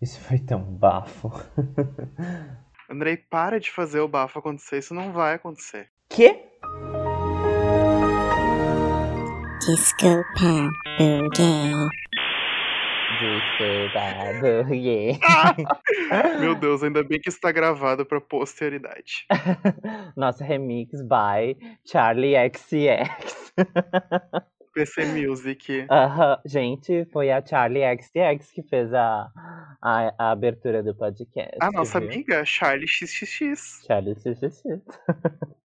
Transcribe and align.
Isso 0.00 0.18
foi 0.20 0.38
tão 0.38 0.62
bafo. 0.62 1.30
Andrei, 2.90 3.18
para 3.18 3.60
de 3.60 3.70
fazer 3.70 4.00
o 4.00 4.08
bafo 4.08 4.38
acontecer, 4.38 4.78
isso 4.78 4.94
não 4.94 5.12
vai 5.12 5.34
acontecer. 5.34 5.90
Quê? 6.08 6.42
Pop 9.66 10.24
Boogie. 10.98 11.74
Desculpa, 13.20 14.64
buguei. 14.64 15.18
Meu 16.40 16.54
Deus, 16.54 16.82
ainda 16.82 17.04
bem 17.04 17.20
que 17.20 17.28
isso 17.28 17.38
tá 17.38 17.52
gravado 17.52 18.06
pra 18.06 18.22
posterioridade. 18.22 19.26
Nosso 20.16 20.42
remix 20.42 21.02
by 21.02 21.58
Charlie 21.84 22.34
XCX. 22.48 23.52
PC 24.74 25.04
Music. 25.06 25.86
Aham, 25.90 26.38
Gente, 26.46 27.04
foi 27.12 27.30
a 27.30 27.44
Charlie 27.44 27.82
XCX 27.82 28.50
que 28.52 28.62
fez 28.62 28.92
a, 28.92 29.30
a, 29.82 30.14
a 30.18 30.30
abertura 30.30 30.82
do 30.82 30.94
podcast. 30.94 31.56
A 31.60 31.70
nossa 31.70 32.00
viu? 32.00 32.08
amiga, 32.10 32.44
Charlie 32.44 32.86
XXX. 32.88 33.84
Charlie 33.86 34.14
XCX. 34.14 34.62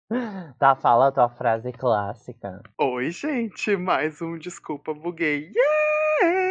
Tá, 0.60 0.76
fala 0.76 1.08
a 1.08 1.12
tua 1.12 1.28
frase 1.30 1.72
clássica. 1.72 2.62
Oi, 2.80 3.10
gente, 3.10 3.76
mais 3.76 4.22
um 4.22 4.38
Desculpa 4.38 4.94
Buguei. 4.94 5.52
Yay! 5.52 6.45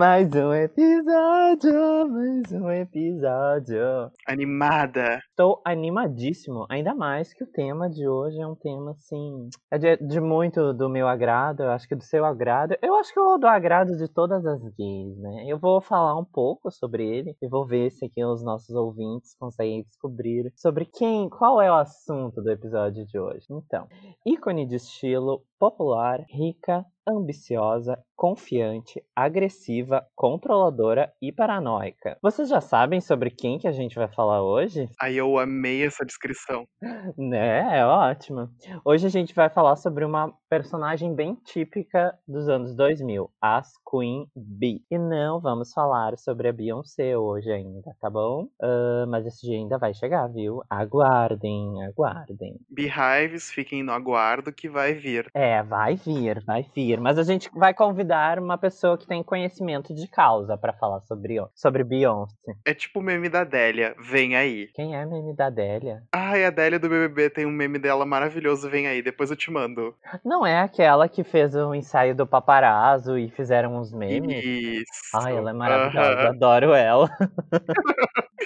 Mais 0.00 0.32
um 0.32 0.54
episódio, 0.54 2.08
mais 2.08 2.52
um 2.52 2.70
episódio. 2.70 4.12
Animada. 4.28 5.18
Estou 5.28 5.60
animadíssimo, 5.64 6.66
ainda 6.70 6.94
mais 6.94 7.34
que 7.34 7.42
o 7.42 7.46
tema 7.48 7.90
de 7.90 8.06
hoje 8.06 8.40
é 8.40 8.46
um 8.46 8.54
tema 8.54 8.92
assim. 8.92 9.48
É 9.68 9.76
de, 9.76 9.96
de 9.96 10.20
muito 10.20 10.72
do 10.72 10.88
meu 10.88 11.08
agrado, 11.08 11.64
eu 11.64 11.70
acho 11.70 11.88
que 11.88 11.96
do 11.96 12.04
seu 12.04 12.24
agrado. 12.24 12.76
Eu 12.80 12.94
acho 12.94 13.12
que 13.12 13.18
é 13.18 13.38
do 13.38 13.46
agrado 13.48 13.96
de 13.96 14.06
todas 14.06 14.46
as 14.46 14.62
gays, 14.76 15.18
né? 15.18 15.44
Eu 15.48 15.58
vou 15.58 15.80
falar 15.80 16.16
um 16.16 16.24
pouco 16.24 16.70
sobre 16.70 17.04
ele 17.04 17.36
e 17.42 17.48
vou 17.48 17.66
ver 17.66 17.90
se 17.90 18.04
aqui 18.04 18.24
os 18.24 18.40
nossos 18.40 18.76
ouvintes 18.76 19.34
conseguem 19.34 19.82
descobrir 19.82 20.52
sobre 20.54 20.84
quem, 20.84 21.28
qual 21.28 21.60
é 21.60 21.72
o 21.72 21.74
assunto 21.74 22.40
do 22.40 22.52
episódio 22.52 23.04
de 23.04 23.18
hoje. 23.18 23.46
Então, 23.50 23.88
ícone 24.24 24.64
de 24.64 24.76
estilo 24.76 25.42
popular, 25.58 26.24
rica, 26.28 26.84
ambiciosa, 27.08 27.98
confiante, 28.14 29.02
agressiva, 29.16 30.06
controladora 30.14 31.12
e 31.22 31.32
paranoica. 31.32 32.18
Vocês 32.20 32.48
já 32.48 32.60
sabem 32.60 33.00
sobre 33.00 33.30
quem 33.30 33.58
que 33.58 33.66
a 33.66 33.72
gente 33.72 33.94
vai 33.94 34.08
falar 34.08 34.42
hoje? 34.42 34.88
Aí 35.00 35.16
eu 35.16 35.38
amei 35.38 35.84
essa 35.84 36.04
descrição. 36.04 36.66
Né, 37.16 37.78
é 37.78 37.84
ótimo. 37.84 38.48
Hoje 38.84 39.06
a 39.06 39.10
gente 39.10 39.34
vai 39.34 39.48
falar 39.48 39.76
sobre 39.76 40.04
uma 40.04 40.32
personagem 40.48 41.14
bem 41.14 41.34
típica 41.34 42.16
dos 42.26 42.48
anos 42.48 42.74
2000, 42.74 43.30
as 43.40 43.72
Queen 43.88 44.26
Bee. 44.36 44.82
E 44.90 44.98
não 44.98 45.40
vamos 45.40 45.72
falar 45.72 46.16
sobre 46.18 46.48
a 46.48 46.52
Beyoncé 46.52 47.16
hoje 47.16 47.50
ainda, 47.50 47.94
tá 48.00 48.08
bom? 48.08 48.48
Ah, 48.60 49.06
mas 49.08 49.26
esse 49.26 49.46
dia 49.46 49.56
ainda 49.56 49.78
vai 49.78 49.94
chegar, 49.94 50.26
viu? 50.28 50.62
Aguardem, 50.70 51.84
aguardem. 51.84 52.56
Beehives, 52.70 53.50
fiquem 53.50 53.82
no 53.82 53.92
aguardo 53.92 54.52
que 54.52 54.68
vai 54.68 54.94
vir. 54.94 55.28
É, 55.34 55.47
vai 55.62 55.96
vir, 55.96 56.42
vai 56.44 56.64
vir. 56.74 57.00
Mas 57.00 57.18
a 57.18 57.22
gente 57.22 57.50
vai 57.54 57.74
convidar 57.74 58.38
uma 58.38 58.56
pessoa 58.58 58.96
que 58.96 59.06
tem 59.06 59.22
conhecimento 59.22 59.94
de 59.94 60.06
causa 60.08 60.56
pra 60.56 60.72
falar 60.72 61.00
sobre, 61.00 61.36
sobre 61.54 61.84
Beyoncé. 61.84 62.54
É 62.64 62.74
tipo 62.74 63.00
o 63.00 63.02
meme 63.02 63.28
da 63.28 63.40
Adélia, 63.40 63.94
vem 63.98 64.36
aí. 64.36 64.68
Quem 64.74 64.96
é 64.96 65.04
meme 65.04 65.34
da 65.34 65.46
Adélia? 65.46 66.02
Ai, 66.12 66.44
a 66.44 66.48
Adélia 66.48 66.78
do 66.78 66.88
BBB 66.88 67.30
tem 67.30 67.46
um 67.46 67.50
meme 67.50 67.78
dela 67.78 68.04
maravilhoso, 68.04 68.68
vem 68.68 68.86
aí, 68.86 69.02
depois 69.02 69.30
eu 69.30 69.36
te 69.36 69.50
mando. 69.50 69.94
Não 70.24 70.46
é 70.46 70.60
aquela 70.60 71.08
que 71.08 71.24
fez 71.24 71.54
o 71.54 71.74
ensaio 71.74 72.14
do 72.14 72.26
paparazzo 72.26 73.18
e 73.18 73.28
fizeram 73.30 73.76
uns 73.76 73.92
memes? 73.92 74.44
Isso. 74.44 75.16
Ai, 75.16 75.36
ela 75.36 75.50
é 75.50 75.52
maravilhosa, 75.52 76.20
Aham. 76.20 76.28
adoro 76.28 76.74
ela. 76.74 77.10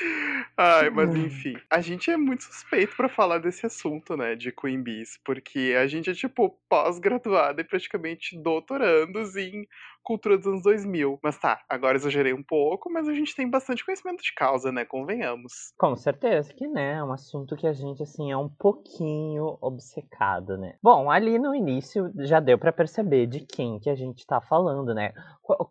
Ai, 0.56 0.90
mas 0.90 1.14
enfim. 1.14 1.54
A 1.70 1.80
gente 1.80 2.10
é 2.10 2.16
muito 2.16 2.44
suspeito 2.44 2.94
pra 2.96 3.08
falar 3.08 3.38
desse 3.38 3.64
assunto, 3.66 4.16
né, 4.16 4.36
de 4.36 4.52
Queen 4.52 4.82
Bees, 4.82 5.18
porque 5.24 5.74
a 5.80 5.86
gente 5.86 6.10
é, 6.10 6.14
tipo, 6.14 6.50
pós-graduada 6.68 7.60
e 7.60 7.64
praticamente 7.64 8.36
doutorandos 8.36 9.36
em 9.36 9.66
cultura 10.02 10.36
dos 10.36 10.46
anos 10.46 10.62
2000. 10.62 11.18
Mas 11.22 11.38
tá, 11.38 11.60
agora 11.68 11.96
exagerei 11.96 12.32
um 12.32 12.42
pouco, 12.42 12.90
mas 12.90 13.08
a 13.08 13.14
gente 13.14 13.34
tem 13.34 13.48
bastante 13.48 13.84
conhecimento 13.84 14.22
de 14.22 14.34
causa, 14.34 14.72
né, 14.72 14.84
convenhamos. 14.84 15.72
Com 15.78 15.96
certeza 15.96 16.52
que 16.52 16.66
né, 16.66 16.94
é 16.94 17.04
um 17.04 17.12
assunto 17.12 17.56
que 17.56 17.66
a 17.66 17.72
gente 17.72 18.02
assim 18.02 18.30
é 18.30 18.36
um 18.36 18.48
pouquinho 18.48 19.58
obcecado, 19.60 20.56
né? 20.56 20.74
Bom, 20.82 21.10
ali 21.10 21.38
no 21.38 21.54
início 21.54 22.10
já 22.18 22.40
deu 22.40 22.58
pra 22.58 22.72
perceber 22.72 23.26
de 23.26 23.40
quem 23.40 23.78
que 23.78 23.90
a 23.90 23.94
gente 23.94 24.26
tá 24.26 24.40
falando, 24.40 24.94
né? 24.94 25.12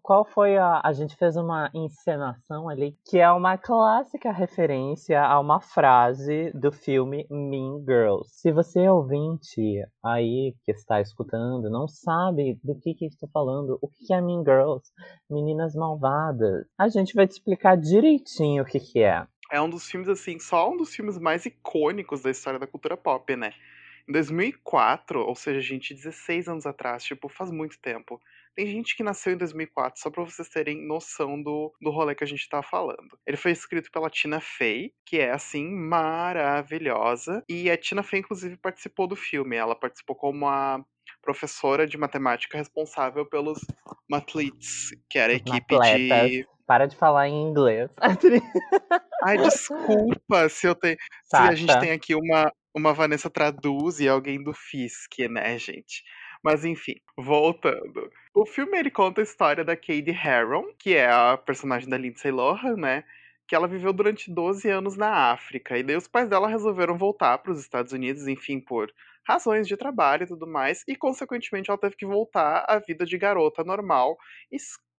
Qual, 0.02 0.26
foi 0.26 0.58
a 0.58 0.82
a 0.84 0.94
gente 0.94 1.16
fez 1.16 1.36
uma 1.38 1.70
encenação 1.74 2.68
ali 2.68 2.98
que 3.06 3.20
é 3.20 3.32
uma 3.32 3.58
clássica 3.58 4.32
referência 4.32 5.22
a 5.22 5.40
uma 5.40 5.60
frase 5.60 6.52
do 6.54 6.72
filme 6.72 7.26
Mean 7.30 7.80
Girls. 7.86 8.30
Se 8.30 8.52
você 8.52 8.88
ouvinte 8.88 9.62
aí 10.04 10.54
que 10.64 10.72
está 10.72 11.00
escutando 11.00 11.70
não 11.70 11.88
sabe 11.88 12.60
do 12.64 12.76
que 12.76 12.94
que 12.94 13.06
estou 13.06 13.30
falando, 13.30 13.78
o 13.82 13.88
que 13.88 14.06
que 14.06 14.14
Mean 14.22 14.44
Girls? 14.44 14.92
Meninas 15.30 15.76
malvadas. 15.76 16.66
A 16.78 16.88
gente 16.88 17.14
vai 17.14 17.28
te 17.28 17.32
explicar 17.32 17.76
direitinho 17.76 18.64
o 18.64 18.66
que 18.66 18.80
que 18.80 19.04
é. 19.04 19.26
É 19.52 19.62
um 19.62 19.70
dos 19.70 19.90
filmes, 19.90 20.08
assim, 20.08 20.40
só 20.40 20.72
um 20.72 20.78
dos 20.78 20.96
filmes 20.96 21.18
mais 21.18 21.46
icônicos 21.46 22.22
da 22.22 22.32
história 22.32 22.58
da 22.58 22.68
cultura 22.68 22.96
pop, 22.96 23.36
né? 23.36 23.52
Em 24.08 24.14
2004, 24.14 25.20
ou 25.20 25.36
seja, 25.36 25.60
gente, 25.62 25.94
16 25.94 26.48
anos 26.48 26.66
atrás, 26.66 27.04
tipo, 27.04 27.28
faz 27.28 27.52
muito 27.52 27.80
tempo. 27.80 28.20
Tem 28.56 28.68
gente 28.68 28.96
que 28.96 29.04
nasceu 29.04 29.34
em 29.34 29.38
2004, 29.38 30.02
só 30.02 30.10
pra 30.10 30.24
vocês 30.24 30.50
terem 30.50 30.86
noção 30.86 31.42
do, 31.42 31.74
do 31.82 31.90
rolê 31.90 32.14
que 32.14 32.24
a 32.24 32.28
gente 32.28 32.48
tá 32.50 32.62
falando. 32.62 33.18
Ele 33.26 33.38
foi 33.38 33.52
escrito 33.52 33.90
pela 33.92 34.10
Tina 34.10 34.42
Fey, 34.42 34.94
que 35.06 35.20
é, 35.20 35.32
assim, 35.32 35.70
maravilhosa. 35.70 37.44
E 37.48 37.70
a 37.72 37.78
Tina 37.78 38.04
Fey, 38.04 38.20
inclusive, 38.20 38.58
participou 38.58 39.08
do 39.08 39.16
filme. 39.16 39.56
Ela 39.56 39.76
participou 39.76 40.16
como 40.16 40.48
a 40.48 40.84
professora 41.22 41.88
de 41.88 41.98
matemática 41.98 42.58
responsável 42.58 43.26
pelos 43.26 43.60
Mathletes, 44.10 44.90
que 45.10 45.20
era 45.20 45.34
a 45.34 45.36
equipe 45.36 45.68
de... 45.68 45.76
atletas. 45.76 46.52
Para 46.66 46.86
de 46.86 46.96
falar 46.96 47.28
em 47.28 47.50
inglês. 47.50 47.90
Ai, 49.24 49.38
desculpa 49.38 50.48
se 50.50 50.68
eu 50.68 50.74
tenho. 50.74 50.96
Se 51.26 51.36
a 51.36 51.54
gente 51.54 51.78
tem 51.80 51.92
aqui 51.92 52.16
uma, 52.16 52.52
uma 52.74 52.94
Vanessa 52.94 53.30
Traduz 53.30 54.00
e 54.00 54.08
alguém 54.08 54.42
do 54.42 54.54
Fisk, 54.54 55.20
né, 55.30 55.58
gente? 55.60 56.04
Mas 56.44 56.64
enfim, 56.66 56.96
voltando. 57.18 58.10
O 58.34 58.46
filme 58.46 58.78
ele 58.80 58.90
conta 58.90 59.22
a 59.22 59.24
história 59.24 59.64
da 59.64 59.76
Cady 59.76 60.12
Harron, 60.12 60.74
que 60.80 60.96
é 60.96 61.12
a 61.12 61.38
personagem 61.38 61.90
da 61.90 61.98
Lindsay 61.98 62.32
Lohan, 62.32 62.78
né? 62.78 63.04
Que 63.48 63.54
ela 63.54 63.68
viveu 63.68 63.92
durante 63.92 64.32
12 64.32 64.70
anos 64.70 64.96
na 64.96 65.32
África. 65.32 65.78
E 65.78 65.84
daí 65.84 65.98
os 65.98 66.08
pais 66.08 66.30
dela 66.30 66.48
resolveram 66.48 66.98
voltar 66.98 67.38
para 67.40 67.52
os 67.52 67.60
Estados 67.60 67.92
Unidos, 67.92 68.28
enfim, 68.28 68.60
por 68.60 68.90
razões 69.28 69.68
de 69.68 69.78
trabalho 69.78 70.24
e 70.24 70.28
tudo 70.28 70.48
mais. 70.48 70.84
E, 70.88 70.96
consequentemente, 70.96 71.70
ela 71.70 71.80
teve 71.80 71.96
que 71.96 72.06
voltar 72.06 72.66
à 72.68 72.80
vida 72.80 73.06
de 73.06 73.18
garota 73.18 73.64
normal, 73.64 74.18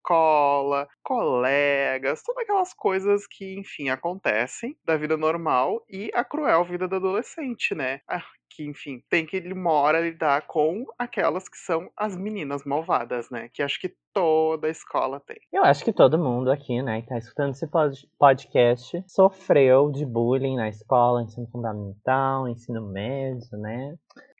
escola, 0.02 0.88
colegas, 1.02 2.22
todas 2.22 2.42
aquelas 2.42 2.74
coisas 2.74 3.26
que, 3.26 3.58
enfim, 3.58 3.88
acontecem 3.88 4.76
da 4.84 4.96
vida 4.96 5.16
normal 5.16 5.82
e 5.88 6.10
a 6.14 6.24
cruel 6.24 6.64
vida 6.64 6.88
da 6.88 6.96
adolescente, 6.96 7.74
né? 7.74 8.00
Ah, 8.08 8.22
que, 8.50 8.64
enfim, 8.64 9.02
tem 9.08 9.24
que 9.24 9.36
ele 9.36 9.54
mora 9.54 10.00
lidar 10.00 10.46
com 10.46 10.84
aquelas 10.98 11.48
que 11.48 11.56
são 11.56 11.88
as 11.96 12.14
meninas 12.16 12.64
malvadas, 12.64 13.30
né? 13.30 13.48
Que 13.54 13.62
acho 13.62 13.80
que 13.80 13.94
toda 14.12 14.68
escola 14.68 15.20
tem. 15.20 15.38
Eu 15.50 15.64
acho 15.64 15.82
que 15.82 15.92
todo 15.92 16.18
mundo 16.18 16.50
aqui, 16.50 16.82
né, 16.82 17.00
que 17.00 17.08
tá 17.08 17.16
escutando 17.16 17.52
esse 17.52 17.66
pod- 17.66 18.06
podcast, 18.18 19.02
sofreu 19.06 19.90
de 19.90 20.04
bullying 20.04 20.56
na 20.56 20.68
escola, 20.68 21.22
ensino 21.22 21.46
fundamental, 21.50 22.46
ensino 22.46 22.82
médio, 22.82 23.56
né? 23.56 23.94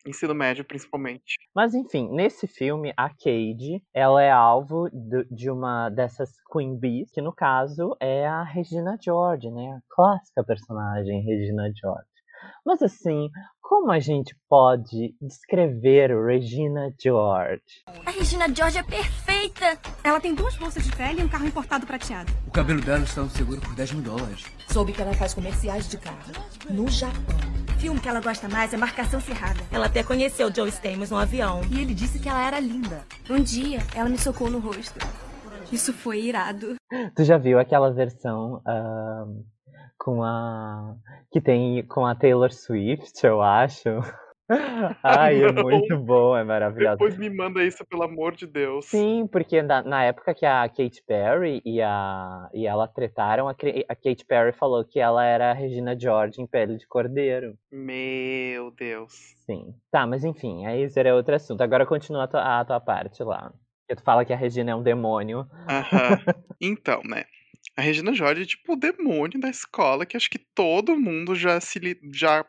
Ensino 0.07 0.35
médio, 0.35 0.65
principalmente. 0.65 1.37
Mas 1.55 1.75
enfim, 1.75 2.09
nesse 2.11 2.47
filme, 2.47 2.93
a 2.97 3.09
Cade, 3.09 3.83
ela 3.95 4.23
é 4.23 4.31
alvo 4.31 4.89
de 5.31 5.49
uma 5.49 5.89
dessas 5.91 6.31
Queen 6.53 6.77
Bees, 6.77 7.11
que 7.13 7.23
no 7.23 7.33
caso 7.33 7.97
é 8.01 8.27
a 8.27 8.43
Regina 8.43 8.97
George, 9.01 9.49
né? 9.51 9.77
A 9.77 9.81
clássica 9.95 10.43
personagem 10.45 11.22
Regina 11.22 11.71
George. 11.81 12.13
Mas 12.66 12.83
assim, 12.83 13.31
como 13.60 13.93
a 13.93 14.01
gente 14.01 14.37
pode 14.49 15.15
descrever 15.21 16.10
Regina 16.27 16.93
George? 17.01 17.63
A 18.05 18.10
Regina 18.10 18.53
George 18.53 18.78
é 18.78 18.83
perfeita. 18.83 19.78
Ela 20.03 20.21
tem 20.21 20.34
duas 20.34 20.57
bolsas 20.57 20.84
de 20.84 20.95
pele 20.97 21.21
e 21.21 21.25
um 21.25 21.28
carro 21.28 21.47
importado 21.47 21.87
prateado. 21.87 22.33
O 22.48 22.51
cabelo 22.51 22.81
dela 22.81 23.05
está 23.05 23.22
no 23.22 23.31
seguro 23.31 23.60
por 23.60 23.75
10 23.77 23.93
mil 23.93 24.03
dólares. 24.03 24.45
Soube 24.69 24.93
que 24.93 25.01
ela 25.01 25.15
faz 25.15 25.33
comerciais 25.33 25.89
de 25.89 25.97
carro 25.98 26.33
no 26.69 26.89
Japão. 26.89 27.61
O 27.83 27.84
filme 27.84 28.01
que 28.01 28.09
ela 28.09 28.21
gosta 28.21 28.49
mais 28.49 28.73
é 28.73 28.77
Marcação 28.77 29.21
Cerrada. 29.21 29.59
Ela 29.73 29.87
até 29.87 30.05
conheceu 30.05 30.55
Joe 30.55 30.69
Stamos 30.69 31.11
no 31.11 31.17
avião. 31.17 31.63
E 31.69 31.81
ele 31.81 31.93
disse 31.93 32.21
que 32.21 32.29
ela 32.29 32.47
era 32.47 32.61
linda. 32.61 33.01
Um 33.29 33.43
dia, 33.43 33.81
ela 33.93 34.09
me 34.09 34.17
socou 34.17 34.49
no 34.49 34.61
rosto. 34.61 35.01
Isso 35.73 35.93
foi 35.93 36.21
irado. 36.21 36.77
Tu 37.17 37.25
já 37.25 37.37
viu 37.37 37.59
aquela 37.59 37.93
versão 37.93 38.63
ahn, 38.65 39.43
com 39.99 40.23
a. 40.23 40.95
que 41.33 41.41
tem 41.41 41.84
com 41.89 42.07
a 42.07 42.15
Taylor 42.15 42.53
Swift, 42.53 43.27
eu 43.27 43.43
acho? 43.43 43.89
Ai, 45.03 45.43
é 45.43 45.53
muito 45.53 45.97
bom, 45.99 46.37
é 46.37 46.45
maravilhosa. 46.45 46.97
Depois 46.97 47.16
me 47.16 47.31
manda 47.31 47.63
isso, 47.63 47.84
pelo 47.84 48.03
amor 48.03 48.34
de 48.34 48.47
Deus. 48.47 48.87
Sim, 48.87 49.28
porque 49.31 49.63
na, 49.63 49.83
na 49.83 50.04
época 50.04 50.34
que 50.34 50.47
a 50.47 50.69
Katy 50.69 51.03
Perry 51.07 51.63
e, 51.65 51.81
a, 51.81 52.49
e 52.53 52.66
ela 52.66 52.87
tretaram, 52.89 53.49
a, 53.49 53.53
a 53.53 53.95
Katy 53.95 54.25
Perry 54.27 54.53
falou 54.53 54.84
que 54.84 55.01
ela 55.01 55.25
era 55.25 55.51
a 55.51 55.54
Regina 55.54 55.99
George 55.99 56.41
em 56.41 56.47
pele 56.47 56.77
de 56.77 56.87
cordeiro. 56.87 57.57
Meu 57.71 58.71
Deus. 58.71 59.34
Sim. 59.47 59.75
Tá, 59.91 60.07
mas 60.07 60.25
enfim, 60.25 60.66
aí 60.66 60.84
isso 60.84 60.98
era 60.98 61.15
outro 61.15 61.34
assunto. 61.34 61.60
Agora 61.60 61.87
continua 61.87 62.25
a 62.25 62.28
tua, 62.28 62.60
a 62.60 62.65
tua 62.65 62.81
parte 62.81 63.22
lá. 63.22 63.53
Que 63.89 63.97
tu 63.97 64.03
fala 64.03 64.25
que 64.25 64.33
a 64.33 64.37
Regina 64.37 64.71
é 64.71 64.75
um 64.75 64.83
demônio. 64.83 65.47
Aham. 65.69 66.19
Então, 66.65 67.03
né? 67.05 67.25
A 67.77 67.83
Regina 67.83 68.15
George 68.15 68.43
é 68.43 68.47
tipo 68.47 68.75
o 68.75 68.77
demônio 68.77 69.41
da 69.41 69.48
escola, 69.48 70.05
que 70.05 70.16
acho 70.16 70.31
que 70.31 70.39
todo 70.39 70.97
mundo 70.97 71.34
já 71.34 71.59
se 71.60 71.81
já 72.13 72.45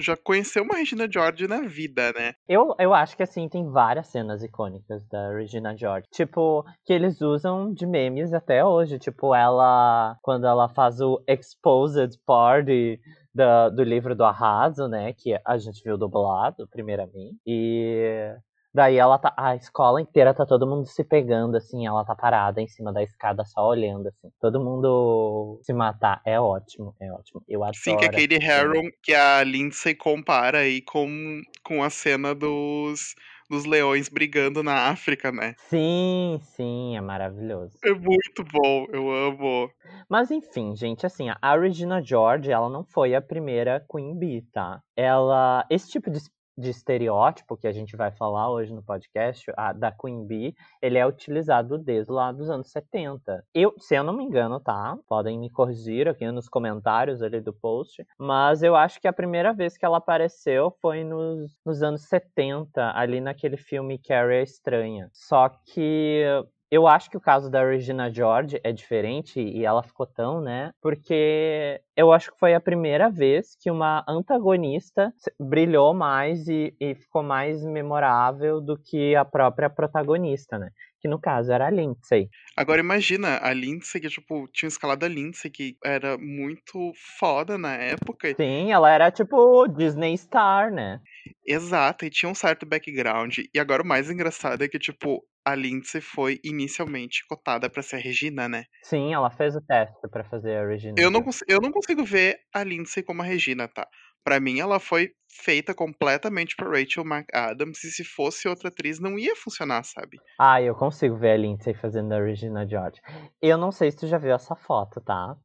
já 0.00 0.16
conheceu 0.16 0.62
uma 0.62 0.76
Regina 0.76 1.10
George 1.10 1.46
na 1.46 1.60
vida, 1.60 2.12
né? 2.12 2.34
Eu, 2.48 2.74
eu 2.78 2.94
acho 2.94 3.16
que 3.16 3.22
assim, 3.22 3.48
tem 3.48 3.68
várias 3.70 4.08
cenas 4.08 4.42
icônicas 4.42 5.06
da 5.06 5.32
Regina 5.32 5.76
George. 5.76 6.06
Tipo, 6.10 6.64
que 6.84 6.92
eles 6.92 7.20
usam 7.20 7.72
de 7.72 7.86
memes 7.86 8.32
até 8.32 8.64
hoje. 8.64 8.98
Tipo, 8.98 9.34
ela. 9.34 10.16
Quando 10.22 10.46
ela 10.46 10.68
faz 10.68 11.00
o 11.00 11.22
Exposed 11.26 12.18
Party 12.26 13.00
da, 13.34 13.68
do 13.68 13.82
livro 13.82 14.14
do 14.14 14.24
Arraso, 14.24 14.88
né? 14.88 15.12
Que 15.12 15.38
a 15.44 15.58
gente 15.58 15.82
viu 15.82 15.96
dublado, 15.96 16.66
primeiramente. 16.68 17.36
E. 17.46 18.34
Daí 18.72 18.96
ela 18.96 19.18
tá. 19.18 19.34
A 19.36 19.56
escola 19.56 20.00
inteira 20.00 20.32
tá 20.32 20.46
todo 20.46 20.66
mundo 20.66 20.86
se 20.86 21.02
pegando, 21.02 21.56
assim. 21.56 21.86
Ela 21.86 22.04
tá 22.04 22.14
parada 22.14 22.60
em 22.60 22.68
cima 22.68 22.92
da 22.92 23.02
escada 23.02 23.44
só 23.44 23.68
olhando, 23.68 24.08
assim. 24.08 24.30
Todo 24.40 24.62
mundo 24.62 25.60
se 25.62 25.72
matar. 25.72 26.20
É 26.24 26.40
ótimo, 26.40 26.94
é 27.00 27.10
ótimo. 27.12 27.42
Eu 27.48 27.62
adoro. 27.62 27.76
Sim, 27.76 27.96
que 27.96 28.04
essa 28.04 28.12
Katie. 28.12 28.38
Harron, 28.38 28.88
que 29.02 29.14
a 29.14 29.42
Lindsay 29.42 29.94
compara 29.94 30.58
aí 30.58 30.80
com, 30.80 31.40
com 31.64 31.82
a 31.82 31.90
cena 31.90 32.34
dos, 32.34 33.14
dos 33.50 33.64
leões 33.64 34.08
brigando 34.08 34.62
na 34.62 34.88
África, 34.88 35.32
né? 35.32 35.54
Sim, 35.68 36.38
sim, 36.54 36.96
é 36.96 37.00
maravilhoso. 37.00 37.76
É 37.84 37.92
muito 37.92 38.44
bom, 38.44 38.86
eu 38.92 39.10
amo. 39.10 39.68
Mas 40.08 40.30
enfim, 40.30 40.76
gente, 40.76 41.04
assim, 41.04 41.26
a 41.42 41.56
Regina 41.58 42.00
George, 42.00 42.50
ela 42.50 42.68
não 42.68 42.84
foi 42.84 43.14
a 43.14 43.20
primeira 43.20 43.84
Queen 43.90 44.16
Bee, 44.16 44.42
tá? 44.52 44.80
Ela, 44.96 45.66
esse 45.68 45.90
tipo 45.90 46.10
de, 46.10 46.20
de 46.60 46.70
estereótipo 46.70 47.56
que 47.56 47.66
a 47.66 47.72
gente 47.72 47.96
vai 47.96 48.10
falar 48.10 48.50
hoje 48.50 48.72
no 48.72 48.82
podcast, 48.82 49.50
a, 49.56 49.72
da 49.72 49.90
Queen 49.90 50.26
Bee, 50.26 50.54
ele 50.80 50.98
é 50.98 51.06
utilizado 51.06 51.78
desde 51.78 52.12
lá 52.12 52.30
dos 52.30 52.50
anos 52.50 52.70
70. 52.70 53.44
Eu, 53.54 53.74
se 53.78 53.94
eu 53.94 54.04
não 54.04 54.12
me 54.12 54.24
engano, 54.24 54.60
tá? 54.60 54.96
Podem 55.08 55.38
me 55.38 55.50
corrigir 55.50 56.08
aqui 56.08 56.30
nos 56.30 56.48
comentários 56.48 57.22
ali 57.22 57.40
do 57.40 57.52
post, 57.52 58.06
mas 58.18 58.62
eu 58.62 58.76
acho 58.76 59.00
que 59.00 59.08
a 59.08 59.12
primeira 59.12 59.52
vez 59.52 59.76
que 59.76 59.84
ela 59.84 59.98
apareceu 59.98 60.70
foi 60.80 61.02
nos, 61.02 61.56
nos 61.64 61.82
anos 61.82 62.02
70, 62.02 62.92
ali 62.94 63.20
naquele 63.20 63.56
filme 63.56 63.98
Carrie 63.98 64.40
a 64.40 64.42
Estranha. 64.42 65.08
Só 65.12 65.48
que 65.48 66.24
eu 66.70 66.86
acho 66.86 67.10
que 67.10 67.16
o 67.16 67.20
caso 67.20 67.50
da 67.50 67.64
Regina 67.64 68.08
George 68.10 68.60
é 68.62 68.72
diferente 68.72 69.40
e 69.40 69.64
ela 69.64 69.82
ficou 69.82 70.06
tão, 70.06 70.40
né? 70.40 70.72
Porque 70.80 71.80
eu 71.96 72.12
acho 72.12 72.30
que 72.30 72.38
foi 72.38 72.54
a 72.54 72.60
primeira 72.60 73.10
vez 73.10 73.56
que 73.56 73.70
uma 73.70 74.04
antagonista 74.08 75.12
brilhou 75.38 75.92
mais 75.92 76.46
e, 76.46 76.74
e 76.80 76.94
ficou 76.94 77.22
mais 77.22 77.64
memorável 77.64 78.60
do 78.60 78.78
que 78.78 79.16
a 79.16 79.24
própria 79.24 79.68
protagonista, 79.68 80.58
né? 80.58 80.70
Que 81.00 81.08
no 81.08 81.18
caso 81.18 81.50
era 81.52 81.66
a 81.66 81.70
Lindsay. 81.70 82.28
Agora 82.56 82.80
imagina, 82.80 83.38
a 83.42 83.52
Lindsay, 83.54 84.00
que 84.00 84.08
tipo, 84.08 84.46
tinha 84.52 84.68
escalado 84.68 85.06
a 85.06 85.08
Lindsay, 85.08 85.50
que 85.50 85.76
era 85.84 86.18
muito 86.18 86.92
foda 87.18 87.56
na 87.56 87.74
época. 87.74 88.34
Sim, 88.34 88.70
ela 88.70 88.90
era 88.90 89.10
tipo 89.10 89.66
Disney 89.68 90.16
Star, 90.18 90.70
né? 90.70 91.00
Exato, 91.46 92.04
e 92.04 92.10
tinha 92.10 92.30
um 92.30 92.34
certo 92.34 92.66
background. 92.66 93.38
E 93.54 93.58
agora 93.58 93.82
o 93.82 93.86
mais 93.86 94.10
engraçado 94.10 94.62
é 94.62 94.68
que, 94.68 94.78
tipo, 94.78 95.24
a 95.44 95.54
Lindsay 95.54 96.00
foi 96.00 96.38
inicialmente 96.44 97.24
cotada 97.28 97.70
pra 97.70 97.82
ser 97.82 97.96
a 97.96 97.98
Regina, 97.98 98.48
né? 98.48 98.64
Sim, 98.82 99.14
ela 99.14 99.30
fez 99.30 99.56
o 99.56 99.60
teste 99.60 100.08
pra 100.10 100.22
fazer 100.24 100.56
a 100.56 100.66
Regina. 100.66 100.94
Eu 100.98 101.10
não, 101.10 101.24
eu 101.48 101.60
não 101.60 101.72
consigo 101.72 102.04
ver 102.04 102.36
a 102.54 102.62
Lindsay 102.62 103.02
como 103.02 103.22
a 103.22 103.24
Regina, 103.24 103.68
tá? 103.68 103.86
Pra 104.24 104.38
mim, 104.40 104.60
ela 104.60 104.78
foi 104.78 105.12
feita 105.28 105.74
completamente 105.74 106.54
pra 106.56 106.68
Rachel 106.68 107.04
McAdams, 107.04 107.84
e 107.84 107.90
se 107.90 108.04
fosse 108.04 108.48
outra 108.48 108.68
atriz, 108.68 109.00
não 109.00 109.18
ia 109.18 109.34
funcionar, 109.36 109.82
sabe? 109.84 110.18
Ah, 110.38 110.60
eu 110.60 110.74
consigo 110.74 111.16
ver 111.16 111.32
a 111.32 111.36
Lindsay 111.36 111.74
fazendo 111.74 112.12
a 112.12 112.22
Regina 112.22 112.66
George. 112.68 113.00
Eu 113.40 113.56
não 113.56 113.72
sei 113.72 113.90
se 113.90 113.98
tu 113.98 114.06
já 114.06 114.18
viu 114.18 114.34
essa 114.34 114.54
foto, 114.54 115.00
tá? 115.00 115.36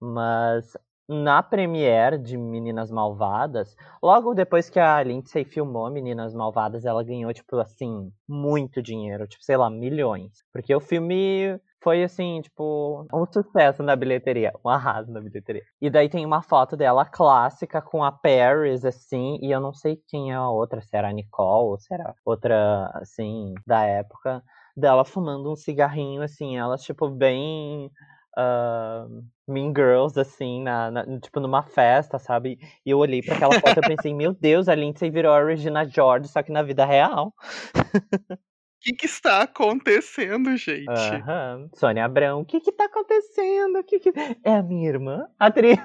Mas 0.00 0.76
na 1.10 1.42
premiere 1.42 2.16
de 2.16 2.38
Meninas 2.38 2.88
Malvadas, 2.88 3.76
logo 4.00 4.32
depois 4.32 4.70
que 4.70 4.78
a 4.78 5.02
Lindsay 5.02 5.44
filmou 5.44 5.90
Meninas 5.90 6.32
Malvadas, 6.32 6.84
ela 6.84 7.02
ganhou, 7.02 7.32
tipo, 7.32 7.56
assim, 7.58 8.12
muito 8.28 8.80
dinheiro, 8.80 9.26
tipo, 9.26 9.42
sei 9.42 9.56
lá, 9.56 9.68
milhões. 9.68 10.30
Porque 10.52 10.72
o 10.72 10.78
filme 10.78 11.58
foi, 11.82 12.04
assim, 12.04 12.40
tipo, 12.42 13.04
um 13.12 13.26
sucesso 13.26 13.82
na 13.82 13.96
bilheteria, 13.96 14.52
um 14.64 14.68
arraso 14.68 15.10
na 15.10 15.20
bilheteria. 15.20 15.64
E 15.80 15.90
daí 15.90 16.08
tem 16.08 16.24
uma 16.24 16.42
foto 16.42 16.76
dela 16.76 17.04
clássica 17.04 17.82
com 17.82 18.04
a 18.04 18.12
Paris, 18.12 18.84
assim, 18.84 19.36
e 19.42 19.50
eu 19.50 19.60
não 19.60 19.74
sei 19.74 20.00
quem 20.06 20.30
é 20.30 20.36
a 20.36 20.48
outra, 20.48 20.80
se 20.80 20.96
era 20.96 21.08
a 21.08 21.12
Nicole 21.12 21.70
ou 21.70 21.78
se 21.78 21.92
era 21.92 22.14
outra, 22.24 22.88
assim, 22.94 23.52
da 23.66 23.82
época, 23.84 24.44
dela 24.76 25.04
fumando 25.04 25.50
um 25.50 25.56
cigarrinho, 25.56 26.22
assim, 26.22 26.56
ela, 26.56 26.76
tipo, 26.76 27.08
bem 27.08 27.90
ah, 28.36 29.06
Mean 29.50 29.72
Girls, 29.76 30.18
assim, 30.18 30.62
na, 30.62 30.90
na- 30.90 31.20
tipo, 31.20 31.40
numa 31.40 31.62
festa, 31.62 32.18
sabe? 32.18 32.58
E 32.84 32.90
eu 32.90 32.98
olhei 32.98 33.20
pra 33.22 33.34
aquela 33.34 33.58
foto 33.60 33.78
e 33.78 33.82
pensei, 33.88 34.14
meu 34.14 34.32
Deus, 34.32 34.68
a 34.68 34.74
Lindsay 34.74 35.10
virou 35.10 35.32
a 35.32 35.44
Regina 35.44 35.84
George, 35.84 36.28
só 36.28 36.42
que 36.42 36.52
na 36.52 36.62
vida 36.62 36.84
real. 36.84 37.34
O 37.76 38.82
que, 38.82 38.92
que 38.94 39.06
está 39.06 39.42
acontecendo, 39.42 40.56
gente? 40.56 40.88
Aham. 40.88 41.68
Sônia 41.74 42.06
Abrão, 42.06 42.40
o 42.40 42.44
que 42.46 42.60
que 42.60 42.72
tá 42.72 42.86
acontecendo? 42.86 43.84
Que 43.84 43.98
que... 43.98 44.10
É 44.42 44.54
a 44.54 44.62
minha 44.62 44.88
irmã? 44.88 45.26
Atriz. 45.38 45.78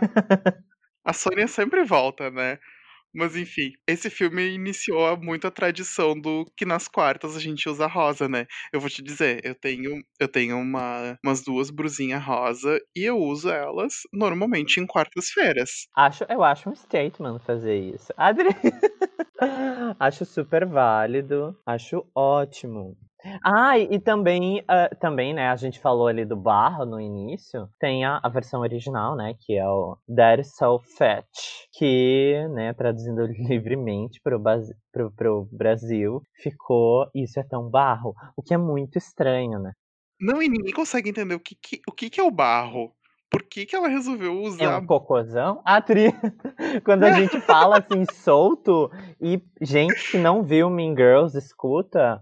A 1.03 1.11
Sônia 1.11 1.47
sempre 1.47 1.83
volta, 1.83 2.31
né? 2.31 2.57
Mas 3.15 3.35
enfim, 3.35 3.71
esse 3.87 4.09
filme 4.09 4.45
iniciou 4.53 5.17
muito 5.17 5.47
a 5.47 5.51
tradição 5.51 6.19
do 6.19 6.45
que 6.57 6.65
nas 6.65 6.87
quartas 6.87 7.35
a 7.35 7.39
gente 7.39 7.69
usa 7.69 7.87
rosa, 7.87 8.27
né? 8.27 8.45
Eu 8.73 8.79
vou 8.81 8.89
te 8.89 9.01
dizer, 9.01 9.39
eu 9.43 9.55
tenho, 9.55 10.03
eu 10.19 10.27
tenho 10.27 10.57
uma, 10.57 11.17
umas 11.23 11.41
duas 11.41 11.69
brusinhas 11.69 12.21
rosa 12.23 12.79
e 12.95 13.03
eu 13.03 13.17
uso 13.17 13.49
elas 13.49 14.01
normalmente 14.11 14.79
em 14.79 14.85
quartas-feiras. 14.85 15.87
Acho, 15.95 16.25
eu 16.29 16.43
acho 16.43 16.69
um 16.69 16.75
statement 16.75 17.39
fazer 17.39 17.77
isso. 17.77 18.13
Adri... 18.17 18.49
acho 19.99 20.25
super 20.25 20.65
válido. 20.65 21.57
Acho 21.65 22.05
ótimo. 22.15 22.97
Ah, 23.43 23.77
e, 23.77 23.95
e 23.95 23.99
também, 23.99 24.63
ah, 24.67 24.87
também, 24.99 25.33
né, 25.33 25.49
a 25.49 25.55
gente 25.55 25.79
falou 25.79 26.07
ali 26.07 26.23
do 26.25 26.35
Barro 26.35 26.85
no 26.85 26.99
início, 27.01 27.67
tem 27.79 28.05
a, 28.05 28.19
a 28.21 28.29
versão 28.29 28.61
original, 28.61 29.15
né, 29.15 29.33
que 29.39 29.57
é 29.57 29.67
o 29.67 29.97
That 30.15 30.41
is 30.41 30.55
So 30.55 30.79
Fetch, 30.97 31.65
que, 31.73 32.47
né, 32.49 32.71
traduzindo 32.73 33.25
livremente 33.49 34.21
pro, 34.21 34.39
pro, 34.91 35.11
pro 35.11 35.49
Brasil, 35.51 36.21
ficou 36.43 37.09
Isso 37.15 37.39
é 37.39 37.43
tão 37.43 37.67
barro, 37.67 38.13
o 38.37 38.43
que 38.43 38.53
é 38.53 38.57
muito 38.57 38.97
estranho, 38.97 39.59
né. 39.59 39.71
Não, 40.19 40.41
e 40.41 40.47
ninguém 40.47 40.73
consegue 40.73 41.09
entender 41.09 41.35
o 41.35 41.39
que, 41.39 41.55
que- 41.55 41.81
o 41.89 41.91
que, 41.91 42.09
que 42.09 42.19
é 42.21 42.23
o 42.23 42.31
barro. 42.31 42.93
Por 43.35 43.43
que, 43.43 43.65
que 43.65 43.75
ela 43.75 43.89
resolveu 43.89 44.31
É 44.31 44.47
usar 44.47 44.79
um 44.79 44.85
cocôzão? 44.85 45.61
A 45.65 45.81
tri... 45.81 46.05
Quando 46.85 47.03
a 47.03 47.11
gente 47.11 47.39
fala 47.41 47.79
assim 47.79 48.05
solto 48.05 48.89
e 49.19 49.41
gente 49.61 50.11
que 50.11 50.17
não 50.17 50.41
viu 50.41 50.69
Mean 50.69 50.95
Girls 50.95 51.37
escuta, 51.37 52.21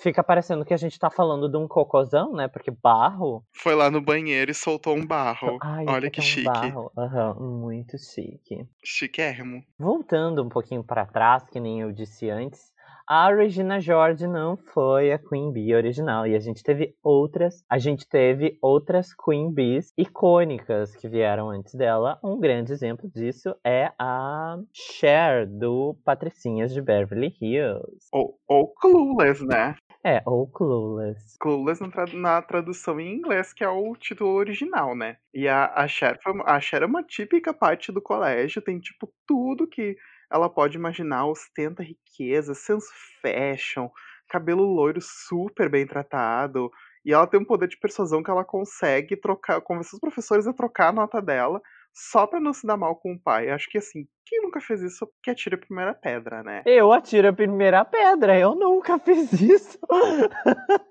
fica 0.00 0.24
parecendo 0.24 0.64
que 0.64 0.72
a 0.72 0.78
gente 0.78 0.98
tá 0.98 1.10
falando 1.10 1.50
de 1.50 1.56
um 1.58 1.68
cocôzão, 1.68 2.32
né? 2.32 2.48
Porque 2.48 2.70
barro. 2.70 3.44
Foi 3.52 3.74
lá 3.74 3.90
no 3.90 4.00
banheiro 4.00 4.50
e 4.50 4.54
soltou 4.54 4.96
um 4.96 5.04
barro. 5.06 5.58
Ai, 5.60 5.84
Olha 5.86 6.10
que 6.10 6.20
é 6.20 6.22
um 6.22 6.26
chique. 6.26 6.44
barro. 6.44 6.90
Aham, 6.96 7.34
muito 7.34 7.98
chique. 7.98 8.66
Chiquérrimo. 8.82 9.62
Voltando 9.78 10.42
um 10.42 10.48
pouquinho 10.48 10.82
pra 10.82 11.04
trás, 11.04 11.46
que 11.50 11.60
nem 11.60 11.82
eu 11.82 11.92
disse 11.92 12.30
antes, 12.30 12.72
a 13.08 13.34
Regina 13.34 13.80
George 13.80 14.26
não 14.26 14.54
foi 14.54 15.10
a 15.10 15.18
Queen 15.18 15.50
Bee 15.50 15.74
original 15.74 16.26
e 16.26 16.36
a 16.36 16.38
gente 16.38 16.62
teve 16.62 16.94
outras, 17.02 17.64
a 17.66 17.78
gente 17.78 18.06
teve 18.06 18.58
outras 18.60 19.14
Queen 19.14 19.50
Bees 19.50 19.94
icônicas 19.96 20.94
que 20.94 21.08
vieram 21.08 21.48
antes 21.48 21.74
dela. 21.74 22.18
Um 22.22 22.38
grande 22.38 22.70
exemplo 22.70 23.10
disso 23.10 23.54
é 23.64 23.90
a 23.98 24.58
Cher 24.74 25.46
do 25.46 25.96
Patricinhas 26.04 26.74
de 26.74 26.82
Beverly 26.82 27.34
Hills. 27.40 28.08
Ou, 28.12 28.38
ou 28.46 28.74
Clueless, 28.74 29.42
né? 29.42 29.74
É, 30.04 30.22
ou 30.26 30.46
Clueless. 30.46 31.38
Clueless 31.40 31.80
na, 31.80 31.90
tra- 31.90 32.12
na 32.12 32.42
tradução 32.42 33.00
em 33.00 33.14
inglês, 33.16 33.54
que 33.54 33.64
é 33.64 33.68
o 33.68 33.96
título 33.96 34.34
original, 34.34 34.94
né? 34.94 35.16
E 35.32 35.48
a, 35.48 35.72
a, 35.74 35.88
Cher, 35.88 36.18
foi, 36.22 36.34
a 36.44 36.60
Cher 36.60 36.82
é 36.82 36.86
uma 36.86 37.02
típica 37.02 37.54
parte 37.54 37.90
do 37.90 38.02
colégio, 38.02 38.60
tem, 38.60 38.78
tipo, 38.78 39.10
tudo 39.26 39.66
que 39.66 39.96
ela 40.30 40.48
pode 40.48 40.76
imaginar, 40.76 41.26
ostenta 41.26 41.82
riqueza, 41.82 42.54
sense 42.54 42.88
fashion, 43.22 43.88
cabelo 44.28 44.62
loiro 44.64 45.00
super 45.00 45.68
bem 45.70 45.86
tratado, 45.86 46.70
e 47.04 47.12
ela 47.12 47.26
tem 47.26 47.40
um 47.40 47.44
poder 47.44 47.68
de 47.68 47.78
persuasão 47.78 48.22
que 48.22 48.30
ela 48.30 48.44
consegue 48.44 49.16
trocar, 49.16 49.60
convencer 49.60 49.94
os 49.94 50.00
professores 50.00 50.46
a 50.46 50.52
trocar 50.52 50.88
a 50.88 50.92
nota 50.92 51.20
dela 51.22 51.60
só 51.94 52.26
pra 52.26 52.38
não 52.38 52.52
se 52.52 52.66
dar 52.66 52.76
mal 52.76 52.96
com 52.96 53.14
o 53.14 53.20
pai. 53.20 53.50
Acho 53.50 53.68
que 53.70 53.78
assim, 53.78 54.06
quem 54.26 54.42
nunca 54.42 54.60
fez 54.60 54.82
isso 54.82 55.08
que 55.22 55.30
atira 55.30 55.56
a 55.56 55.58
primeira 55.60 55.94
pedra, 55.94 56.42
né? 56.42 56.62
Eu 56.66 56.92
atiro 56.92 57.28
a 57.28 57.32
primeira 57.32 57.84
pedra, 57.84 58.38
eu 58.38 58.54
nunca 58.54 58.98
fiz 59.00 59.32
isso. 59.32 59.78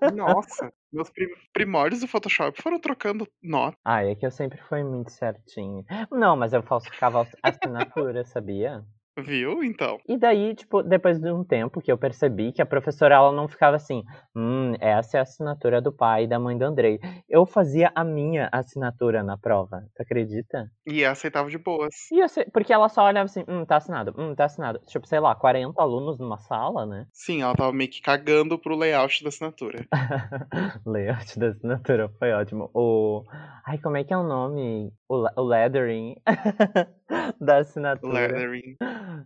Nossa, 0.04 0.72
meus 0.92 1.10
prim- 1.10 1.28
primórdios 1.54 2.02
do 2.02 2.08
Photoshop 2.08 2.62
foram 2.62 2.80
trocando 2.80 3.28
nota. 3.42 3.78
Ah, 3.86 4.04
é 4.04 4.16
que 4.16 4.26
eu 4.26 4.32
sempre 4.32 4.62
fui 4.64 4.84
muito 4.84 5.12
certinho. 5.12 5.84
Não, 6.12 6.36
mas 6.36 6.54
eu 6.54 6.62
falsificava 6.64 7.22
a 7.42 7.50
assinatura, 7.50 8.24
sabia? 8.26 8.84
Viu? 9.18 9.64
Então. 9.64 9.98
E 10.08 10.18
daí, 10.18 10.54
tipo, 10.54 10.84
depois 10.84 11.20
de 11.20 11.32
um 11.32 11.44
tempo 11.44 11.82
que 11.82 11.92
eu 11.92 11.98
percebi 11.98 12.52
que 12.52 12.62
a 12.62 12.66
professora 12.66 13.16
ela 13.16 13.32
não 13.32 13.48
ficava 13.48 13.76
assim, 13.76 14.04
hum, 14.36 14.74
essa 14.80 15.18
é 15.18 15.20
a 15.20 15.24
assinatura 15.24 15.82
do 15.82 15.92
pai 15.92 16.24
e 16.24 16.28
da 16.28 16.40
mãe 16.40 16.58
do 16.58 16.66
Andrei. 16.66 17.00
Eu 17.28 17.46
fazia 17.46 17.92
a 17.96 18.04
minha 18.04 18.50
assinatura 18.52 19.24
na 19.24 19.38
prova, 19.38 19.84
tu 19.96 20.02
acredita? 20.02 20.70
E 20.86 21.04
aceitava 21.04 21.50
de 21.50 21.58
boas. 21.58 21.94
E 22.12 22.20
eu 22.20 22.28
porque 22.54 22.72
ela 22.72 22.90
só 22.90 23.06
olhava 23.06 23.26
assim, 23.26 23.44
hum, 23.48 23.66
tá 23.66 23.78
assinado, 23.78 24.14
hum, 24.18 24.36
tá 24.36 24.46
assinado. 24.46 24.80
Tipo, 24.88 25.08
sei 25.08 25.20
lá, 25.20 25.34
40 25.36 25.82
alunos 25.82 26.20
numa 26.20 26.38
sala, 26.38 26.86
né? 26.86 27.08
Sim, 27.12 27.42
ela 27.42 27.56
tava 27.56 27.74
meio 27.74 27.90
que 27.90 28.02
cagando 28.02 28.60
pro 28.60 28.76
layout 28.76 29.24
da 29.24 29.30
assinatura. 29.30 29.86
Layout 30.86 31.40
da 31.40 31.48
assinatura 31.48 32.10
foi 32.20 32.32
ótimo. 32.32 32.70
O. 32.74 33.24
Ai, 33.66 33.78
como 33.80 33.98
é 33.98 34.04
que 34.04 34.14
é 34.14 34.18
o 34.18 34.24
nome? 34.24 34.92
O, 35.10 35.26
o 35.36 35.44
lettering 35.44 36.16
da 37.40 37.58
assinatura. 37.58 38.14
Leathering. 38.14 38.78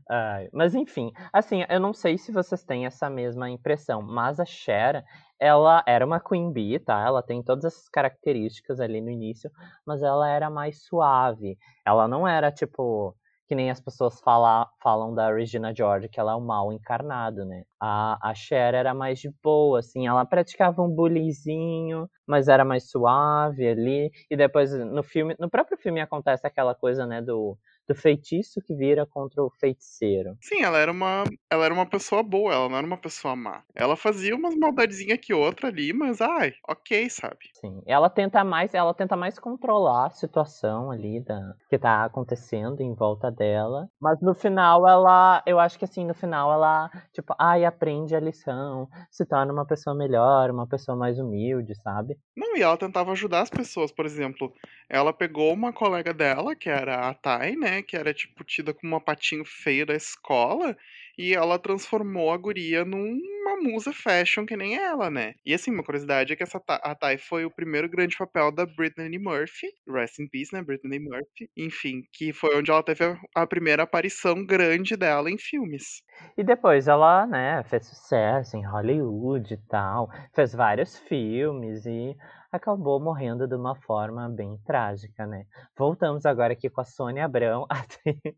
Ai, 0.09 0.47
mas 0.53 0.75
enfim, 0.75 1.11
assim, 1.33 1.63
eu 1.69 1.79
não 1.79 1.93
sei 1.93 2.17
se 2.17 2.31
vocês 2.31 2.63
têm 2.63 2.85
essa 2.85 3.09
mesma 3.09 3.49
impressão, 3.49 4.01
mas 4.01 4.39
a 4.39 4.45
Cher, 4.45 5.03
ela 5.39 5.83
era 5.87 6.05
uma 6.05 6.19
Queen 6.19 6.51
Bee, 6.51 6.77
tá? 6.79 6.99
Ela 7.05 7.23
tem 7.23 7.41
todas 7.41 7.65
essas 7.65 7.89
características 7.89 8.79
ali 8.79 9.01
no 9.01 9.09
início, 9.09 9.49
mas 9.85 10.03
ela 10.03 10.29
era 10.29 10.49
mais 10.51 10.83
suave. 10.83 11.57
Ela 11.85 12.07
não 12.07 12.27
era 12.27 12.51
tipo 12.51 13.15
que 13.47 13.55
nem 13.55 13.69
as 13.69 13.81
pessoas 13.81 14.21
fala, 14.21 14.69
falam 14.81 15.13
da 15.13 15.29
Regina 15.33 15.73
George, 15.75 16.07
que 16.07 16.17
ela 16.21 16.31
é 16.31 16.35
o 16.35 16.39
mal 16.39 16.71
encarnado, 16.71 17.43
né? 17.43 17.63
A, 17.81 18.29
a 18.29 18.33
Cher 18.33 18.73
era 18.73 18.93
mais 18.93 19.19
de 19.19 19.29
boa, 19.43 19.79
assim, 19.79 20.07
ela 20.07 20.23
praticava 20.25 20.81
um 20.81 20.89
bullyingzinho, 20.89 22.09
mas 22.25 22.47
era 22.47 22.63
mais 22.63 22.89
suave 22.89 23.67
ali. 23.67 24.09
E 24.29 24.37
depois 24.37 24.71
no 24.73 25.03
filme, 25.03 25.35
no 25.37 25.49
próprio 25.49 25.77
filme 25.77 25.99
acontece 25.99 26.47
aquela 26.47 26.73
coisa, 26.73 27.05
né, 27.05 27.21
do 27.21 27.57
do 27.87 27.95
feitiço 27.95 28.61
que 28.65 28.73
vira 28.75 29.05
contra 29.05 29.43
o 29.43 29.49
feiticeiro. 29.59 30.35
Sim, 30.41 30.61
ela 30.63 30.77
era 30.77 30.91
uma. 30.91 31.23
Ela 31.49 31.65
era 31.65 31.73
uma 31.73 31.85
pessoa 31.85 32.23
boa, 32.23 32.53
ela 32.53 32.69
não 32.69 32.77
era 32.77 32.87
uma 32.87 32.97
pessoa 32.97 33.35
má. 33.35 33.63
Ela 33.75 33.95
fazia 33.95 34.35
umas 34.35 34.55
maldadezinhas 34.55 35.19
que 35.21 35.33
outra 35.33 35.67
ali, 35.67 35.93
mas 35.93 36.21
ai, 36.21 36.53
ok, 36.67 37.09
sabe? 37.09 37.37
Sim. 37.53 37.81
Ela 37.85 38.09
tenta 38.09 38.43
mais, 38.43 38.73
ela 38.73 38.93
tenta 38.93 39.15
mais 39.15 39.37
controlar 39.37 40.07
a 40.07 40.09
situação 40.09 40.91
ali 40.91 41.19
da 41.19 41.53
que 41.69 41.77
tá 41.77 42.05
acontecendo 42.05 42.81
em 42.81 42.93
volta 42.93 43.31
dela, 43.31 43.87
mas 43.99 44.19
no 44.21 44.33
final 44.33 44.87
ela, 44.87 45.41
eu 45.45 45.59
acho 45.59 45.77
que 45.77 45.85
assim, 45.85 46.05
no 46.05 46.13
final 46.13 46.51
ela, 46.51 46.89
tipo, 47.13 47.33
ai, 47.39 47.65
aprende 47.65 48.15
a 48.15 48.19
lição, 48.19 48.87
se 49.09 49.25
torna 49.25 49.51
uma 49.53 49.65
pessoa 49.65 49.95
melhor, 49.95 50.49
uma 50.49 50.67
pessoa 50.67 50.97
mais 50.97 51.17
humilde, 51.19 51.75
sabe? 51.75 52.17
Não, 52.35 52.55
e 52.55 52.61
ela 52.61 52.77
tentava 52.77 53.11
ajudar 53.11 53.41
as 53.41 53.49
pessoas, 53.49 53.91
por 53.91 54.05
exemplo, 54.05 54.51
ela 54.89 55.13
pegou 55.13 55.53
uma 55.53 55.71
colega 55.73 56.13
dela, 56.13 56.55
que 56.55 56.69
era 56.69 57.09
a 57.09 57.13
Thay, 57.13 57.55
né, 57.55 57.80
que 57.83 57.97
era 57.97 58.13
tipo 58.13 58.43
tida 58.43 58.73
como 58.73 58.93
uma 58.93 59.03
patinho 59.03 59.43
feia 59.45 59.85
da 59.85 59.95
escola, 59.95 60.75
e 61.17 61.33
ela 61.33 61.59
transformou 61.59 62.31
a 62.31 62.37
guria 62.37 62.85
numa 62.85 63.57
musa 63.61 63.91
fashion 63.93 64.45
que 64.45 64.55
nem 64.55 64.75
ela, 64.75 65.09
né? 65.09 65.33
E 65.45 65.53
assim, 65.53 65.71
uma 65.71 65.83
curiosidade 65.83 66.33
é 66.33 66.35
que 66.35 66.43
essa 66.43 66.61
a 66.67 66.95
Thay 66.95 67.17
foi 67.17 67.45
o 67.45 67.51
primeiro 67.51 67.89
grande 67.89 68.17
papel 68.17 68.51
da 68.51 68.65
Brittany 68.65 69.19
Murphy, 69.19 69.67
rest 69.87 70.19
in 70.19 70.27
peace, 70.29 70.53
né, 70.53 70.61
Brittany 70.63 70.99
Murphy, 70.99 71.49
enfim, 71.57 72.01
que 72.13 72.33
foi 72.33 72.55
onde 72.57 72.71
ela 72.71 72.83
teve 72.83 73.03
a 73.35 73.45
primeira 73.45 73.83
aparição 73.83 74.45
grande 74.45 74.95
dela 74.95 75.29
em 75.29 75.37
filmes. 75.37 76.01
E 76.37 76.43
depois 76.43 76.87
ela, 76.87 77.25
né, 77.27 77.63
fez 77.63 77.85
sucesso 77.87 78.55
em 78.57 78.65
Hollywood 78.65 79.53
e 79.53 79.57
tal, 79.67 80.09
fez 80.33 80.53
vários 80.53 80.97
filmes 80.99 81.85
e 81.85 82.15
acabou 82.51 82.99
morrendo 82.99 83.47
de 83.47 83.55
uma 83.55 83.75
forma 83.75 84.27
bem 84.29 84.57
trágica, 84.65 85.25
né? 85.25 85.45
Voltamos 85.77 86.25
agora 86.25 86.53
aqui 86.53 86.69
com 86.69 86.81
a 86.81 86.85
Sônia 86.85 87.25
Abrão. 87.25 87.65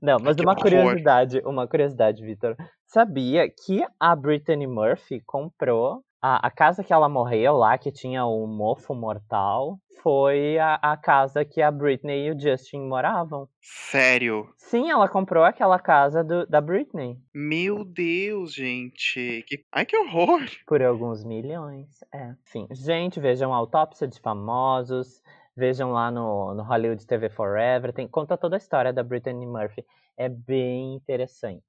Não, 0.00 0.18
mas 0.20 0.36
que 0.36 0.42
uma 0.42 0.52
horror. 0.52 0.62
curiosidade, 0.62 1.40
uma 1.44 1.66
curiosidade, 1.66 2.24
Vitor. 2.24 2.56
Sabia 2.86 3.48
que 3.48 3.84
a 3.98 4.14
Brittany 4.14 4.66
Murphy 4.66 5.20
comprou 5.26 6.02
a, 6.22 6.46
a 6.46 6.50
casa 6.50 6.84
que 6.84 6.92
ela 6.92 7.08
morreu 7.08 7.54
lá, 7.56 7.78
que 7.78 7.90
tinha 7.90 8.24
o 8.24 8.46
mofo 8.46 8.94
mortal, 8.94 9.78
foi 10.02 10.58
a, 10.58 10.74
a 10.76 10.96
casa 10.96 11.44
que 11.44 11.60
a 11.60 11.70
Britney 11.70 12.26
e 12.26 12.30
o 12.30 12.38
Justin 12.38 12.80
moravam. 12.88 13.48
Sério? 13.60 14.48
Sim, 14.56 14.90
ela 14.90 15.08
comprou 15.08 15.44
aquela 15.44 15.78
casa 15.78 16.24
do, 16.24 16.46
da 16.46 16.60
Britney. 16.60 17.18
Meu 17.34 17.84
Deus, 17.84 18.54
gente. 18.54 19.44
Que... 19.46 19.64
Ai, 19.72 19.84
que 19.84 19.96
horror! 19.96 20.40
Por 20.66 20.82
alguns 20.82 21.24
milhões, 21.24 21.88
é. 22.12 22.34
Enfim, 22.46 22.66
gente, 22.70 23.20
vejam 23.20 23.52
a 23.52 23.56
autópsia 23.56 24.06
de 24.08 24.20
famosos, 24.20 25.22
vejam 25.56 25.92
lá 25.92 26.10
no, 26.10 26.54
no 26.54 26.62
Hollywood 26.62 27.06
TV 27.06 27.28
Forever, 27.28 27.92
tem, 27.92 28.08
conta 28.08 28.36
toda 28.36 28.56
a 28.56 28.58
história 28.58 28.92
da 28.92 29.02
Brittany 29.02 29.46
Murphy. 29.46 29.84
É 30.20 30.28
bem 30.28 30.96
interessante. 30.96 31.64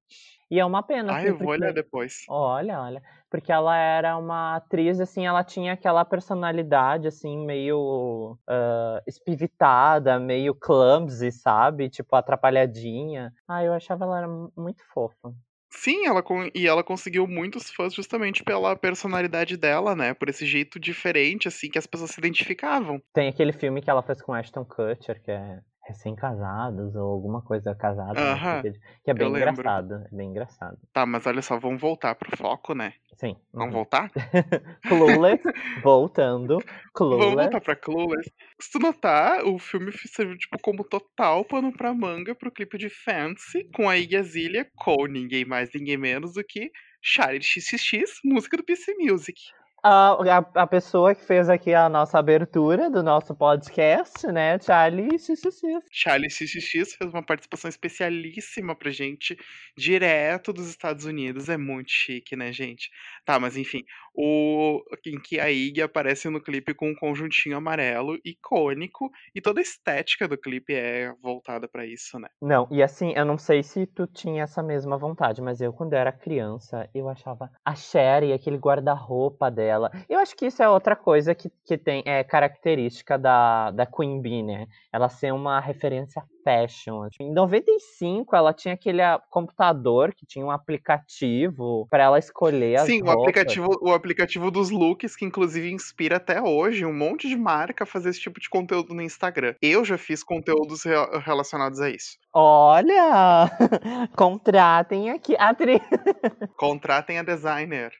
E 0.51 0.59
é 0.59 0.65
uma 0.65 0.83
pena. 0.83 1.15
Assim, 1.15 1.27
eu 1.27 1.37
vou 1.37 1.47
olhar 1.47 1.71
depois. 1.71 2.25
Olha, 2.27 2.81
olha. 2.81 3.01
Porque 3.29 3.49
ela 3.49 3.77
era 3.77 4.17
uma 4.17 4.57
atriz, 4.57 4.99
assim, 4.99 5.25
ela 5.25 5.41
tinha 5.41 5.71
aquela 5.71 6.03
personalidade, 6.03 7.07
assim, 7.07 7.45
meio 7.45 8.37
ah, 8.45 9.01
espivitada, 9.07 10.19
meio 10.19 10.53
clumsy, 10.53 11.31
sabe? 11.31 11.89
Tipo, 11.89 12.17
atrapalhadinha. 12.17 13.33
Ah, 13.47 13.63
eu 13.63 13.71
achava 13.71 14.03
ela 14.03 14.27
muito 14.57 14.83
fofa. 14.93 15.33
Sim, 15.69 16.05
ela 16.05 16.21
e 16.53 16.67
ela 16.67 16.83
conseguiu 16.83 17.25
muitos 17.25 17.71
fãs 17.71 17.93
justamente 17.93 18.43
pela 18.43 18.75
personalidade 18.75 19.55
dela, 19.55 19.95
né? 19.95 20.13
Por 20.13 20.27
esse 20.27 20.45
jeito 20.45 20.77
diferente, 20.77 21.47
assim, 21.47 21.69
que 21.69 21.79
as 21.79 21.87
pessoas 21.87 22.11
se 22.11 22.19
identificavam. 22.19 23.01
Tem 23.13 23.29
aquele 23.29 23.53
filme 23.53 23.81
que 23.81 23.89
ela 23.89 24.03
fez 24.03 24.21
com 24.21 24.33
Ashton 24.33 24.65
Kutcher, 24.65 25.23
que 25.23 25.31
é 25.31 25.61
Recém-Casados, 25.91 26.95
ou 26.95 27.11
alguma 27.11 27.41
coisa 27.41 27.75
casada, 27.75 28.13
né? 28.13 28.31
Aham, 28.31 28.61
que, 28.61 28.71
que 28.71 29.11
é 29.11 29.13
bem 29.13 29.27
eu 29.27 29.31
lembro. 29.31 29.49
engraçado. 29.51 29.93
É 30.11 30.15
bem 30.15 30.29
engraçado. 30.29 30.77
Tá, 30.93 31.05
mas 31.05 31.25
olha 31.25 31.41
só, 31.41 31.59
vamos 31.59 31.79
voltar 31.79 32.15
pro 32.15 32.35
foco, 32.35 32.73
né? 32.73 32.93
Sim. 33.15 33.35
Vamos 33.53 33.67
uhum. 33.67 33.73
voltar? 33.73 34.09
Clueless, 34.87 35.43
voltando. 35.83 36.57
Vamos 36.97 37.15
Clueless. 37.15 37.35
voltar 37.35 37.61
pra 37.61 37.75
Clueless. 37.75 38.31
Se 38.59 38.71
tu 38.71 38.79
notar, 38.79 39.45
o 39.45 39.59
filme 39.59 39.91
serviu, 39.91 40.37
tipo, 40.37 40.57
como 40.61 40.83
total 40.83 41.45
pano 41.45 41.71
pra 41.71 41.93
manga 41.93 42.33
pro 42.33 42.51
clipe 42.51 42.77
de 42.77 42.89
Fancy, 42.89 43.69
com 43.73 43.89
a 43.89 43.97
Iggy 43.97 44.17
Azalea 44.17 44.67
com 44.75 45.05
ninguém 45.05 45.45
mais, 45.45 45.69
ninguém 45.73 45.97
menos 45.97 46.33
do 46.33 46.43
que 46.43 46.71
Charlie 47.01 47.41
XXX, 47.41 48.19
música 48.23 48.57
do 48.57 48.63
PC 48.63 48.93
Music. 48.99 49.41
A, 49.83 50.11
a, 50.11 50.37
a 50.61 50.67
pessoa 50.67 51.15
que 51.15 51.25
fez 51.25 51.49
aqui 51.49 51.73
a 51.73 51.89
nossa 51.89 52.19
abertura 52.19 52.87
do 52.87 53.01
nosso 53.01 53.33
podcast, 53.33 54.27
né? 54.27 54.59
Charlie 54.59 55.17
XXX. 55.17 55.61
Charlie 55.91 56.29
XXX 56.29 56.93
fez 56.93 57.11
uma 57.11 57.25
participação 57.25 57.67
especialíssima 57.67 58.75
pra 58.75 58.91
gente, 58.91 59.35
direto 59.75 60.53
dos 60.53 60.69
Estados 60.69 61.05
Unidos. 61.05 61.49
É 61.49 61.57
muito 61.57 61.89
chique, 61.89 62.35
né, 62.35 62.53
gente? 62.53 62.91
Tá, 63.25 63.39
mas 63.39 63.57
enfim, 63.57 63.83
o 64.13 64.81
em 65.05 65.19
que 65.19 65.39
a 65.39 65.49
Iggy 65.49 65.81
aparece 65.81 66.29
no 66.29 66.41
clipe 66.41 66.73
com 66.73 66.89
um 66.89 66.95
conjuntinho 66.95 67.57
amarelo 67.57 68.17
icônico 68.23 69.09
e 69.33 69.41
toda 69.41 69.59
a 69.59 69.63
estética 69.63 70.27
do 70.27 70.37
clipe 70.37 70.73
é 70.73 71.13
voltada 71.21 71.67
pra 71.67 71.85
isso, 71.85 72.19
né? 72.19 72.27
Não, 72.41 72.67
e 72.71 72.83
assim, 72.83 73.13
eu 73.15 73.25
não 73.25 73.37
sei 73.37 73.63
se 73.63 73.85
tu 73.85 74.05
tinha 74.07 74.43
essa 74.43 74.61
mesma 74.61 74.97
vontade, 74.97 75.41
mas 75.41 75.61
eu, 75.61 75.73
quando 75.73 75.93
era 75.93 76.11
criança, 76.11 76.89
eu 76.93 77.09
achava 77.09 77.49
a 77.65 77.75
Cher 77.75 78.23
e 78.23 78.33
aquele 78.33 78.57
guarda-roupa 78.57 79.49
dela. 79.49 79.91
Eu 80.09 80.19
acho 80.19 80.35
que 80.35 80.45
isso 80.45 80.61
é 80.61 80.69
outra 80.69 80.95
coisa 80.95 81.33
que, 81.33 81.49
que 81.65 81.77
tem, 81.77 82.03
é 82.05 82.23
característica 82.23 83.17
da, 83.17 83.71
da 83.71 83.85
Queen 83.85 84.21
Bee, 84.21 84.43
né? 84.43 84.67
Ela 84.91 85.09
ser 85.09 85.33
uma 85.33 85.59
referência 85.59 86.23
fashion. 86.43 87.07
Em 87.19 87.31
95, 87.33 88.35
ela 88.35 88.53
tinha 88.53 88.73
aquele 88.73 89.01
computador 89.29 90.13
que 90.13 90.25
tinha 90.25 90.45
um 90.45 90.51
aplicativo 90.51 91.87
pra 91.89 92.03
ela 92.03 92.19
escolher 92.19 92.79
as 92.79 92.85
Sim, 92.85 93.01
o 93.01 93.05
roupas. 93.05 93.21
aplicativo, 93.21 93.69
o 93.81 93.91
aplicativo 93.93 94.51
dos 94.51 94.69
looks, 94.69 95.15
que 95.15 95.25
inclusive 95.25 95.71
inspira 95.71 96.17
até 96.17 96.41
hoje 96.41 96.85
um 96.85 96.93
monte 96.93 97.27
de 97.27 97.35
marca 97.35 97.83
a 97.83 97.87
fazer 97.87 98.09
esse 98.09 98.19
tipo 98.21 98.39
de 98.39 98.49
conteúdo 98.49 98.93
no 98.93 99.01
Instagram. 99.01 99.55
Eu 99.61 99.83
já 99.85 99.97
fiz 99.97 100.23
conteúdos 100.23 100.83
re- 100.83 101.19
relacionados 101.23 101.79
a 101.79 101.89
isso. 101.89 102.17
Olha! 102.33 103.49
Contratem 104.15 105.09
aqui. 105.09 105.35
Atri... 105.37 105.81
Contratem 106.57 107.17
a 107.19 107.23
designer. 107.23 107.91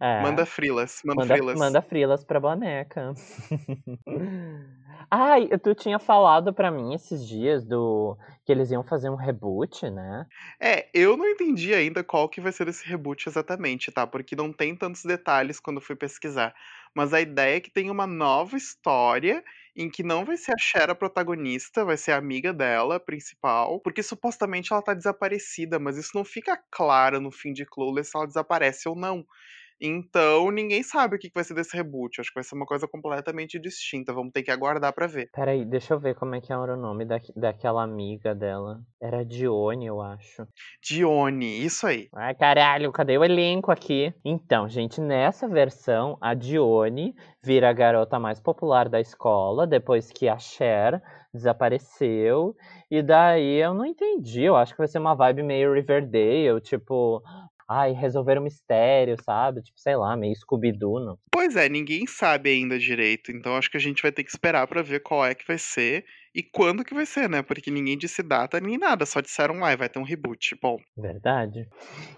É. 0.00 0.22
Manda 0.22 0.44
frilas, 0.46 1.00
manda, 1.04 1.22
Manda, 1.22 1.34
frilas. 1.34 1.58
manda 1.58 1.82
frilas 1.82 2.24
pra 2.24 2.40
boneca. 2.40 3.14
Ai, 5.08 5.48
tu 5.58 5.72
tinha 5.74 5.98
falado 6.00 6.52
pra 6.52 6.70
mim 6.70 6.94
esses 6.94 7.26
dias 7.26 7.64
do 7.64 8.16
que 8.44 8.50
eles 8.52 8.70
iam 8.72 8.82
fazer 8.82 9.08
um 9.10 9.14
reboot, 9.16 9.88
né? 9.90 10.26
É, 10.60 10.88
eu 10.94 11.16
não 11.16 11.26
entendi 11.28 11.74
ainda 11.74 12.04
qual 12.04 12.28
que 12.28 12.40
vai 12.40 12.52
ser 12.52 12.68
esse 12.68 12.86
reboot 12.86 13.28
exatamente, 13.28 13.90
tá? 13.90 14.06
Porque 14.06 14.36
não 14.36 14.52
tem 14.52 14.76
tantos 14.76 15.04
detalhes 15.04 15.58
quando 15.60 15.80
fui 15.80 15.96
pesquisar. 15.96 16.54
Mas 16.94 17.12
a 17.14 17.20
ideia 17.20 17.56
é 17.56 17.60
que 17.60 17.70
tem 17.70 17.90
uma 17.90 18.06
nova 18.06 18.56
história 18.56 19.42
em 19.76 19.88
que 19.88 20.02
não 20.02 20.24
vai 20.24 20.36
ser 20.36 20.52
a 20.52 20.58
Cher 20.58 20.90
a 20.90 20.94
protagonista, 20.94 21.84
vai 21.84 21.96
ser 21.96 22.12
a 22.12 22.16
amiga 22.18 22.52
dela, 22.52 22.96
a 22.96 23.00
principal, 23.00 23.80
porque 23.80 24.02
supostamente 24.02 24.72
ela 24.72 24.82
tá 24.82 24.92
desaparecida, 24.94 25.78
mas 25.78 25.96
isso 25.96 26.10
não 26.14 26.24
fica 26.24 26.60
claro 26.70 27.20
no 27.20 27.30
fim 27.30 27.52
de 27.52 27.64
Clueless 27.64 28.10
se 28.10 28.16
ela 28.16 28.26
desaparece 28.26 28.88
ou 28.88 28.96
não. 28.96 29.24
Então, 29.80 30.50
ninguém 30.50 30.82
sabe 30.82 31.16
o 31.16 31.18
que 31.18 31.30
vai 31.34 31.42
ser 31.42 31.54
desse 31.54 31.76
reboot. 31.76 32.20
Acho 32.20 32.30
que 32.30 32.34
vai 32.34 32.44
ser 32.44 32.54
uma 32.54 32.66
coisa 32.66 32.86
completamente 32.86 33.58
distinta. 33.58 34.12
Vamos 34.12 34.32
ter 34.32 34.42
que 34.42 34.50
aguardar 34.50 34.92
pra 34.92 35.06
ver. 35.06 35.30
Peraí, 35.32 35.64
deixa 35.64 35.94
eu 35.94 35.98
ver 35.98 36.14
como 36.14 36.34
é 36.34 36.40
que 36.40 36.52
era 36.52 36.74
o 36.74 36.76
nome 36.76 37.04
da, 37.04 37.18
daquela 37.34 37.82
amiga 37.82 38.34
dela. 38.34 38.80
Era 39.00 39.24
Dione, 39.24 39.86
eu 39.86 40.00
acho. 40.00 40.46
Dione, 40.82 41.64
isso 41.64 41.86
aí. 41.86 42.08
Ai, 42.14 42.34
caralho, 42.34 42.92
cadê 42.92 43.16
o 43.16 43.24
elenco 43.24 43.70
aqui? 43.70 44.12
Então, 44.24 44.68
gente, 44.68 45.00
nessa 45.00 45.48
versão, 45.48 46.18
a 46.20 46.34
Dione 46.34 47.14
vira 47.42 47.70
a 47.70 47.72
garota 47.72 48.18
mais 48.18 48.40
popular 48.40 48.88
da 48.88 49.00
escola, 49.00 49.66
depois 49.66 50.10
que 50.10 50.28
a 50.28 50.38
Cher 50.38 51.02
desapareceu. 51.32 52.54
E 52.90 53.02
daí 53.02 53.60
eu 53.60 53.72
não 53.72 53.86
entendi. 53.86 54.42
Eu 54.42 54.56
acho 54.56 54.72
que 54.72 54.78
vai 54.78 54.88
ser 54.88 54.98
uma 54.98 55.14
vibe 55.14 55.42
meio 55.42 55.72
Riverdale, 55.72 56.60
tipo, 56.60 57.22
ai, 57.70 57.92
resolver 57.92 58.36
o 58.36 58.42
mistério, 58.42 59.16
sabe? 59.22 59.62
Tipo, 59.62 59.78
sei 59.78 59.94
lá, 59.94 60.16
meio 60.16 60.34
Scooby-Doo, 60.34 60.98
não. 60.98 61.18
Pois 61.32 61.54
é, 61.54 61.68
ninguém 61.68 62.04
sabe 62.04 62.50
ainda 62.50 62.76
direito. 62.76 63.30
Então, 63.30 63.56
acho 63.56 63.70
que 63.70 63.76
a 63.76 63.80
gente 63.80 64.02
vai 64.02 64.10
ter 64.10 64.24
que 64.24 64.30
esperar 64.30 64.66
pra 64.66 64.82
ver 64.82 65.00
qual 65.00 65.24
é 65.24 65.34
que 65.34 65.46
vai 65.46 65.56
ser 65.56 66.04
e 66.34 66.42
quando 66.42 66.84
que 66.84 66.94
vai 66.94 67.06
ser, 67.06 67.28
né? 67.28 67.42
Porque 67.42 67.70
ninguém 67.70 67.96
disse 67.98 68.22
data 68.22 68.60
nem 68.60 68.78
nada, 68.78 69.06
só 69.06 69.20
disseram 69.20 69.58
lá, 69.60 69.74
vai 69.76 69.88
ter 69.88 69.98
um 69.98 70.04
reboot. 70.04 70.56
Bom, 70.62 70.78
Verdade. 70.96 71.68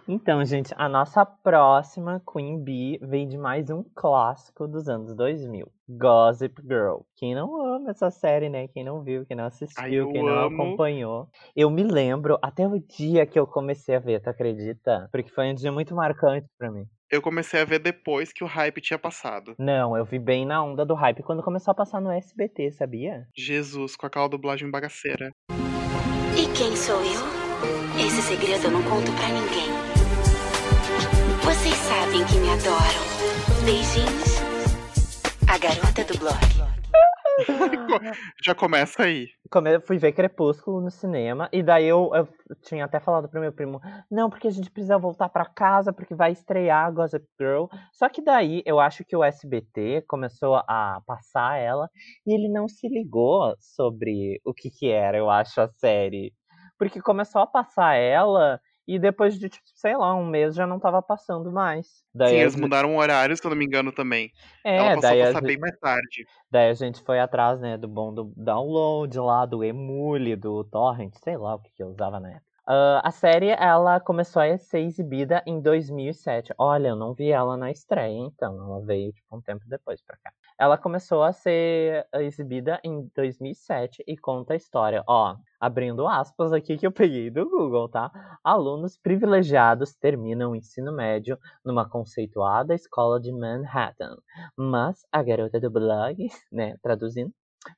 Então, 0.08 0.44
gente, 0.44 0.74
a 0.76 0.88
nossa 0.88 1.24
próxima 1.26 2.20
Queen 2.32 2.62
Bee 2.62 2.98
vem 3.02 3.28
de 3.28 3.38
mais 3.38 3.70
um 3.70 3.84
clássico 3.94 4.66
dos 4.68 4.88
anos 4.88 5.14
2000. 5.14 5.72
Gossip 5.88 6.60
Girl. 6.62 7.00
Quem 7.16 7.34
não 7.34 7.56
ama 7.76 7.90
essa 7.90 8.10
série, 8.10 8.48
né? 8.48 8.68
Quem 8.68 8.84
não 8.84 9.02
viu, 9.02 9.26
quem 9.26 9.36
não 9.36 9.44
assistiu, 9.46 10.06
Ai, 10.06 10.12
quem 10.12 10.22
não 10.24 10.38
amo. 10.46 10.46
acompanhou. 10.46 11.28
Eu 11.56 11.70
me 11.70 11.84
lembro 11.84 12.38
até 12.42 12.66
o 12.68 12.78
dia 12.80 13.26
que 13.26 13.38
eu 13.38 13.46
comecei 13.46 13.94
a 13.96 14.00
ver, 14.00 14.20
tu 14.22 14.28
acredita? 14.30 15.08
Porque 15.12 15.30
foi 15.30 15.50
um 15.50 15.54
dia 15.54 15.72
muito 15.72 15.94
marcante 15.94 16.48
pra 16.58 16.70
mim. 16.70 16.86
Eu 17.12 17.20
comecei 17.20 17.60
a 17.60 17.64
ver 17.66 17.78
depois 17.78 18.32
que 18.32 18.42
o 18.42 18.46
hype 18.46 18.80
tinha 18.80 18.98
passado. 18.98 19.54
Não, 19.58 19.94
eu 19.94 20.02
vi 20.02 20.18
bem 20.18 20.46
na 20.46 20.64
onda 20.64 20.82
do 20.82 20.94
hype 20.94 21.22
quando 21.22 21.42
começou 21.42 21.72
a 21.72 21.74
passar 21.74 22.00
no 22.00 22.10
SBT, 22.10 22.72
sabia? 22.72 23.28
Jesus, 23.36 23.94
com 23.94 24.06
aquela 24.06 24.26
dublagem 24.26 24.70
bagaceira. 24.70 25.30
E 25.50 26.46
quem 26.56 26.74
sou 26.74 26.96
eu? 26.96 27.20
Esse 28.02 28.22
segredo 28.22 28.64
eu 28.64 28.70
não 28.70 28.82
conto 28.84 29.12
pra 29.12 29.28
ninguém. 29.28 29.68
Vocês 31.44 31.74
sabem 31.74 32.24
que 32.24 32.38
me 32.38 32.48
adoram. 32.48 33.64
Beijinhos. 33.66 34.40
A 35.46 35.58
garota 35.58 36.04
do 36.04 36.18
blog. 36.18 36.71
Já 38.44 38.54
começa 38.54 39.04
aí. 39.04 39.28
Come- 39.50 39.80
fui 39.80 39.98
ver 39.98 40.12
Crepúsculo 40.12 40.80
no 40.80 40.90
cinema 40.90 41.48
e 41.52 41.62
daí 41.62 41.86
eu, 41.86 42.10
eu 42.14 42.28
tinha 42.62 42.84
até 42.84 42.98
falado 43.00 43.28
pro 43.28 43.40
meu 43.40 43.52
primo, 43.52 43.80
não, 44.10 44.30
porque 44.30 44.48
a 44.48 44.50
gente 44.50 44.70
precisa 44.70 44.98
voltar 44.98 45.28
pra 45.28 45.44
casa 45.44 45.92
porque 45.92 46.14
vai 46.14 46.32
estrear 46.32 46.92
Gossip 46.92 47.24
Girl. 47.38 47.66
Só 47.92 48.08
que 48.08 48.22
daí 48.22 48.62
eu 48.64 48.80
acho 48.80 49.04
que 49.04 49.16
o 49.16 49.24
SBT 49.24 50.04
começou 50.08 50.56
a 50.56 51.02
passar 51.06 51.58
ela 51.58 51.88
e 52.26 52.34
ele 52.34 52.48
não 52.48 52.68
se 52.68 52.88
ligou 52.88 53.54
sobre 53.58 54.40
o 54.44 54.52
que 54.54 54.70
que 54.70 54.88
era, 54.90 55.16
eu 55.16 55.30
acho, 55.30 55.60
a 55.60 55.68
série. 55.68 56.32
Porque 56.78 57.00
começou 57.00 57.42
a 57.42 57.46
passar 57.46 57.94
ela 57.94 58.60
e 58.86 58.98
depois 58.98 59.38
de, 59.38 59.48
tipo, 59.48 59.64
sei 59.74 59.96
lá, 59.96 60.14
um 60.14 60.26
mês 60.26 60.54
já 60.54 60.66
não 60.66 60.78
tava 60.80 61.00
passando 61.02 61.50
mais. 61.52 61.86
Daí 62.14 62.30
Sim, 62.30 62.36
eles 62.36 62.52
gente- 62.52 62.62
mudaram 62.62 62.94
o 62.94 62.98
horário, 62.98 63.36
se 63.36 63.44
eu 63.44 63.50
não 63.50 63.56
me 63.56 63.64
engano, 63.64 63.92
também. 63.92 64.30
é, 64.64 64.76
Ela 64.76 64.86
passou 64.96 65.02
daí 65.02 65.22
a 65.22 65.26
passar 65.26 65.38
gente- 65.40 65.48
bem 65.48 65.58
mais 65.58 65.78
tarde. 65.78 66.26
Daí 66.50 66.68
a 66.70 66.74
gente 66.74 67.02
foi 67.02 67.18
atrás, 67.20 67.60
né, 67.60 67.76
do 67.78 67.88
bom 67.88 68.12
do 68.12 68.32
download 68.36 69.18
lá, 69.18 69.46
do 69.46 69.62
Emule, 69.64 70.36
do 70.36 70.64
Torrent, 70.64 71.14
sei 71.22 71.36
lá 71.36 71.54
o 71.54 71.58
que, 71.60 71.70
que 71.74 71.82
eu 71.82 71.88
usava 71.88 72.18
na 72.20 72.30
época. 72.30 72.46
Ah, 72.64 73.00
a 73.04 73.10
série, 73.10 73.48
ela 73.50 73.98
começou 73.98 74.40
a 74.40 74.56
ser 74.56 74.80
exibida 74.80 75.42
em 75.44 75.60
2007. 75.60 76.54
Olha, 76.56 76.88
eu 76.88 76.96
não 76.96 77.12
vi 77.12 77.30
ela 77.32 77.56
na 77.56 77.72
estreia, 77.72 78.16
então. 78.18 78.54
Ela 78.54 78.80
veio, 78.84 79.12
tipo, 79.12 79.36
um 79.36 79.40
tempo 79.40 79.64
depois 79.66 80.00
pra 80.00 80.16
cá. 80.22 80.30
Ela 80.62 80.78
começou 80.78 81.24
a 81.24 81.32
ser 81.32 82.06
exibida 82.14 82.80
em 82.84 83.10
2007 83.16 84.04
e 84.06 84.16
conta 84.16 84.52
a 84.52 84.56
história. 84.56 85.02
Ó, 85.08 85.34
abrindo 85.58 86.06
aspas 86.06 86.52
aqui 86.52 86.78
que 86.78 86.86
eu 86.86 86.92
peguei 86.92 87.30
do 87.30 87.50
Google, 87.50 87.88
tá? 87.88 88.12
Alunos 88.44 88.96
privilegiados 88.96 89.92
terminam 89.96 90.52
o 90.52 90.54
ensino 90.54 90.92
médio 90.92 91.36
numa 91.64 91.88
conceituada 91.88 92.76
escola 92.76 93.18
de 93.20 93.32
Manhattan. 93.32 94.16
Mas 94.56 95.04
a 95.10 95.20
garota 95.20 95.58
do 95.58 95.68
blog, 95.68 96.28
né, 96.52 96.76
traduzindo 96.80 97.32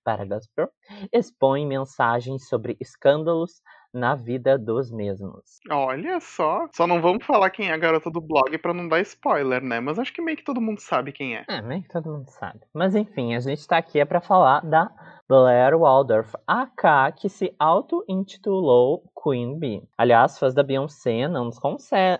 para 0.04 0.26
Gospel, 0.26 0.68
expõe 1.10 1.66
mensagens 1.66 2.46
sobre 2.50 2.76
escândalos 2.78 3.62
na 3.94 4.16
vida 4.16 4.58
dos 4.58 4.90
mesmos. 4.90 5.60
Olha 5.70 6.18
só. 6.20 6.66
Só 6.72 6.86
não 6.86 7.00
vamos 7.00 7.24
falar 7.24 7.50
quem 7.50 7.70
é 7.70 7.72
a 7.72 7.78
garota 7.78 8.10
do 8.10 8.20
blog 8.20 8.58
pra 8.58 8.74
não 8.74 8.88
dar 8.88 9.00
spoiler, 9.00 9.62
né? 9.62 9.78
Mas 9.78 9.98
acho 9.98 10.12
que 10.12 10.20
meio 10.20 10.36
que 10.36 10.44
todo 10.44 10.60
mundo 10.60 10.80
sabe 10.80 11.12
quem 11.12 11.36
é. 11.36 11.44
É, 11.48 11.62
meio 11.62 11.82
que 11.82 11.88
todo 11.88 12.10
mundo 12.10 12.28
sabe. 12.28 12.60
Mas 12.74 12.94
enfim, 12.94 13.34
a 13.34 13.40
gente 13.40 13.66
tá 13.66 13.78
aqui 13.78 14.00
é 14.00 14.04
pra 14.04 14.20
falar 14.20 14.60
da 14.60 14.90
Blair 15.26 15.78
Waldorf, 15.78 16.34
a 16.46 16.66
K 16.66 17.12
que 17.12 17.30
se 17.30 17.54
auto-intitulou 17.58 19.04
Queen 19.22 19.58
Bee. 19.58 19.82
Aliás, 19.96 20.38
fãs 20.38 20.52
da 20.52 20.62
Beyoncé, 20.62 21.26
não 21.28 21.46
nos, 21.46 21.58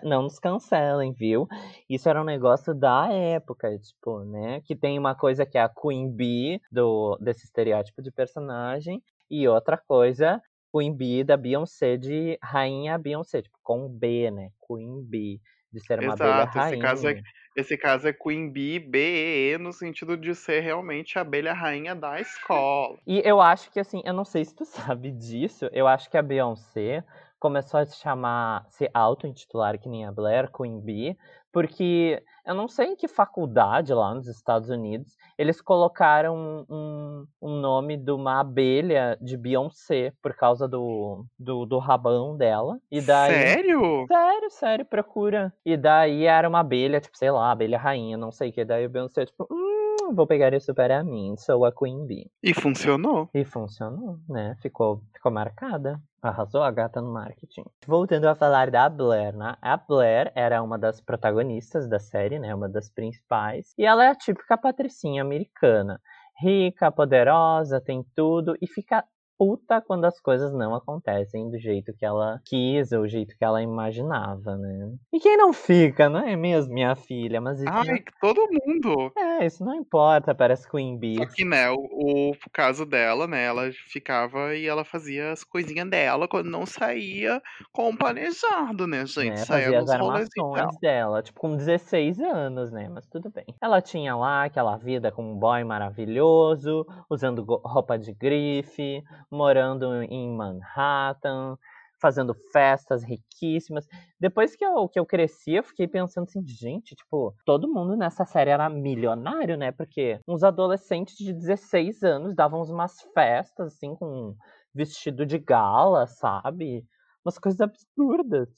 não 0.01 0.23
nos 0.23 0.39
cancelem, 0.39 1.13
viu? 1.13 1.47
Isso 1.87 2.09
era 2.09 2.19
um 2.19 2.25
negócio 2.25 2.73
da 2.73 3.07
época, 3.11 3.77
tipo, 3.77 4.21
né? 4.21 4.61
Que 4.61 4.75
tem 4.75 4.97
uma 4.97 5.13
coisa 5.13 5.45
que 5.45 5.57
é 5.57 5.61
a 5.61 5.69
Queen 5.69 6.09
Bee, 6.09 6.59
do, 6.71 7.15
desse 7.21 7.45
estereótipo 7.45 8.01
de 8.01 8.11
personagem, 8.11 9.03
e 9.29 9.47
outra 9.47 9.77
coisa, 9.77 10.41
Queen 10.75 10.93
Bee 10.93 11.23
da 11.23 11.37
Beyoncé, 11.37 11.95
de 11.95 12.37
Rainha 12.43 12.97
Beyoncé, 12.97 13.41
tipo, 13.41 13.57
com 13.63 13.87
B, 13.87 14.29
né? 14.29 14.49
Queen 14.67 15.01
Bee, 15.03 15.39
de 15.71 15.79
ser 15.79 15.99
uma 16.01 16.13
abelha 16.13 16.43
Exato, 16.43 16.57
esse 16.57 16.69
rainha. 16.69 16.81
caso 16.81 17.07
é- 17.07 17.21
Esse 17.55 17.77
caso 17.77 18.05
é 18.09 18.11
Queen 18.11 18.51
Bee, 18.51 18.79
B-E-E, 18.79 19.57
no 19.57 19.71
sentido 19.71 20.17
de 20.17 20.35
ser 20.35 20.59
realmente 20.59 21.17
a 21.17 21.21
abelha 21.21 21.53
rainha 21.53 21.95
da 21.95 22.19
escola. 22.19 22.97
E 23.07 23.21
eu 23.23 23.39
acho 23.39 23.71
que, 23.71 23.79
assim, 23.79 24.01
eu 24.03 24.13
não 24.13 24.25
sei 24.25 24.43
se 24.43 24.53
tu 24.53 24.65
sabe 24.97 25.11
disso, 25.11 25.69
eu 25.71 25.87
acho 25.87 26.09
que 26.09 26.17
a 26.17 26.21
Beyoncé 26.21 27.03
começou 27.39 27.79
a 27.79 27.85
se 27.85 27.97
chamar, 27.97 28.65
se 28.69 28.89
auto-intitular 28.93 29.79
que 29.79 29.89
nem 29.89 30.05
a 30.05 30.11
Blair, 30.11 30.51
Queen 30.51 30.79
Bee, 30.79 31.17
porque 31.51 32.21
eu 32.45 32.53
não 32.53 32.67
sei 32.67 32.87
em 32.87 32.95
que 32.95 33.07
faculdade 33.07 33.93
lá 33.93 34.13
nos 34.13 34.27
Estados 34.27 34.69
Unidos 34.69 35.15
eles 35.37 35.61
colocaram 35.61 36.65
um, 36.69 37.25
um 37.41 37.59
nome 37.59 37.97
de 37.97 38.11
uma 38.11 38.39
abelha 38.39 39.17
de 39.21 39.35
Beyoncé 39.35 40.13
por 40.21 40.33
causa 40.33 40.67
do, 40.67 41.25
do, 41.37 41.65
do 41.65 41.77
rabão 41.77 42.37
dela. 42.37 42.79
E 42.89 43.01
daí. 43.01 43.33
Sério? 43.33 44.05
Sério, 44.07 44.49
sério, 44.49 44.85
procura. 44.85 45.53
E 45.65 45.75
daí 45.75 46.25
era 46.25 46.47
uma 46.47 46.61
abelha, 46.61 47.01
tipo, 47.01 47.17
sei 47.17 47.31
lá, 47.31 47.51
abelha 47.51 47.77
rainha, 47.77 48.17
não 48.17 48.31
sei 48.31 48.49
o 48.49 48.53
que. 48.53 48.63
Daí 48.63 48.85
o 48.85 48.89
Beyoncé, 48.89 49.25
tipo, 49.25 49.45
hum, 49.51 50.13
vou 50.13 50.25
pegar 50.25 50.53
isso 50.53 50.73
para 50.73 51.03
mim, 51.03 51.35
sou 51.37 51.65
a 51.65 51.71
Queen 51.71 52.05
Bee. 52.05 52.31
E 52.41 52.53
funcionou. 52.53 53.29
E 53.33 53.43
funcionou, 53.43 54.17
né? 54.29 54.55
Ficou, 54.61 55.01
ficou 55.13 55.31
marcada. 55.31 56.01
Arrasou 56.27 56.63
a 56.63 56.71
gata 56.71 56.99
no 57.01 57.13
marketing. 57.13 57.65
Voltando 57.85 58.25
a 58.25 58.33
falar 58.33 58.71
da 58.71 58.89
Blair, 58.89 59.35
né? 59.37 59.55
A 59.61 59.77
Blair 59.77 60.31
era 60.33 60.63
uma 60.63 60.75
das 60.75 60.99
protagonistas 60.99 61.87
da 61.87 61.99
série, 61.99 62.39
né? 62.39 62.53
Uma 62.53 62.67
das 62.67 62.89
principais. 62.89 63.75
E 63.77 63.85
ela 63.85 64.03
é 64.03 64.07
a 64.07 64.15
típica 64.15 64.57
patricinha 64.57 65.21
americana. 65.21 66.01
Rica, 66.41 66.91
poderosa, 66.91 67.79
tem 67.79 68.03
tudo 68.15 68.57
e 68.59 68.65
fica 68.67 69.05
puta 69.37 69.81
quando 69.81 70.05
as 70.05 70.19
coisas 70.19 70.53
não 70.53 70.73
acontecem 70.73 71.49
do 71.49 71.59
jeito 71.59 71.93
que 71.93 72.05
ela 72.05 72.41
quis 72.45 72.91
ou 72.91 73.01
o 73.01 73.07
jeito 73.07 73.37
que 73.37 73.43
ela 73.43 73.61
imaginava, 73.61 74.57
né? 74.57 74.93
E 75.13 75.19
quem 75.19 75.37
não 75.37 75.53
fica, 75.53 76.09
não 76.09 76.19
é 76.19 76.35
mesmo, 76.35 76.73
minha 76.73 76.95
filha? 76.95 77.39
Mas 77.39 77.59
isso 77.59 77.69
Ai, 77.69 78.03
todo 78.19 78.47
mundo. 78.51 79.11
não... 79.15 79.23
É, 79.23 79.45
isso 79.45 79.63
não 79.63 79.75
importa, 79.75 80.33
parece 80.33 80.69
Queen 80.69 80.97
Bee. 80.97 81.17
Só 81.17 81.25
que, 81.27 81.45
né, 81.45 81.69
o, 81.69 82.31
o 82.31 82.33
caso 82.51 82.85
dela, 82.85 83.27
né, 83.27 83.45
ela 83.45 83.71
ficava 83.87 84.55
e 84.55 84.65
ela 84.65 84.83
fazia 84.83 85.31
as 85.31 85.43
coisinhas 85.43 85.89
dela 85.89 86.27
quando 86.27 86.49
não 86.49 86.65
saía 86.65 87.41
com 87.71 87.89
o 87.89 87.97
planejado, 87.97 88.87
né, 88.87 89.05
gente? 89.05 89.35
né, 89.35 89.37
Saía 89.37 89.65
fazia 89.65 89.79
as 89.79 89.89
armações 89.89 90.77
dela, 90.79 91.21
tipo, 91.21 91.39
com 91.39 91.55
16 91.55 92.19
anos, 92.19 92.71
né? 92.71 92.89
Mas 92.89 93.05
tudo 93.07 93.29
bem. 93.29 93.45
Ela 93.61 93.81
tinha 93.81 94.15
lá 94.15 94.45
aquela 94.45 94.77
vida 94.77 95.11
com 95.11 95.31
um 95.31 95.37
boy 95.37 95.63
maravilhoso, 95.63 96.85
usando 97.09 97.43
roupa 97.63 97.97
de 97.97 98.13
grife, 98.13 99.03
morando 99.31 100.01
em 100.03 100.29
Manhattan, 100.35 101.57
fazendo 101.99 102.33
festas 102.51 103.03
riquíssimas. 103.03 103.87
Depois 104.19 104.55
que 104.55 104.65
eu, 104.65 104.87
que 104.87 104.99
eu 104.99 105.05
cresci, 105.05 105.53
eu 105.53 105.63
fiquei 105.63 105.87
pensando 105.87 106.23
assim, 106.25 106.45
gente, 106.45 106.95
tipo, 106.95 107.33
todo 107.45 107.71
mundo 107.71 107.95
nessa 107.95 108.25
série 108.25 108.51
era 108.51 108.69
milionário, 108.69 109.57
né? 109.57 109.71
Porque 109.71 110.19
uns 110.27 110.43
adolescentes 110.43 111.15
de 111.17 111.33
16 111.33 112.03
anos 112.03 112.35
davam 112.35 112.61
umas 112.63 113.01
festas, 113.13 113.73
assim, 113.73 113.95
com 113.95 114.35
vestido 114.73 115.25
de 115.25 115.37
gala, 115.39 116.05
sabe? 116.05 116.85
Umas 117.25 117.37
coisas 117.39 117.59
absurdas. 117.61 118.49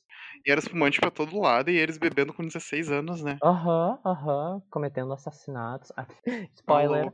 E 0.46 0.52
era 0.52 0.60
espumante 0.60 1.00
pra 1.00 1.12
todo 1.12 1.40
lado 1.40 1.70
e 1.70 1.78
eles 1.78 1.98
bebendo 1.98 2.34
com 2.34 2.44
16 2.44 2.92
anos, 2.92 3.24
né? 3.24 3.38
Aham, 3.44 4.00
aham, 4.06 4.62
cometendo 4.70 5.14
assassinatos. 5.14 5.92
Tá 6.66 6.84
Spoiler. 6.84 7.14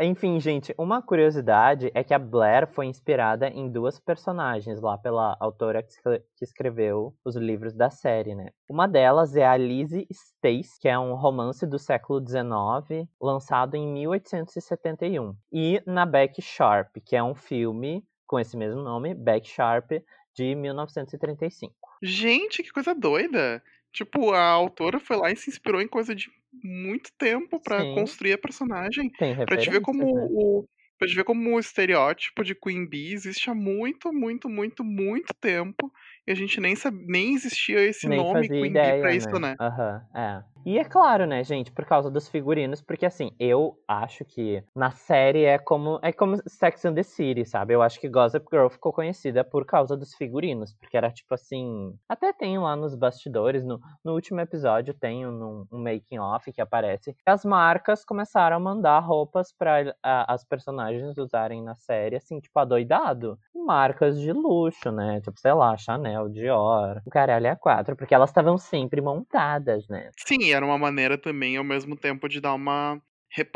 Enfim, 0.00 0.40
gente, 0.40 0.74
uma 0.78 1.02
curiosidade 1.02 1.90
é 1.94 2.02
que 2.02 2.14
a 2.14 2.18
Blair 2.18 2.66
foi 2.66 2.86
inspirada 2.86 3.48
em 3.48 3.70
duas 3.70 3.98
personagens 3.98 4.80
lá 4.80 4.96
pela 4.96 5.36
autora 5.40 5.82
que 5.82 6.44
escreveu 6.44 7.14
os 7.24 7.36
livros 7.36 7.74
da 7.74 7.90
série, 7.90 8.34
né? 8.34 8.50
Uma 8.68 8.86
delas 8.86 9.36
é 9.36 9.46
a 9.46 9.56
Lizzie 9.56 10.06
Stace, 10.10 10.78
que 10.80 10.88
é 10.88 10.98
um 10.98 11.14
romance 11.14 11.66
do 11.66 11.78
século 11.78 12.20
XIX, 12.20 13.08
lançado 13.20 13.74
em 13.74 13.86
1871. 13.86 15.34
E 15.52 15.82
na 15.86 16.06
Beck 16.06 16.40
Sharp, 16.40 16.96
que 17.04 17.16
é 17.16 17.22
um 17.22 17.34
filme 17.34 18.02
com 18.26 18.40
esse 18.40 18.56
mesmo 18.56 18.82
nome, 18.82 19.14
Beck 19.14 19.46
Sharp, 19.46 19.92
de 20.36 20.54
1935. 20.54 21.88
Gente, 22.02 22.62
que 22.62 22.70
coisa 22.70 22.94
doida. 22.94 23.62
Tipo, 23.92 24.32
a 24.32 24.42
autora 24.48 25.00
foi 25.00 25.16
lá 25.16 25.30
e 25.30 25.36
se 25.36 25.48
inspirou 25.50 25.80
em 25.80 25.88
coisa 25.88 26.14
de 26.14 26.30
muito 26.62 27.10
tempo 27.16 27.60
pra 27.60 27.84
Sim. 27.84 27.86
construir 27.86 28.34
a 28.34 28.38
personagem. 28.38 29.10
Tem 29.18 29.34
Pra 29.44 29.56
te 29.56 29.70
ver 29.70 29.80
como 29.80 30.04
né? 30.12 30.30
o. 30.30 30.68
Pra 30.98 31.06
te 31.08 31.14
ver 31.14 31.24
como 31.24 31.54
o 31.54 31.60
estereótipo 31.60 32.42
de 32.42 32.54
Queen 32.54 32.86
Bee 32.88 33.12
existe 33.12 33.50
há 33.50 33.54
muito, 33.54 34.12
muito, 34.12 34.48
muito, 34.48 34.82
muito 34.84 35.34
tempo. 35.40 35.92
E 36.26 36.32
a 36.32 36.34
gente 36.34 36.60
nem 36.60 36.74
sabia, 36.74 37.04
nem 37.06 37.34
existia 37.34 37.80
esse 37.80 38.08
Nem 38.08 38.18
nome 38.18 38.48
Queen 38.48 38.60
Bee 38.60 38.70
ideia, 38.70 39.00
pra 39.00 39.14
isso, 39.14 39.38
né? 39.38 39.50
né? 39.50 39.56
Aham, 39.60 40.02
é. 40.14 40.56
E 40.66 40.80
é 40.80 40.84
claro, 40.84 41.26
né, 41.26 41.44
gente, 41.44 41.70
por 41.70 41.84
causa 41.84 42.10
dos 42.10 42.28
figurinos, 42.28 42.82
porque 42.82 43.06
assim, 43.06 43.30
eu 43.38 43.78
acho 43.86 44.24
que 44.24 44.64
na 44.74 44.90
série 44.90 45.44
é 45.44 45.58
como 45.58 46.00
é 46.02 46.12
como 46.12 46.36
Sex 46.44 46.84
and 46.84 46.94
the 46.94 47.04
City, 47.04 47.44
sabe? 47.44 47.72
Eu 47.72 47.82
acho 47.82 48.00
que 48.00 48.08
Gossip 48.08 48.44
Girl 48.50 48.66
ficou 48.68 48.92
conhecida 48.92 49.44
por 49.44 49.64
causa 49.64 49.96
dos 49.96 50.12
figurinos, 50.16 50.72
porque 50.72 50.96
era 50.96 51.08
tipo 51.12 51.32
assim, 51.32 51.96
até 52.08 52.32
tem 52.32 52.58
lá 52.58 52.74
nos 52.74 52.96
bastidores, 52.96 53.64
no, 53.64 53.78
no 54.04 54.14
último 54.14 54.40
episódio 54.40 54.92
tem 54.92 55.24
um, 55.24 55.64
um 55.70 55.78
making 55.78 56.18
off 56.18 56.52
que 56.52 56.60
aparece, 56.60 57.14
que 57.14 57.30
as 57.30 57.44
marcas 57.44 58.04
começaram 58.04 58.56
a 58.56 58.60
mandar 58.60 58.98
roupas 58.98 59.52
para 59.56 59.94
as 60.02 60.44
personagens 60.44 61.16
usarem 61.16 61.62
na 61.62 61.76
série, 61.76 62.16
assim, 62.16 62.40
tipo 62.40 62.58
adoidado. 62.58 63.38
Marcas 63.66 64.18
de 64.20 64.32
luxo, 64.32 64.90
né? 64.92 65.20
Tipo, 65.20 65.38
sei 65.38 65.52
lá, 65.52 65.76
Chanel, 65.76 66.28
Dior, 66.28 67.02
o 67.04 67.10
caralho 67.10 67.46
é 67.46 67.50
a 67.50 67.56
quatro, 67.56 67.96
porque 67.96 68.14
elas 68.14 68.30
estavam 68.30 68.56
sempre 68.56 69.00
montadas, 69.00 69.88
né? 69.88 70.10
Sim, 70.16 70.52
era 70.52 70.64
uma 70.64 70.78
maneira 70.78 71.18
também, 71.18 71.56
ao 71.56 71.64
mesmo 71.64 71.96
tempo, 71.96 72.28
de 72.28 72.40
dar 72.40 72.54
uma, 72.54 73.00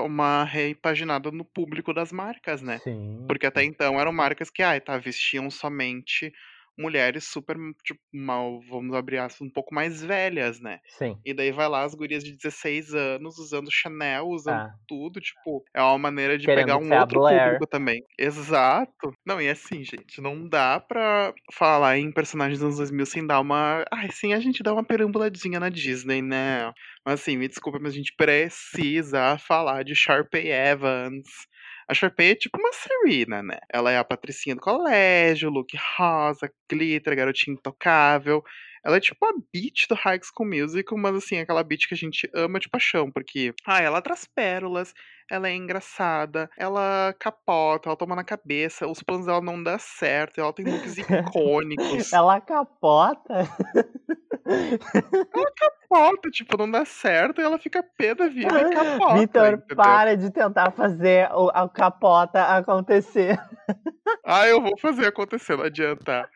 uma 0.00 0.44
repaginada 0.44 1.30
no 1.30 1.44
público 1.44 1.94
das 1.94 2.12
marcas, 2.12 2.60
né? 2.62 2.80
Sim. 2.82 3.24
Porque 3.26 3.46
até 3.46 3.64
então 3.64 4.00
eram 4.00 4.12
marcas 4.12 4.50
que, 4.50 4.62
ai, 4.62 4.80
tá, 4.80 4.98
vestiam 4.98 5.50
somente 5.50 6.32
mulheres 6.80 7.24
super, 7.28 7.56
tipo, 7.84 8.00
mal, 8.12 8.60
vamos 8.68 8.94
abrir 8.96 9.18
aspas, 9.18 9.46
um 9.46 9.50
pouco 9.52 9.74
mais 9.74 10.02
velhas, 10.02 10.60
né? 10.60 10.78
Sim. 10.88 11.16
E 11.24 11.34
daí 11.34 11.52
vai 11.52 11.68
lá 11.68 11.82
as 11.84 11.94
gurias 11.94 12.24
de 12.24 12.36
16 12.36 12.94
anos 12.94 13.38
usando 13.38 13.70
Chanel, 13.70 14.26
usando 14.28 14.62
Ah. 14.62 14.74
tudo, 14.88 15.20
tipo, 15.20 15.62
é 15.74 15.82
uma 15.82 15.98
maneira 15.98 16.38
de 16.38 16.46
Querendo 16.46 16.56
pegar 16.56 16.76
um 16.78 16.92
outro 16.94 17.20
público 17.20 17.66
também. 17.66 18.02
Exato. 18.18 19.12
Não, 19.26 19.40
e 19.40 19.48
assim, 19.48 19.84
gente, 19.84 20.20
não 20.20 20.48
dá 20.48 20.80
pra 20.80 21.32
falar 21.52 21.98
em 21.98 22.12
personagens 22.12 22.58
dos 22.58 22.64
anos 22.66 22.76
2000 22.78 23.06
sem 23.06 23.26
dar 23.26 23.40
uma. 23.40 23.84
Ai, 23.92 24.08
sim, 24.10 24.32
a 24.32 24.40
gente 24.40 24.62
dá 24.62 24.72
uma 24.72 24.84
perambuladinha 24.84 25.60
na 25.60 25.68
Disney, 25.68 26.22
né? 26.22 26.72
Mas 27.04 27.20
assim, 27.20 27.36
me 27.36 27.48
desculpa, 27.48 27.78
mas 27.80 27.92
a 27.92 27.96
gente 27.96 28.14
precisa 28.16 29.38
falar 29.38 29.84
de 29.84 29.94
Sharpay 29.94 30.48
Evans. 30.50 31.26
A 31.90 31.94
Sharpay 31.94 32.30
é 32.30 32.34
tipo 32.36 32.56
uma 32.56 32.70
Serena, 32.72 33.42
né? 33.42 33.58
Ela 33.68 33.90
é 33.90 33.98
a 33.98 34.04
patricinha 34.04 34.54
do 34.54 34.60
colégio, 34.60 35.50
look 35.50 35.76
rosa, 35.98 36.48
glitter, 36.70 37.16
garotinha 37.16 37.54
intocável. 37.54 38.44
Ela 38.84 38.98
é 38.98 39.00
tipo 39.00 39.26
a 39.26 39.32
beat 39.52 39.88
do 39.88 39.96
High 39.96 40.20
School 40.22 40.48
Musical, 40.48 40.96
mas 40.96 41.16
assim, 41.16 41.38
aquela 41.38 41.64
beat 41.64 41.88
que 41.88 41.94
a 41.94 41.96
gente 41.96 42.30
ama 42.32 42.60
de 42.60 42.68
paixão, 42.68 43.10
porque, 43.10 43.52
ah, 43.66 43.82
ela 43.82 44.00
traz 44.00 44.24
pérolas, 44.24 44.94
ela 45.28 45.48
é 45.48 45.54
engraçada, 45.54 46.48
ela 46.56 47.12
capota, 47.18 47.88
ela 47.88 47.96
toma 47.96 48.14
na 48.14 48.22
cabeça, 48.22 48.86
os 48.86 49.02
planos 49.02 49.26
dela 49.26 49.40
não 49.40 49.60
dão 49.60 49.76
certo, 49.80 50.40
ela 50.40 50.52
tem 50.52 50.64
looks 50.64 50.94
icônicos. 51.34 52.12
Ela 52.12 52.40
capota. 52.40 53.48
Capota, 55.56 56.30
tipo, 56.30 56.56
não 56.56 56.70
dá 56.70 56.84
certo 56.84 57.40
e 57.40 57.44
ela 57.44 57.58
fica 57.58 57.82
pé 57.82 58.14
da 58.14 58.28
vida 58.28 58.60
e 58.60 58.74
capota. 58.74 59.14
Vitor, 59.18 59.62
para 59.76 60.16
de 60.16 60.30
tentar 60.30 60.70
fazer 60.70 61.28
o, 61.32 61.50
a 61.52 61.68
capota 61.68 62.44
acontecer. 62.56 63.38
Ah, 64.24 64.46
eu 64.46 64.60
vou 64.60 64.78
fazer 64.78 65.06
acontecer, 65.06 65.56
não 65.56 65.64
adianta. 65.64 66.28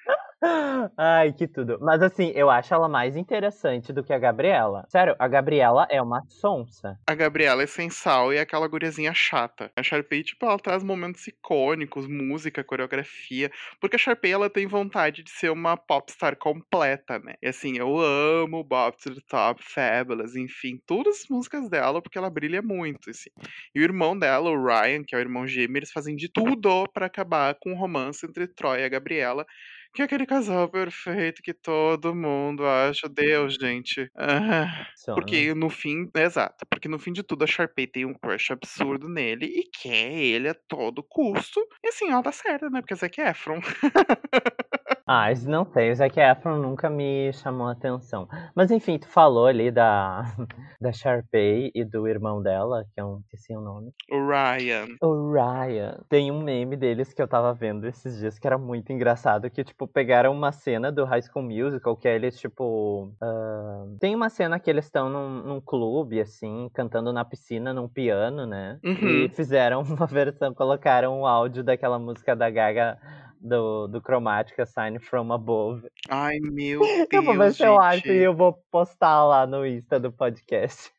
Ai, 0.96 1.32
que 1.32 1.46
tudo. 1.48 1.78
Mas 1.80 2.02
assim, 2.02 2.32
eu 2.34 2.50
acho 2.50 2.72
ela 2.74 2.88
mais 2.88 3.16
interessante 3.16 3.92
do 3.92 4.02
que 4.02 4.12
a 4.12 4.18
Gabriela. 4.18 4.84
Sério, 4.88 5.16
a 5.18 5.26
Gabriela 5.26 5.86
é 5.90 6.00
uma 6.00 6.22
sonsa. 6.28 6.98
A 7.08 7.14
Gabriela 7.14 7.62
é 7.62 7.66
sem 7.66 7.88
sal 7.88 8.32
e 8.32 8.36
é 8.36 8.40
aquela 8.40 8.68
guriazinha 8.68 9.12
chata. 9.14 9.70
A 9.76 9.82
Sharpay, 9.82 10.22
tipo, 10.22 10.44
ela 10.44 10.58
traz 10.58 10.82
momentos 10.82 11.26
icônicos, 11.26 12.06
música, 12.06 12.62
coreografia. 12.62 13.50
Porque 13.80 13.96
a 13.96 13.98
Sharpay, 13.98 14.32
ela 14.32 14.50
tem 14.50 14.66
vontade 14.66 15.22
de 15.22 15.30
ser 15.30 15.50
uma 15.50 15.76
popstar 15.76 16.36
completa, 16.36 17.18
né? 17.18 17.34
E 17.42 17.48
assim, 17.48 17.78
eu 17.78 17.98
amo 17.98 18.62
Bob 18.62 18.96
to 18.96 19.14
the 19.14 19.20
Top, 19.28 19.62
Fabulous, 19.62 20.36
enfim, 20.36 20.78
todas 20.86 21.22
as 21.22 21.28
músicas 21.28 21.68
dela, 21.68 22.02
porque 22.02 22.18
ela 22.18 22.30
brilha 22.30 22.60
muito, 22.60 23.10
assim. 23.10 23.30
E 23.74 23.80
o 23.80 23.82
irmão 23.82 24.18
dela, 24.18 24.50
o 24.50 24.64
Ryan, 24.64 25.02
que 25.04 25.14
é 25.14 25.18
o 25.18 25.20
irmão 25.20 25.46
gêmeo, 25.46 25.78
eles 25.78 25.92
fazem 25.92 26.14
de 26.16 26.28
tudo 26.28 26.86
pra 26.92 27.06
acabar 27.06 27.54
com 27.54 27.72
o 27.72 27.76
romance 27.76 28.26
entre 28.26 28.46
Troy 28.46 28.80
e 28.80 28.84
a 28.84 28.88
Gabriela. 28.88 29.46
Que 29.94 30.02
é 30.02 30.04
aquele 30.06 30.26
casal 30.26 30.68
perfeito 30.68 31.40
que 31.40 31.54
todo 31.54 32.12
mundo 32.16 32.66
acha. 32.66 33.08
Deus, 33.08 33.54
gente. 33.54 34.10
Ah. 34.16 34.88
Porque 35.14 35.54
no 35.54 35.70
fim, 35.70 36.10
exato, 36.16 36.66
porque 36.68 36.88
no 36.88 36.98
fim 36.98 37.12
de 37.12 37.22
tudo 37.22 37.44
a 37.44 37.46
Sharpay 37.46 37.86
tem 37.86 38.04
um 38.04 38.14
crush 38.14 38.50
absurdo 38.52 39.08
nele 39.08 39.46
e 39.46 39.64
quer 39.70 40.12
ele 40.12 40.48
a 40.48 40.54
todo 40.54 41.04
custo. 41.04 41.60
E 41.84 41.88
assim, 41.88 42.10
ela 42.10 42.22
tá 42.22 42.32
certa, 42.32 42.68
né? 42.68 42.80
Porque 42.80 42.94
Zac 42.96 43.20
Efron. 43.20 43.60
Ah, 45.06 45.26
não 45.46 45.66
sei, 45.66 45.90
o 45.92 45.94
Zac 45.96 46.18
Efron 46.18 46.56
nunca 46.56 46.88
me 46.88 47.30
chamou 47.34 47.66
a 47.68 47.72
atenção. 47.72 48.26
Mas 48.54 48.70
enfim, 48.70 48.98
tu 48.98 49.06
falou 49.06 49.46
ali 49.46 49.70
da, 49.70 50.22
da 50.80 50.92
Sharpay 50.92 51.70
e 51.74 51.84
do 51.84 52.08
irmão 52.08 52.42
dela, 52.42 52.84
que 52.94 53.00
é 53.00 53.04
um, 53.04 53.18
esqueci 53.20 53.54
o 53.54 53.60
nome. 53.60 53.92
O 54.10 54.26
Ryan. 54.26 54.86
O 55.02 55.30
Ryan. 55.32 56.00
Tem 56.08 56.30
um 56.32 56.40
meme 56.42 56.74
deles 56.74 57.12
que 57.12 57.20
eu 57.20 57.28
tava 57.28 57.52
vendo 57.52 57.86
esses 57.86 58.18
dias 58.18 58.38
que 58.38 58.46
era 58.46 58.56
muito 58.56 58.92
engraçado, 58.92 59.50
que, 59.50 59.62
tipo, 59.62 59.86
pegaram 59.86 60.32
uma 60.32 60.52
cena 60.52 60.90
do 60.90 61.04
High 61.04 61.22
School 61.22 61.44
Musical, 61.44 61.96
que 61.98 62.08
é 62.08 62.14
eles, 62.14 62.38
tipo... 62.38 63.12
ah, 63.20 63.84
Tem 64.00 64.14
uma 64.14 64.30
cena 64.30 64.58
que 64.58 64.70
eles 64.70 64.86
estão 64.86 65.10
num, 65.10 65.42
num 65.42 65.60
clube, 65.60 66.18
assim, 66.18 66.70
cantando 66.72 67.12
na 67.12 67.26
piscina, 67.26 67.74
num 67.74 67.88
piano, 67.88 68.46
né? 68.46 68.78
E 68.82 68.88
Uhum. 68.88 69.28
fizeram 69.34 69.82
uma 69.84 70.06
versão, 70.06 70.54
colocaram 70.54 71.20
o 71.20 71.26
áudio 71.26 71.62
daquela 71.62 71.98
música 71.98 72.34
da 72.34 72.48
Gaga 72.48 72.96
do, 73.44 73.86
do 73.86 74.00
Chromatica, 74.00 74.64
Sign 74.64 74.98
From 74.98 75.32
Above. 75.32 75.86
Ai, 76.08 76.38
meu 76.40 76.80
Deus. 76.80 77.06
eu 77.12 77.22
vou 77.22 77.36
ver 77.36 77.52
se 77.52 77.62
eu 77.62 77.78
acho 77.78 78.08
e 78.08 78.16
eu 78.16 78.34
vou 78.34 78.54
postar 78.70 79.24
lá 79.24 79.46
no 79.46 79.66
Insta 79.66 80.00
do 80.00 80.10
podcast. 80.10 80.90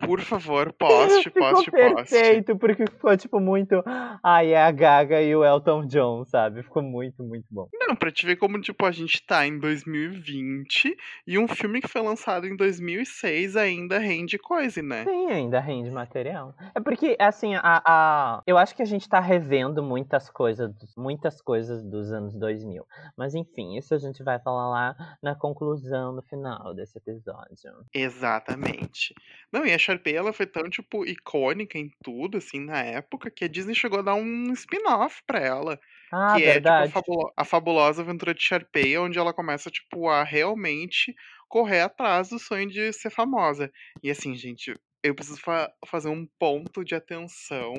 Por 0.00 0.20
favor, 0.20 0.72
poste, 0.78 1.24
ficou 1.24 1.50
poste, 1.50 1.70
poste. 1.70 2.10
perfeito, 2.10 2.56
porque 2.56 2.84
ficou, 2.86 3.16
tipo, 3.16 3.40
muito. 3.40 3.82
Ai, 4.22 4.52
é 4.52 4.62
a 4.62 4.70
Gaga 4.70 5.20
e 5.22 5.34
o 5.34 5.44
Elton 5.44 5.86
John, 5.86 6.24
sabe? 6.24 6.62
Ficou 6.62 6.82
muito, 6.82 7.22
muito 7.22 7.46
bom. 7.50 7.68
Não, 7.72 7.96
pra 7.96 8.10
te 8.10 8.24
ver 8.24 8.36
como, 8.36 8.60
tipo, 8.60 8.84
a 8.86 8.92
gente 8.92 9.24
tá 9.26 9.46
em 9.46 9.58
2020 9.58 10.96
e 11.26 11.38
um 11.38 11.48
filme 11.48 11.80
que 11.80 11.88
foi 11.88 12.02
lançado 12.02 12.46
em 12.46 12.56
2006 12.56 13.56
ainda 13.56 13.98
rende 13.98 14.38
coisa, 14.38 14.82
né? 14.82 15.04
Sim, 15.04 15.30
ainda 15.30 15.60
rende 15.60 15.90
material. 15.90 16.54
É 16.74 16.80
porque, 16.80 17.16
assim, 17.18 17.54
a, 17.54 17.82
a, 17.84 18.42
eu 18.46 18.56
acho 18.56 18.74
que 18.74 18.82
a 18.82 18.86
gente 18.86 19.08
tá 19.08 19.20
revendo 19.20 19.82
muitas 19.82 20.30
coisas, 20.30 20.70
muitas 20.96 21.40
coisas 21.40 21.84
dos 21.84 22.12
anos 22.12 22.34
2000. 22.34 22.86
Mas, 23.16 23.34
enfim, 23.34 23.76
isso 23.76 23.94
a 23.94 23.98
gente 23.98 24.22
vai 24.22 24.38
falar 24.38 24.68
lá 24.68 25.16
na 25.22 25.34
conclusão, 25.34 26.12
no 26.12 26.22
final 26.22 26.74
desse 26.74 26.98
episódio. 26.98 27.54
Exatamente. 27.92 29.14
Não, 29.52 29.63
e 29.66 29.72
a 29.72 29.78
Sharpay, 29.78 30.14
ela 30.14 30.32
foi 30.32 30.46
tão, 30.46 30.68
tipo, 30.70 31.04
icônica 31.06 31.78
em 31.78 31.90
tudo, 32.02 32.38
assim, 32.38 32.60
na 32.60 32.80
época, 32.82 33.30
que 33.30 33.44
a 33.44 33.48
Disney 33.48 33.74
chegou 33.74 33.98
a 34.00 34.02
dar 34.02 34.14
um 34.14 34.52
spin-off 34.52 35.22
pra 35.26 35.38
ela. 35.40 35.80
Ah, 36.10 36.38
que 36.38 36.42
verdade. 36.42 36.44
é, 36.44 36.60
tipo, 36.60 36.82
a, 36.82 36.86
fabulo- 36.86 37.32
a 37.36 37.44
fabulosa 37.44 38.02
aventura 38.02 38.34
de 38.34 38.42
Sharpay, 38.42 38.96
onde 38.98 39.18
ela 39.18 39.34
começa, 39.34 39.70
tipo, 39.70 40.08
a 40.08 40.24
realmente 40.24 41.14
correr 41.48 41.80
atrás 41.80 42.30
do 42.30 42.38
sonho 42.38 42.68
de 42.68 42.92
ser 42.92 43.10
famosa. 43.10 43.70
E 44.02 44.10
assim, 44.10 44.34
gente, 44.36 44.74
eu 45.02 45.14
preciso 45.14 45.40
fa- 45.40 45.70
fazer 45.86 46.08
um 46.08 46.26
ponto 46.38 46.82
de 46.84 46.94
atenção 46.94 47.74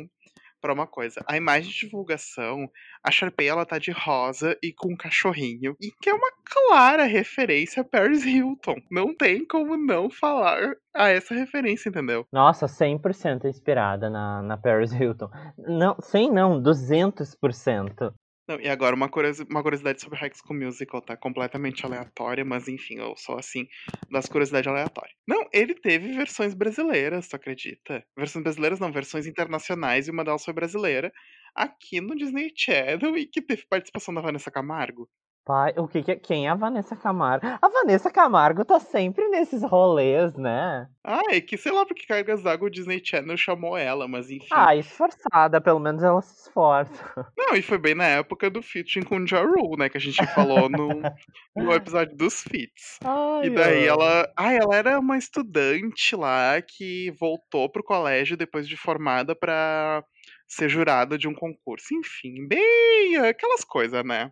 pra 0.66 0.74
uma 0.74 0.88
coisa. 0.88 1.24
A 1.28 1.38
imagem 1.38 1.72
de 1.72 1.82
divulgação, 1.82 2.68
a 3.04 3.12
Sharpay, 3.12 3.48
ela 3.48 3.68
tá 3.68 3.78
de 3.78 3.92
rosa 3.92 4.58
e 4.64 4.74
com 4.74 4.94
um 4.94 4.98
cachorrinho, 4.98 5.78
e 5.80 5.92
que 6.02 6.10
é 6.10 6.14
uma 6.14 6.32
clara 6.44 7.04
referência 7.04 7.82
a 7.82 7.86
Paris 7.86 8.26
Hilton. 8.26 8.78
Não 8.90 9.16
tem 9.16 9.46
como 9.46 9.78
não 9.78 10.10
falar 10.10 10.76
a 10.96 11.10
essa 11.10 11.36
referência, 11.36 11.90
entendeu? 11.90 12.26
Nossa, 12.34 12.66
100% 12.66 13.46
inspirada 13.46 14.10
na, 14.10 14.42
na 14.42 14.58
Paris 14.58 14.92
Hilton. 14.92 15.30
Não, 15.56 15.96
100 16.02 16.32
não, 16.32 16.60
200%. 16.60 18.12
Não, 18.48 18.60
e 18.60 18.68
agora 18.70 18.96
uma, 18.96 19.10
curiosi- 19.10 19.46
uma 19.50 19.64
curiosidade 19.64 20.02
sobre 20.02 20.20
High 20.20 20.32
School 20.36 20.60
Musical, 20.60 21.02
tá? 21.02 21.18
Completamente 21.18 21.84
aleatória, 21.86 22.46
mas 22.46 22.68
enfim, 22.68 22.96
eu 23.00 23.16
sou 23.18 23.38
assim, 23.38 23.68
das 24.10 24.30
curiosidades 24.30 24.68
aleatórias. 24.68 25.16
Não, 25.28 25.48
ele 25.52 25.74
teve 25.74 26.14
versões 26.14 26.54
brasileiras, 26.54 27.28
tu 27.28 27.36
acredita? 27.36 28.06
Versões 28.16 28.44
brasileiras 28.44 28.80
não, 28.80 28.92
versões 28.92 29.26
internacionais, 29.26 30.08
e 30.08 30.12
uma 30.12 30.24
delas 30.24 30.44
foi 30.46 30.54
brasileira, 30.54 31.12
aqui 31.56 32.00
no 32.00 32.16
Disney 32.16 32.52
Channel, 32.56 33.18
e 33.18 33.26
que 33.28 33.42
teve 33.42 33.66
participação 33.68 34.14
da 34.14 34.22
Vanessa 34.22 34.52
Camargo. 34.52 35.10
Pai, 35.46 35.76
o 35.78 35.88
que 35.88 36.02
que 36.02 36.12
é? 36.12 36.16
Quem 36.16 36.48
é 36.48 36.50
a 36.50 36.56
Vanessa 36.56 36.96
Camargo? 36.96 37.46
A 37.62 37.70
Vanessa 37.70 38.10
Camargo 38.10 38.66
tá 38.66 38.80
sempre 38.80 39.28
nesses 39.28 39.62
rolês, 39.62 40.36
né? 40.36 40.90
Ah, 41.04 41.22
é 41.30 41.40
que 41.40 41.56
sei 41.56 41.72
lá 41.72 41.86
porque 41.86 42.08
cargas 42.08 42.42
d'água 42.42 42.68
o 42.68 42.72
Disney 42.72 43.00
Channel 43.06 43.38
chamou 43.38 43.78
ela, 43.78 44.08
mas 44.08 44.32
enfim. 44.32 44.48
Ah, 44.52 44.76
esforçada, 44.76 45.62
pelo 45.62 45.80
menos 45.80 46.02
ela 46.02 46.20
se 46.24 46.48
esforça. 46.48 46.90
Não, 47.38 47.56
e 47.56 47.62
foi 47.62 47.78
bem 47.78 47.94
na 47.94 48.08
época 48.08 48.50
do 48.50 48.60
featuring 48.64 49.06
com 49.06 49.18
o 49.18 49.28
Ja 49.28 49.44
Rule, 49.44 49.78
né? 49.78 49.88
Que 49.88 49.98
a 49.98 50.02
gente 50.02 50.26
falou 50.34 50.68
no, 50.68 50.90
no 51.56 51.72
episódio 51.72 52.18
dos 52.18 52.42
feats. 52.42 52.98
Ai, 53.04 53.46
E 53.46 53.50
daí 53.52 53.86
ela. 53.86 54.28
Ah, 54.36 54.52
ela 54.52 54.76
era 54.76 55.00
uma 55.00 55.16
estudante 55.16 56.16
lá 56.16 56.60
que 56.60 57.12
voltou 57.20 57.70
pro 57.70 57.84
colégio 57.84 58.36
depois 58.36 58.68
de 58.68 58.76
formada 58.76 59.36
pra 59.36 60.04
ser 60.48 60.70
jurada 60.70 61.20
de 61.20 61.28
um 61.28 61.36
concurso. 61.36 61.94
Enfim, 61.94 62.48
bem 62.48 63.18
aquelas 63.18 63.64
coisas, 63.64 64.04
né? 64.04 64.32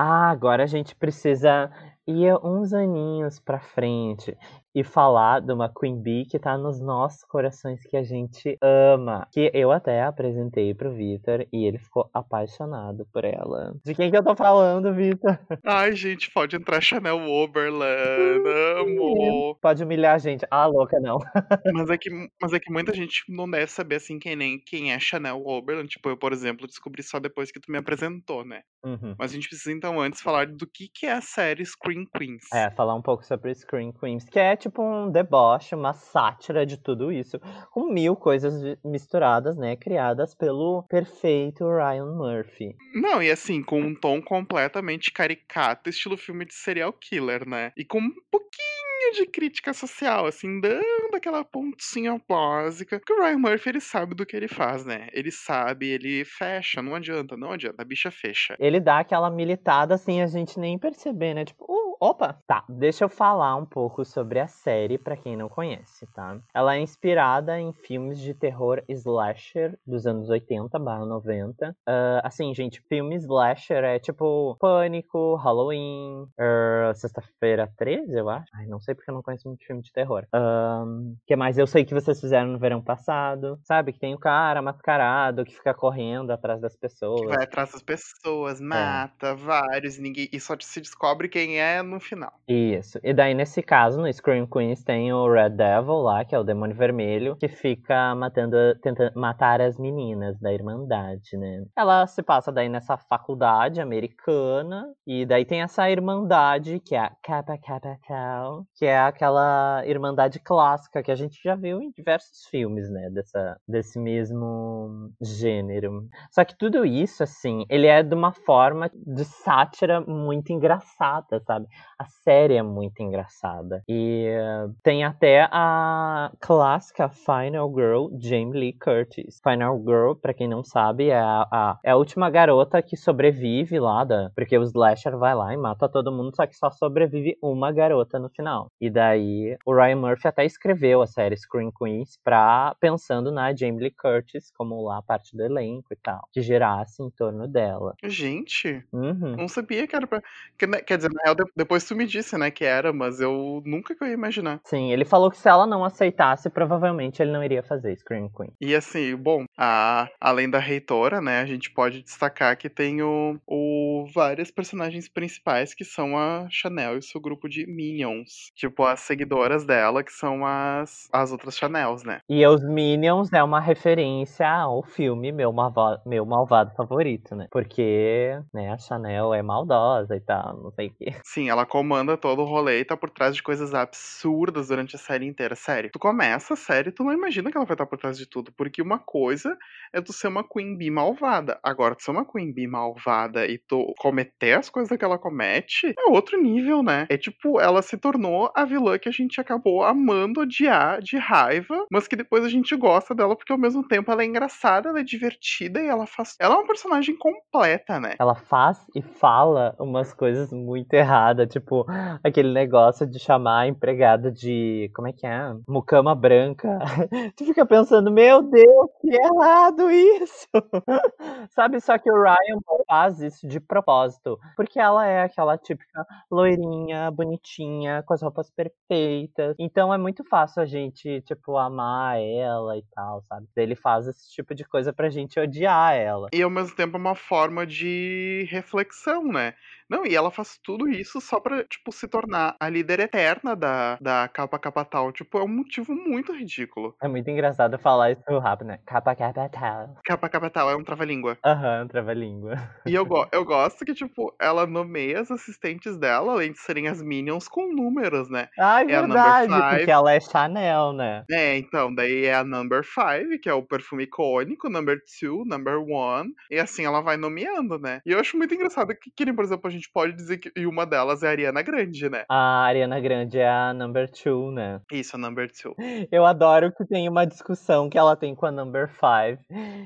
Ah, 0.00 0.30
agora 0.30 0.62
a 0.62 0.66
gente 0.68 0.94
precisa 0.94 1.68
ir 2.06 2.32
uns 2.44 2.72
aninhos 2.72 3.40
pra 3.40 3.58
frente 3.58 4.36
e 4.74 4.84
falar 4.84 5.40
de 5.40 5.52
uma 5.52 5.72
Queen 5.72 6.00
Bee 6.00 6.24
que 6.24 6.38
tá 6.38 6.56
nos 6.56 6.80
nossos 6.80 7.24
corações 7.24 7.82
que 7.82 7.96
a 7.96 8.02
gente 8.02 8.56
ama. 8.62 9.26
Que 9.32 9.50
eu 9.54 9.72
até 9.72 10.02
apresentei 10.02 10.74
pro 10.74 10.92
Vitor 10.92 11.46
e 11.52 11.64
ele 11.64 11.78
ficou 11.78 12.08
apaixonado 12.12 13.06
por 13.12 13.24
ela. 13.24 13.74
De 13.84 13.94
quem 13.94 14.10
que 14.10 14.16
eu 14.16 14.24
tô 14.24 14.34
falando, 14.36 14.94
Vitor? 14.94 15.38
Ai, 15.64 15.92
gente, 15.92 16.30
pode 16.30 16.56
entrar 16.56 16.80
Chanel 16.80 17.18
Oberland. 17.28 18.48
Amo. 18.78 19.56
Pode 19.60 19.82
humilhar 19.82 20.14
a 20.14 20.18
gente. 20.18 20.46
Ah, 20.50 20.66
louca, 20.66 20.98
não. 21.00 21.18
Mas 21.74 21.90
é, 21.90 21.98
que, 21.98 22.10
mas 22.40 22.52
é 22.52 22.60
que 22.60 22.72
muita 22.72 22.94
gente 22.94 23.22
não 23.28 23.48
deve 23.48 23.66
saber 23.66 23.96
assim 23.96 24.18
quem 24.18 24.36
nem 24.36 24.58
quem 24.58 24.92
é 24.92 24.98
Chanel 24.98 25.42
Oberland. 25.46 25.88
Tipo, 25.88 26.10
eu, 26.10 26.16
por 26.16 26.32
exemplo, 26.32 26.66
descobri 26.66 27.02
só 27.02 27.18
depois 27.18 27.50
que 27.50 27.60
tu 27.60 27.70
me 27.70 27.78
apresentou, 27.78 28.44
né? 28.44 28.62
Uhum. 28.84 29.14
Mas 29.18 29.30
a 29.30 29.34
gente 29.34 29.48
precisa 29.48 29.72
então 29.72 30.00
antes 30.00 30.20
falar 30.20 30.46
do 30.46 30.66
que, 30.66 30.88
que 30.88 31.06
é 31.06 31.12
a 31.12 31.20
série 31.20 31.64
Scream 31.64 32.04
Queens. 32.16 32.44
É, 32.52 32.70
falar 32.70 32.94
um 32.94 33.02
pouco 33.02 33.24
sobre 33.24 33.54
Scream 33.54 33.92
Queens, 33.92 34.24
que 34.24 34.38
é 34.38 34.56
tipo 34.56 34.67
um 34.76 35.10
deboche, 35.10 35.74
uma 35.74 35.92
sátira 35.92 36.64
de 36.64 36.76
tudo 36.76 37.12
isso, 37.12 37.38
com 37.70 37.92
mil 37.92 38.16
coisas 38.16 38.78
misturadas, 38.84 39.56
né, 39.56 39.76
criadas 39.76 40.34
pelo 40.34 40.84
perfeito 40.88 41.64
Ryan 41.64 42.14
Murphy. 42.16 42.76
Não, 42.94 43.22
e 43.22 43.30
assim, 43.30 43.62
com 43.62 43.80
um 43.80 43.94
tom 43.94 44.20
completamente 44.22 45.10
caricato, 45.12 45.90
estilo 45.90 46.16
filme 46.16 46.44
de 46.44 46.54
serial 46.54 46.92
killer, 46.92 47.48
né? 47.48 47.72
E 47.76 47.84
com 47.84 47.98
um 47.98 48.12
pouquinho 48.30 48.77
de 49.12 49.26
crítica 49.26 49.72
social, 49.72 50.26
assim, 50.26 50.60
dando 50.60 51.14
aquela 51.14 51.44
pontinha 51.44 52.20
básica. 52.28 52.98
Porque 52.98 53.12
o 53.12 53.22
Ryan 53.22 53.38
Murphy, 53.38 53.70
ele 53.70 53.80
sabe 53.80 54.14
do 54.14 54.26
que 54.26 54.36
ele 54.36 54.48
faz, 54.48 54.84
né? 54.84 55.08
Ele 55.12 55.30
sabe, 55.30 55.88
ele 55.88 56.24
fecha, 56.24 56.82
não 56.82 56.94
adianta, 56.94 57.36
não 57.36 57.52
adianta, 57.52 57.82
a 57.82 57.84
bicha 57.84 58.10
fecha. 58.10 58.56
Ele 58.58 58.80
dá 58.80 58.98
aquela 59.00 59.30
militada 59.30 59.94
assim, 59.94 60.20
a 60.20 60.26
gente 60.26 60.58
nem 60.58 60.78
perceber, 60.78 61.34
né? 61.34 61.44
Tipo, 61.44 61.64
uh, 61.64 61.96
opa! 62.00 62.38
Tá, 62.46 62.64
deixa 62.68 63.04
eu 63.04 63.08
falar 63.08 63.56
um 63.56 63.66
pouco 63.66 64.04
sobre 64.04 64.38
a 64.38 64.46
série 64.46 64.98
pra 64.98 65.16
quem 65.16 65.36
não 65.36 65.48
conhece, 65.48 66.06
tá? 66.14 66.38
Ela 66.54 66.76
é 66.76 66.80
inspirada 66.80 67.58
em 67.58 67.72
filmes 67.72 68.18
de 68.20 68.34
terror 68.34 68.82
slasher 68.88 69.78
dos 69.86 70.06
anos 70.06 70.28
80 70.28 70.78
barra 70.78 71.06
90. 71.06 71.76
Ah, 71.86 72.20
assim, 72.24 72.54
gente, 72.54 72.80
filme 72.88 73.16
slasher 73.16 73.84
é 73.84 73.98
tipo 73.98 74.56
Pânico, 74.60 75.34
Halloween, 75.36 76.26
ah, 76.38 76.92
Sexta-feira 76.94 77.70
13, 77.76 78.18
eu 78.18 78.28
acho. 78.28 78.48
Ai, 78.54 78.66
não 78.66 78.80
sei 78.80 78.87
porque 78.94 79.10
eu 79.10 79.14
não 79.14 79.22
conheço 79.22 79.48
muito 79.48 79.64
filme 79.64 79.82
de 79.82 79.92
terror. 79.92 80.26
O 80.32 81.16
que 81.26 81.36
mais? 81.36 81.58
Eu 81.58 81.66
sei 81.66 81.84
que 81.84 81.94
vocês 81.94 82.20
fizeram 82.20 82.48
no 82.48 82.58
verão 82.58 82.82
passado, 82.82 83.58
sabe? 83.64 83.92
Que 83.92 83.98
tem 83.98 84.14
o 84.14 84.18
cara 84.18 84.62
mascarado 84.62 85.44
que 85.44 85.54
fica 85.54 85.74
correndo 85.74 86.30
atrás 86.30 86.60
das 86.60 86.76
pessoas. 86.76 87.20
Que 87.20 87.26
vai 87.26 87.44
atrás 87.44 87.72
das 87.72 87.82
pessoas, 87.82 88.60
mata 88.60 89.34
vários, 89.34 89.98
e 89.98 90.02
ninguém. 90.02 90.28
E 90.32 90.40
só 90.40 90.54
se 90.60 90.80
descobre 90.80 91.28
quem 91.28 91.60
é 91.60 91.82
no 91.82 92.00
final. 92.00 92.32
Isso. 92.46 92.98
E 93.02 93.12
daí, 93.12 93.34
nesse 93.34 93.62
caso, 93.62 94.00
no 94.00 94.12
Scream 94.12 94.46
Queens 94.46 94.82
tem 94.82 95.12
o 95.12 95.30
Red 95.30 95.50
Devil 95.50 95.94
lá, 95.94 96.24
que 96.24 96.34
é 96.34 96.38
o 96.38 96.44
demônio 96.44 96.76
vermelho, 96.76 97.36
que 97.36 97.48
fica 97.48 98.14
matando, 98.14 98.56
tentando 98.82 99.18
matar 99.18 99.60
as 99.60 99.78
meninas 99.78 100.38
da 100.40 100.52
Irmandade, 100.52 101.36
né? 101.36 101.64
Ela 101.76 102.06
se 102.06 102.22
passa 102.22 102.52
daí 102.52 102.68
nessa 102.68 102.96
faculdade 102.96 103.80
americana, 103.80 104.86
e 105.06 105.24
daí 105.26 105.44
tem 105.44 105.62
essa 105.62 105.90
Irmandade, 105.90 106.80
que 106.80 106.94
é 106.94 107.00
a 107.00 107.12
Kappa 107.22 107.58
Kappa 107.58 107.98
Tau, 108.06 108.64
que 108.78 108.86
é 108.86 108.98
aquela 108.98 109.82
Irmandade 109.86 110.38
clássica 110.38 111.02
que 111.02 111.10
a 111.10 111.16
gente 111.16 111.40
já 111.42 111.56
viu 111.56 111.80
em 111.82 111.90
diversos 111.90 112.46
filmes, 112.50 112.88
né? 112.90 113.10
Dessa, 113.10 113.56
desse 113.66 113.98
mesmo 113.98 115.10
gênero. 115.20 116.06
Só 116.30 116.44
que 116.44 116.56
tudo 116.56 116.84
isso, 116.84 117.22
assim, 117.22 117.64
ele 117.68 117.86
é 117.88 118.02
de 118.02 118.14
uma 118.14 118.32
forma 118.32 118.90
de 118.94 119.24
sátira 119.24 120.00
muito 120.00 120.52
engraçada, 120.52 121.40
sabe? 121.40 121.66
A 121.98 122.04
série 122.06 122.54
é 122.54 122.62
muito 122.62 123.02
engraçada. 123.02 123.82
E 123.88 124.26
eh, 124.28 124.66
tem 124.82 125.04
até 125.04 125.48
a 125.50 126.30
clássica 126.40 127.08
Final 127.08 127.68
Girl, 127.74 128.08
Jamie 128.20 128.52
Lee 128.58 128.72
Curtis. 128.78 129.40
Final 129.42 129.78
Girl, 129.80 130.12
pra 130.14 130.34
quem 130.34 130.48
não 130.48 130.62
sabe, 130.62 131.08
é 131.08 131.18
a, 131.18 131.42
a- 131.50 131.78
é 131.84 131.90
a 131.90 131.96
última 131.96 132.30
garota 132.30 132.82
que 132.82 132.96
sobrevive 132.96 133.78
lá, 133.80 134.04
da, 134.04 134.30
porque 134.34 134.56
o 134.56 134.62
Slasher 134.62 135.16
vai 135.18 135.34
lá 135.34 135.52
e 135.52 135.56
mata 135.56 135.88
todo 135.88 136.12
mundo, 136.12 136.34
só 136.36 136.46
que 136.46 136.54
só 136.56 136.70
sobrevive 136.70 137.36
uma 137.42 137.72
garota 137.72 138.18
no 138.18 138.28
final. 138.30 138.67
E 138.80 138.90
daí 138.90 139.56
o 139.66 139.74
Ryan 139.74 139.96
Murphy 139.96 140.28
até 140.28 140.44
escreveu 140.44 141.02
a 141.02 141.06
série 141.06 141.36
Scream 141.36 141.70
Queens 141.72 142.18
pra, 142.24 142.74
pensando 142.80 143.30
na 143.32 143.54
Jamie 143.54 143.80
Lee 143.82 143.94
Curtis 143.96 144.50
como 144.56 144.82
lá 144.82 145.02
parte 145.02 145.36
do 145.36 145.42
elenco 145.44 145.92
e 145.92 145.96
tal, 145.96 146.28
que 146.32 146.40
girasse 146.42 147.02
em 147.02 147.10
torno 147.10 147.46
dela. 147.48 147.94
Gente, 148.04 148.84
Uhum. 148.92 149.36
não 149.36 149.48
sabia 149.48 149.86
que 149.86 149.94
era 149.96 150.06
pra. 150.06 150.20
que, 150.58 150.66
quer 150.82 150.96
dizer, 150.96 151.10
na 151.12 151.22
real, 151.24 151.34
de- 151.34 151.44
depois 151.56 151.84
tu 151.84 151.94
me 151.94 152.06
disse, 152.06 152.36
né, 152.36 152.50
que 152.50 152.64
era, 152.64 152.92
mas 152.92 153.20
eu 153.20 153.62
nunca 153.64 153.94
que 153.94 154.02
eu 154.02 154.08
ia 154.08 154.14
imaginar. 154.14 154.60
Sim, 154.64 154.92
ele 154.92 155.04
falou 155.04 155.30
que 155.30 155.36
se 155.38 155.48
ela 155.48 155.66
não 155.66 155.84
aceitasse, 155.84 156.50
provavelmente 156.50 157.22
ele 157.22 157.32
não 157.32 157.42
iria 157.42 157.62
fazer 157.62 157.96
Scream 157.96 158.28
Queen. 158.30 158.52
E 158.60 158.74
assim, 158.74 159.14
bom, 159.16 159.44
a, 159.56 160.08
além 160.20 160.48
da 160.50 160.58
reitora, 160.58 161.20
né, 161.20 161.40
a 161.40 161.46
gente 161.46 161.70
pode 161.72 162.02
destacar 162.02 162.56
que 162.56 162.68
tem 162.68 163.02
o, 163.02 163.38
o 163.46 164.06
várias 164.14 164.50
personagens 164.50 165.08
principais 165.08 165.74
que 165.74 165.84
são 165.84 166.16
a 166.18 166.46
Chanel 166.50 166.98
e 166.98 167.02
seu 167.02 167.20
grupo 167.20 167.48
de 167.48 167.66
Minions. 167.66 168.50
Tipo, 168.58 168.82
as 168.84 168.98
seguidoras 169.00 169.64
dela, 169.64 170.02
que 170.02 170.12
são 170.12 170.44
as, 170.44 171.08
as 171.12 171.30
outras 171.30 171.56
Chanels, 171.56 172.02
né? 172.02 172.18
E 172.28 172.44
os 172.44 172.60
Minions 172.64 173.32
é 173.32 173.40
uma 173.40 173.60
referência 173.60 174.50
ao 174.50 174.82
filme 174.82 175.30
Meu, 175.30 175.52
Malva- 175.52 176.02
Meu 176.04 176.26
Malvado 176.26 176.74
Favorito, 176.74 177.36
né? 177.36 177.46
Porque, 177.52 178.36
né, 178.52 178.72
a 178.72 178.76
Chanel 178.76 179.32
é 179.32 179.42
maldosa 179.42 180.16
e 180.16 180.20
tal, 180.20 180.60
não 180.60 180.72
sei 180.72 180.88
o 180.88 180.94
quê. 180.98 181.12
Sim, 181.24 181.48
ela 181.48 181.64
comanda 181.64 182.16
todo 182.16 182.42
o 182.42 182.44
rolê 182.44 182.80
e 182.80 182.84
tá 182.84 182.96
por 182.96 183.10
trás 183.10 183.36
de 183.36 183.44
coisas 183.44 183.72
absurdas 183.74 184.66
durante 184.66 184.96
a 184.96 184.98
série 184.98 185.24
inteira. 185.24 185.54
Sério, 185.54 185.90
tu 185.92 185.98
começa 186.00 186.54
a 186.54 186.56
série, 186.56 186.90
tu 186.90 187.04
não 187.04 187.12
imagina 187.12 187.52
que 187.52 187.56
ela 187.56 187.64
vai 187.66 187.74
estar 187.74 187.86
por 187.86 187.96
trás 187.96 188.18
de 188.18 188.26
tudo. 188.26 188.50
Porque 188.56 188.82
uma 188.82 188.98
coisa 188.98 189.56
é 189.92 190.00
tu 190.00 190.12
ser 190.12 190.26
uma 190.26 190.42
Queen 190.42 190.76
Bee 190.76 190.90
malvada. 190.90 191.60
Agora, 191.62 191.94
tu 191.94 192.02
ser 192.02 192.10
uma 192.10 192.24
Queen 192.24 192.52
Bee 192.52 192.66
malvada 192.66 193.46
e 193.46 193.56
tu 193.56 193.94
cometer 193.98 194.54
as 194.58 194.68
coisas 194.68 194.98
que 194.98 195.04
ela 195.04 195.16
comete, 195.18 195.94
é 195.96 196.10
outro 196.10 196.40
nível, 196.42 196.82
né? 196.82 197.06
É 197.08 197.16
tipo, 197.16 197.60
ela 197.60 197.82
se 197.82 197.96
tornou 197.96 198.47
a 198.54 198.64
vilã 198.64 198.98
que 198.98 199.08
a 199.08 199.12
gente 199.12 199.40
acabou 199.40 199.82
amando, 199.82 200.40
odiar, 200.40 201.00
de 201.00 201.16
raiva, 201.16 201.86
mas 201.90 202.06
que 202.08 202.16
depois 202.16 202.44
a 202.44 202.48
gente 202.48 202.74
gosta 202.76 203.14
dela 203.14 203.36
porque 203.36 203.52
ao 203.52 203.58
mesmo 203.58 203.86
tempo 203.86 204.10
ela 204.10 204.22
é 204.22 204.26
engraçada, 204.26 204.88
ela 204.88 205.00
é 205.00 205.04
divertida 205.04 205.80
e 205.80 205.86
ela 205.86 206.06
faz. 206.06 206.36
Ela 206.40 206.54
é 206.54 206.58
uma 206.58 206.66
personagem 206.66 207.16
completa, 207.16 207.98
né? 208.00 208.14
Ela 208.18 208.34
faz 208.34 208.78
e 208.94 209.02
fala 209.02 209.74
umas 209.78 210.12
coisas 210.12 210.52
muito 210.52 210.92
erradas, 210.94 211.48
tipo 211.48 211.86
aquele 212.22 212.52
negócio 212.52 213.06
de 213.06 213.18
chamar 213.18 213.60
a 213.60 213.68
empregada 213.68 214.30
de. 214.30 214.90
Como 214.94 215.08
é 215.08 215.12
que 215.12 215.26
é? 215.26 215.54
Mucama 215.68 216.14
branca. 216.14 216.78
tu 217.36 217.44
fica 217.44 217.64
pensando, 217.66 218.10
meu 218.10 218.42
Deus, 218.42 218.90
que 219.00 219.10
errado 219.14 219.90
isso! 219.90 220.48
Sabe, 221.50 221.80
só 221.80 221.98
que 221.98 222.10
o 222.10 222.22
Ryan 222.22 222.58
faz 222.86 223.20
isso 223.20 223.46
de 223.46 223.60
propósito, 223.60 224.38
porque 224.56 224.78
ela 224.78 225.06
é 225.06 225.22
aquela 225.22 225.56
típica 225.56 226.06
loirinha, 226.30 227.10
bonitinha, 227.10 228.02
com 228.02 228.14
as 228.14 228.22
roupas 228.28 228.50
perfeitas. 228.50 229.56
Então 229.58 229.92
é 229.92 229.98
muito 229.98 230.22
fácil 230.24 230.62
a 230.62 230.66
gente, 230.66 231.20
tipo, 231.22 231.56
amar 231.56 232.20
ela 232.20 232.76
e 232.76 232.84
tal, 232.94 233.22
sabe? 233.22 233.46
Ele 233.56 233.74
faz 233.74 234.06
esse 234.06 234.30
tipo 234.30 234.54
de 234.54 234.64
coisa 234.64 234.92
pra 234.92 235.10
gente 235.10 235.40
odiar 235.40 235.94
ela. 235.94 236.28
E 236.32 236.42
ao 236.42 236.50
mesmo 236.50 236.76
tempo 236.76 236.96
é 236.96 237.00
uma 237.00 237.14
forma 237.14 237.66
de 237.66 238.46
reflexão, 238.50 239.24
né? 239.24 239.54
Não, 239.88 240.04
e 240.04 240.14
ela 240.14 240.30
faz 240.30 240.58
tudo 240.62 240.88
isso 240.88 241.20
só 241.20 241.40
pra, 241.40 241.64
tipo, 241.64 241.90
se 241.92 242.06
tornar 242.08 242.56
a 242.60 242.68
líder 242.68 243.00
eterna 243.00 243.56
da, 243.56 243.96
da 244.00 244.28
capa 244.28 244.58
capa 244.58 244.84
tal. 244.84 245.12
Tipo, 245.12 245.38
é 245.38 245.42
um 245.44 245.48
motivo 245.48 245.94
muito 245.94 246.32
ridículo. 246.32 246.94
É 247.02 247.08
muito 247.08 247.30
engraçado 247.30 247.78
falar 247.78 248.12
isso 248.12 248.38
rápido, 248.38 248.68
né? 248.68 248.78
Capa, 248.86 249.14
capa, 249.14 249.48
tal. 249.48 249.94
Capa 250.04 250.28
capa 250.28 250.50
tal 250.50 250.70
é 250.70 250.76
um 250.76 250.84
trava-língua. 250.84 251.38
Aham, 251.44 251.86
trava-língua. 251.88 252.54
E 252.86 252.94
eu, 252.94 253.04
go 253.06 253.26
eu 253.32 253.44
gosto 253.44 253.84
que, 253.84 253.94
tipo, 253.94 254.34
ela 254.40 254.66
nomeia 254.66 255.20
as 255.20 255.30
assistentes 255.30 255.96
dela, 255.98 256.32
além 256.32 256.52
de 256.52 256.58
serem 256.58 256.88
as 256.88 257.02
Minions, 257.02 257.46
com 257.48 257.72
números, 257.72 258.28
né? 258.30 258.48
Ah, 258.58 258.82
é 258.82 258.84
verdade, 258.84 259.62
porque 259.68 259.90
ela 259.90 260.12
é 260.12 260.20
Chanel, 260.20 260.92
né? 260.92 261.24
É, 261.30 261.58
então, 261.58 261.94
daí 261.94 262.24
é 262.24 262.34
a 262.34 262.42
number 262.42 262.82
5, 262.82 263.38
que 263.42 263.50
é 263.50 263.52
o 263.52 263.62
perfume 263.62 264.04
icônico, 264.04 264.70
number 264.70 264.96
2, 265.20 265.46
number 265.46 265.78
1, 265.78 266.32
e 266.50 266.58
assim 266.58 266.86
ela 266.86 267.02
vai 267.02 267.18
nomeando, 267.18 267.78
né? 267.78 268.00
E 268.06 268.12
eu 268.12 268.18
acho 268.18 268.36
muito 268.38 268.54
engraçado 268.54 268.94
que, 268.96 269.10
que 269.14 269.32
por 269.34 269.44
exemplo, 269.44 269.68
a 269.68 269.70
gente 269.70 269.77
pode 269.86 270.14
dizer 270.14 270.38
que 270.38 270.50
e 270.56 270.66
uma 270.66 270.86
delas 270.86 271.22
é 271.22 271.28
a 271.28 271.30
Ariana 271.30 271.62
Grande, 271.62 272.08
né? 272.08 272.24
A 272.28 272.64
Ariana 272.64 272.98
Grande 273.00 273.38
é 273.38 273.48
a 273.48 273.72
number 273.72 274.10
two, 274.10 274.50
né? 274.50 274.80
Isso, 274.90 275.16
a 275.16 275.18
number 275.18 275.48
2. 275.48 275.76
Eu 276.10 276.24
adoro 276.24 276.72
que 276.72 276.84
tem 276.84 277.08
uma 277.08 277.26
discussão 277.26 277.88
que 277.88 277.98
ela 277.98 278.16
tem 278.16 278.34
com 278.34 278.46
a 278.46 278.50
number 278.50 278.88
five. 278.88 279.38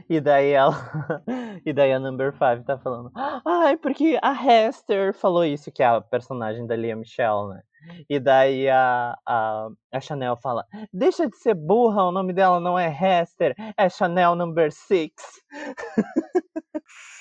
E 0.08 0.20
daí 0.20 0.50
ela. 0.50 0.72
e 1.66 1.72
daí 1.72 1.92
a 1.92 1.98
number 1.98 2.32
five 2.32 2.64
tá 2.64 2.78
falando. 2.78 3.10
Ai, 3.46 3.76
porque 3.76 4.18
a 4.22 4.32
Hester 4.32 5.14
falou 5.14 5.44
isso, 5.44 5.72
que 5.72 5.82
é 5.82 5.86
a 5.86 6.00
personagem 6.00 6.66
da 6.66 6.76
Lia 6.76 6.96
Michelle, 6.96 7.48
né? 7.48 7.62
E 8.08 8.20
daí 8.20 8.68
a, 8.68 9.16
a, 9.26 9.68
a 9.92 10.00
Chanel 10.00 10.36
fala: 10.36 10.64
Deixa 10.92 11.28
de 11.28 11.36
ser 11.36 11.54
burra, 11.54 12.04
o 12.04 12.12
nome 12.12 12.32
dela 12.32 12.60
não 12.60 12.78
é 12.78 12.86
Hester, 12.88 13.54
é 13.76 13.88
Chanel 13.88 14.34
number 14.34 14.70
six. 14.72 15.14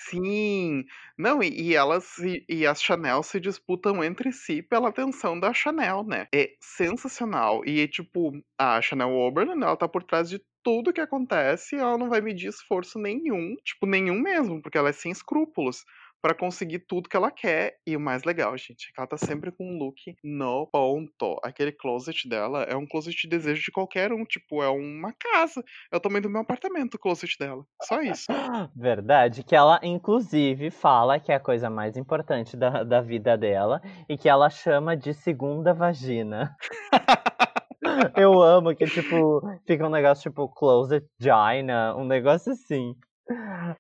Sim! 0.10 0.84
Não, 1.17 1.41
e, 1.41 1.49
e 1.69 1.75
elas 1.75 2.17
e 2.49 2.65
as 2.65 2.81
Chanel 2.81 3.23
se 3.23 3.39
disputam 3.39 4.03
entre 4.03 4.31
si 4.31 4.62
pela 4.62 4.89
atenção 4.89 5.39
da 5.39 5.53
Chanel, 5.53 6.03
né? 6.03 6.27
É 6.34 6.55
sensacional. 6.60 7.63
E, 7.65 7.88
tipo, 7.88 8.31
a 8.57 8.81
Chanel 8.81 9.12
Oberlin, 9.15 9.62
ela 9.63 9.77
tá 9.77 9.88
por 9.88 10.03
trás 10.03 10.29
de 10.29 10.41
tudo 10.63 10.93
que 10.93 11.01
acontece 11.01 11.75
ela 11.75 11.97
não 11.97 12.07
vai 12.10 12.21
medir 12.21 12.47
esforço 12.49 12.99
nenhum, 12.99 13.55
tipo, 13.63 13.88
nenhum 13.88 14.19
mesmo, 14.21 14.62
porque 14.62 14.77
ela 14.77 14.89
é 14.89 14.93
sem 14.93 15.12
escrúpulos 15.12 15.84
pra 16.21 16.36
conseguir 16.36 16.79
tudo 16.79 17.10
que 17.10 17.17
ela 17.17 17.31
quer. 17.31 17.77
E 17.86 17.95
o 17.97 17.99
mais 17.99 18.23
legal, 18.23 18.55
gente, 18.57 18.89
é 18.89 18.93
que 18.93 18.99
ela 18.99 19.07
tá 19.07 19.17
sempre 19.17 19.51
com 19.51 19.65
um 19.65 19.77
look 19.77 20.15
no 20.23 20.67
ponto. 20.67 21.39
Aquele 21.43 21.71
closet 21.71 22.27
dela 22.29 22.63
é 22.63 22.75
um 22.75 22.86
closet 22.86 23.15
de 23.15 23.27
desejo 23.27 23.63
de 23.63 23.71
qualquer 23.71 24.13
um, 24.13 24.23
tipo, 24.23 24.62
é 24.62 24.69
uma 24.69 25.13
casa. 25.13 25.63
É 25.91 25.97
o 25.97 25.99
tamanho 25.99 26.23
do 26.23 26.29
meu 26.29 26.41
apartamento, 26.41 26.95
o 26.95 26.99
closet 26.99 27.38
dela. 27.39 27.65
Só 27.84 28.01
isso. 28.01 28.27
Verdade, 28.75 29.43
que 29.43 29.55
ela 29.55 29.79
inclusive 29.84 30.69
fala 30.69 31.19
que 31.19 31.31
é 31.31 31.36
a 31.36 31.39
coisa 31.39 31.69
mais 31.69 31.97
importante 31.97 32.55
da, 32.55 32.84
da 32.84 33.01
vida 33.01 33.38
dela 33.38 33.81
e 34.07 34.17
que 34.17 34.29
ela 34.29 34.49
chama 34.49 34.95
de 34.95 35.13
segunda 35.13 35.73
vagina. 35.73 36.55
Eu 38.15 38.41
amo 38.41 38.75
que, 38.75 38.86
tipo, 38.86 39.41
fica 39.65 39.86
um 39.86 39.89
negócio 39.89 40.29
tipo 40.29 40.47
closet 40.49 41.05
vagina, 41.19 41.95
um 41.95 42.05
negócio 42.05 42.51
assim. 42.51 42.95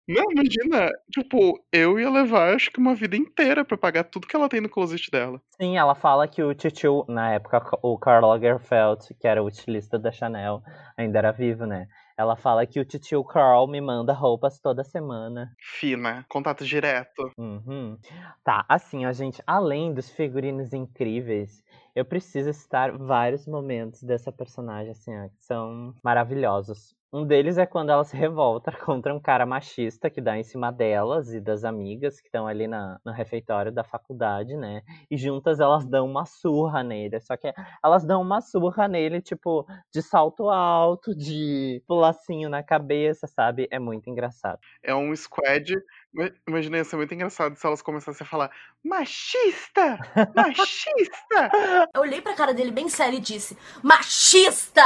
Não, 0.07 0.31
imagina, 0.31 0.89
tipo, 1.11 1.63
eu 1.71 1.99
ia 1.99 2.09
levar 2.09 2.53
acho 2.55 2.71
que 2.71 2.79
uma 2.79 2.95
vida 2.95 3.15
inteira 3.15 3.63
pra 3.63 3.77
pagar 3.77 4.03
tudo 4.03 4.27
que 4.27 4.35
ela 4.35 4.49
tem 4.49 4.61
no 4.61 4.69
closet 4.69 5.09
dela. 5.11 5.41
Sim, 5.61 5.77
ela 5.77 5.95
fala 5.95 6.27
que 6.27 6.41
o 6.43 6.53
tio, 6.53 7.05
na 7.07 7.33
época, 7.33 7.61
o 7.81 7.97
Karl 7.97 8.27
Lagerfeld, 8.27 9.13
que 9.19 9.27
era 9.27 9.43
o 9.43 9.47
estilista 9.47 9.97
da 9.99 10.11
Chanel, 10.11 10.61
ainda 10.97 11.17
era 11.17 11.31
vivo, 11.31 11.65
né? 11.65 11.87
Ela 12.17 12.35
fala 12.35 12.65
que 12.67 12.79
o 12.79 12.85
tio 12.85 13.23
Carl 13.23 13.67
me 13.67 13.81
manda 13.81 14.13
roupas 14.13 14.59
toda 14.59 14.83
semana. 14.83 15.51
Fina, 15.59 16.25
contato 16.29 16.65
direto. 16.65 17.31
Uhum. 17.37 17.97
Tá, 18.43 18.65
assim, 18.69 19.05
a 19.05 19.11
gente, 19.11 19.41
além 19.47 19.93
dos 19.93 20.09
figurinos 20.09 20.73
incríveis, 20.73 21.63
eu 21.95 22.05
preciso 22.05 22.53
citar 22.53 22.97
vários 22.97 23.45
momentos 23.47 24.03
dessa 24.03 24.31
personagem, 24.31 24.91
assim, 24.91 25.15
ó, 25.17 25.27
que 25.29 25.43
são 25.43 25.93
maravilhosos. 26.03 26.95
Um 27.13 27.25
deles 27.25 27.57
é 27.57 27.65
quando 27.65 27.89
ela 27.89 28.05
se 28.05 28.15
revolta 28.15 28.71
contra 28.85 29.13
um 29.13 29.19
cara 29.19 29.45
machista 29.45 30.09
que 30.09 30.21
dá 30.21 30.37
em 30.37 30.43
cima 30.43 30.71
delas 30.71 31.33
e 31.33 31.41
das 31.41 31.65
amigas 31.65 32.21
que 32.21 32.27
estão 32.27 32.47
ali 32.47 32.67
na, 32.67 33.01
no 33.03 33.11
refeitório 33.11 33.69
da 33.69 33.83
faculdade, 33.83 34.55
né? 34.55 34.81
E 35.09 35.17
juntas 35.17 35.59
elas 35.59 35.85
dão 35.85 36.05
uma 36.05 36.25
surra 36.25 36.81
nele. 36.81 37.19
Só 37.19 37.35
que 37.35 37.53
elas 37.83 38.05
dão 38.05 38.21
uma 38.21 38.39
surra 38.39 38.87
nele, 38.87 39.21
tipo, 39.21 39.65
de 39.93 40.01
salto 40.01 40.49
alto, 40.49 41.13
de 41.13 41.83
pulacinho 41.85 42.47
na 42.47 42.63
cabeça, 42.63 43.27
sabe? 43.27 43.67
É 43.69 43.77
muito 43.77 44.09
engraçado. 44.09 44.59
É 44.81 44.95
um 44.95 45.13
squad. 45.13 45.75
Ima- 46.13 46.31
Imagina, 46.47 46.77
ia 46.77 46.83
ser 46.83 46.95
muito 46.97 47.13
engraçado 47.13 47.55
se 47.55 47.65
elas 47.65 47.81
começassem 47.81 48.25
a 48.25 48.29
falar 48.29 48.51
machista! 48.83 49.97
Machista! 50.35 51.49
Eu 51.95 52.01
olhei 52.01 52.21
pra 52.21 52.35
cara 52.35 52.53
dele 52.53 52.71
bem 52.71 52.89
sério 52.89 53.17
e 53.17 53.21
disse: 53.21 53.57
Machista! 53.83 54.83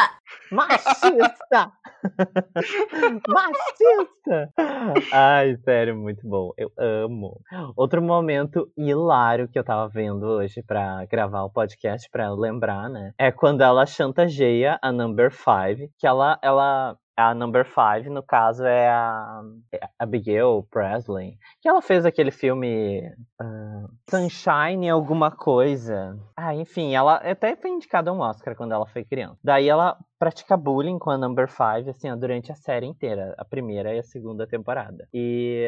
Machista! 0.52 1.72
Machista! 3.28 4.54
Ai, 5.12 5.56
sério, 5.64 5.96
muito 5.96 6.28
bom. 6.28 6.52
Eu 6.58 6.72
amo. 6.78 7.40
Outro 7.76 8.02
momento 8.02 8.72
hilário 8.78 9.48
que 9.48 9.58
eu 9.58 9.64
tava 9.64 9.88
vendo 9.88 10.24
hoje 10.24 10.62
pra 10.64 11.06
gravar 11.06 11.44
o 11.44 11.50
podcast, 11.50 12.10
pra 12.10 12.32
lembrar, 12.32 12.90
né? 12.90 13.14
É 13.18 13.32
quando 13.32 13.62
ela 13.62 13.86
chantageia 13.86 14.78
a 14.82 14.92
Number 14.92 15.32
5, 15.32 15.92
que 15.98 16.06
ela, 16.08 16.38
ela 16.42 16.98
a 17.18 17.34
Number 17.34 17.66
5, 17.66 18.14
no 18.14 18.22
caso, 18.22 18.66
é 18.66 18.90
a 18.90 19.42
é 19.72 19.80
Abigail 19.98 20.68
Presley, 20.70 21.38
que 21.62 21.70
ela 21.70 21.82
fez 21.82 22.06
aquele 22.06 22.32
filme 22.32 23.02
ah, 23.40 23.88
Sunshine 24.10 24.90
alguma 24.90 25.32
coisa. 25.32 26.18
Ah, 26.36 26.54
enfim, 26.54 26.94
ela 26.94 27.16
até 27.16 27.56
foi 27.56 27.72
indicada 27.72 28.12
um 28.12 28.20
Oscar 28.20 28.56
quando 28.56 28.74
ela 28.74 28.86
foi 28.86 29.04
criança. 29.04 29.40
Daí 29.44 29.70
ela 29.70 29.98
pratica 30.20 30.58
bullying 30.58 31.00
com 31.00 31.10
a 31.10 31.18
Number 31.18 31.50
5, 31.50 31.90
assim, 31.90 32.16
durante 32.18 32.52
a 32.52 32.56
série 32.56 32.86
inteira, 32.86 33.34
a 33.38 33.46
primeira 33.46 33.94
e 33.94 34.00
a 34.00 34.04
segunda 34.04 34.46
temporada. 34.46 35.08
E 35.14 35.68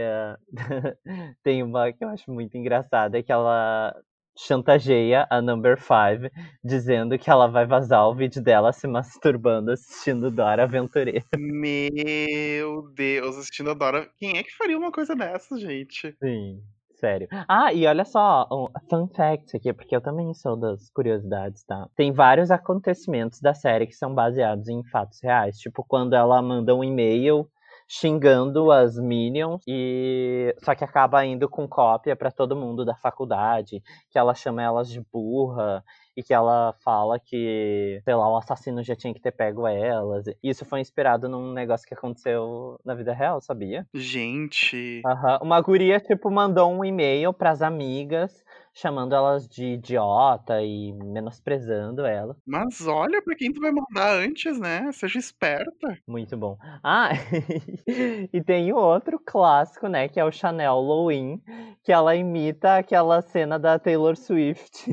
tem 1.44 1.64
uma 1.64 1.92
que 1.94 2.04
eu 2.04 2.10
acho 2.10 2.32
muito 2.32 2.58
engraçada, 2.58 3.22
que 3.24 3.32
ela 3.32 3.96
chantageia 4.38 5.26
a 5.30 5.42
Number 5.42 5.78
5, 5.78 6.32
dizendo 6.64 7.18
que 7.18 7.30
ela 7.30 7.48
vai 7.48 7.66
vazar 7.66 8.08
o 8.08 8.14
vídeo 8.14 8.42
dela 8.42 8.72
se 8.72 8.88
masturbando 8.88 9.72
assistindo 9.72 10.30
Dora 10.30 10.64
Aventureira. 10.64 11.26
Meu 11.38 12.90
Deus, 12.94 13.38
assistindo 13.38 13.72
a 13.72 13.74
Dora. 13.74 14.08
Quem 14.20 14.38
é 14.38 14.44
que 14.44 14.56
faria 14.56 14.78
uma 14.78 14.92
coisa 14.92 15.16
dessa, 15.16 15.58
gente? 15.58 16.16
Sim, 16.22 16.62
sério. 16.96 17.28
Ah, 17.48 17.74
e 17.74 17.88
olha 17.88 18.06
só, 18.06 18.48
um 18.52 18.68
fun 18.90 19.08
fact 19.08 19.58
aqui, 19.58 19.74
porque 19.74 19.96
eu 19.96 20.02
também 20.02 20.34
sou 20.34 20.56
das 20.56 20.90
curiosidades, 20.92 21.64
tá? 21.64 21.88
Tem 21.96 22.12
vários 22.12 22.52
acontecimentos 22.52 23.42
da 23.42 23.54
série 23.54 23.88
que 23.88 23.96
são 23.96 24.14
baseados 24.14 24.68
em 24.70 24.84
fatos 24.84 25.20
reais. 25.22 25.58
Tipo, 25.58 25.84
quando 25.84 26.14
ela 26.14 26.42
manda 26.42 26.76
um 26.76 26.84
e-mail 26.84 27.50
xingando 27.88 28.72
as 28.72 28.98
Minions 28.98 29.62
e 29.68 30.54
só 30.64 30.76
que 30.76 30.84
acaba 30.84 31.26
indo 31.26 31.48
com 31.50 31.68
cópia 31.68 32.16
pra 32.16 32.32
todo 32.32 32.56
mundo 32.56 32.84
da 32.84 32.96
faculdade, 32.96 33.82
que 34.12 34.20
ela 34.20 34.34
chama 34.36 34.62
elas 34.62 34.90
de 34.90 35.02
burra 35.12 35.84
e 36.16 36.24
que 36.24 36.34
ela 36.34 36.74
fala 36.84 37.20
que, 37.20 38.02
sei 38.04 38.16
lá, 38.16 38.30
o 38.32 38.38
assassino 38.38 38.84
já 38.84 38.96
tinha 38.96 39.14
que 39.14 39.22
ter 39.22 39.32
pego 39.32 39.68
elas. 39.68 40.26
Isso 40.44 40.66
foi 40.66 40.82
inspirado 40.82 41.30
num 41.30 41.54
negócio 41.54 41.88
que 41.88 41.94
aconteceu 41.94 42.80
na 42.84 42.94
vida 42.96 43.14
real, 43.14 43.40
sabia? 43.40 43.88
Gente. 43.94 45.02
Aham. 45.06 45.40
Uma 45.42 45.62
guria, 45.62 46.00
tipo, 46.00 46.30
mandou 46.30 46.72
um 46.72 46.84
e-mail 46.84 47.32
pras 47.34 47.62
amigas, 47.62 48.44
chamando 48.80 49.16
elas 49.16 49.48
de 49.48 49.74
idiota 49.74 50.62
e 50.62 50.94
menosprezando 50.94 52.06
ela. 52.06 52.36
Mas 52.46 52.86
olha 52.88 53.22
pra 53.24 53.36
quem 53.36 53.52
tu 53.52 53.60
vai 53.60 53.72
mandar 53.72 54.14
antes, 54.14 54.60
né? 54.60 54.92
Seja 54.92 55.18
esperta. 55.18 55.98
Muito 56.08 56.38
bom. 56.38 56.58
Ah, 56.84 57.10
e 58.32 58.44
tem 58.44 58.72
o 58.72 58.78
outro 58.78 59.20
clássico, 59.26 59.88
né, 59.88 60.08
que 60.08 60.20
é 60.20 60.24
o 60.26 60.32
Chanel 60.32 60.74
Halloween, 60.76 61.42
que 61.84 61.92
ela 61.92 62.16
imita 62.16 62.78
aquela 62.78 63.22
cena 63.22 63.58
da 63.58 63.80
Taylor 63.80 64.16
Swift. 64.16 64.86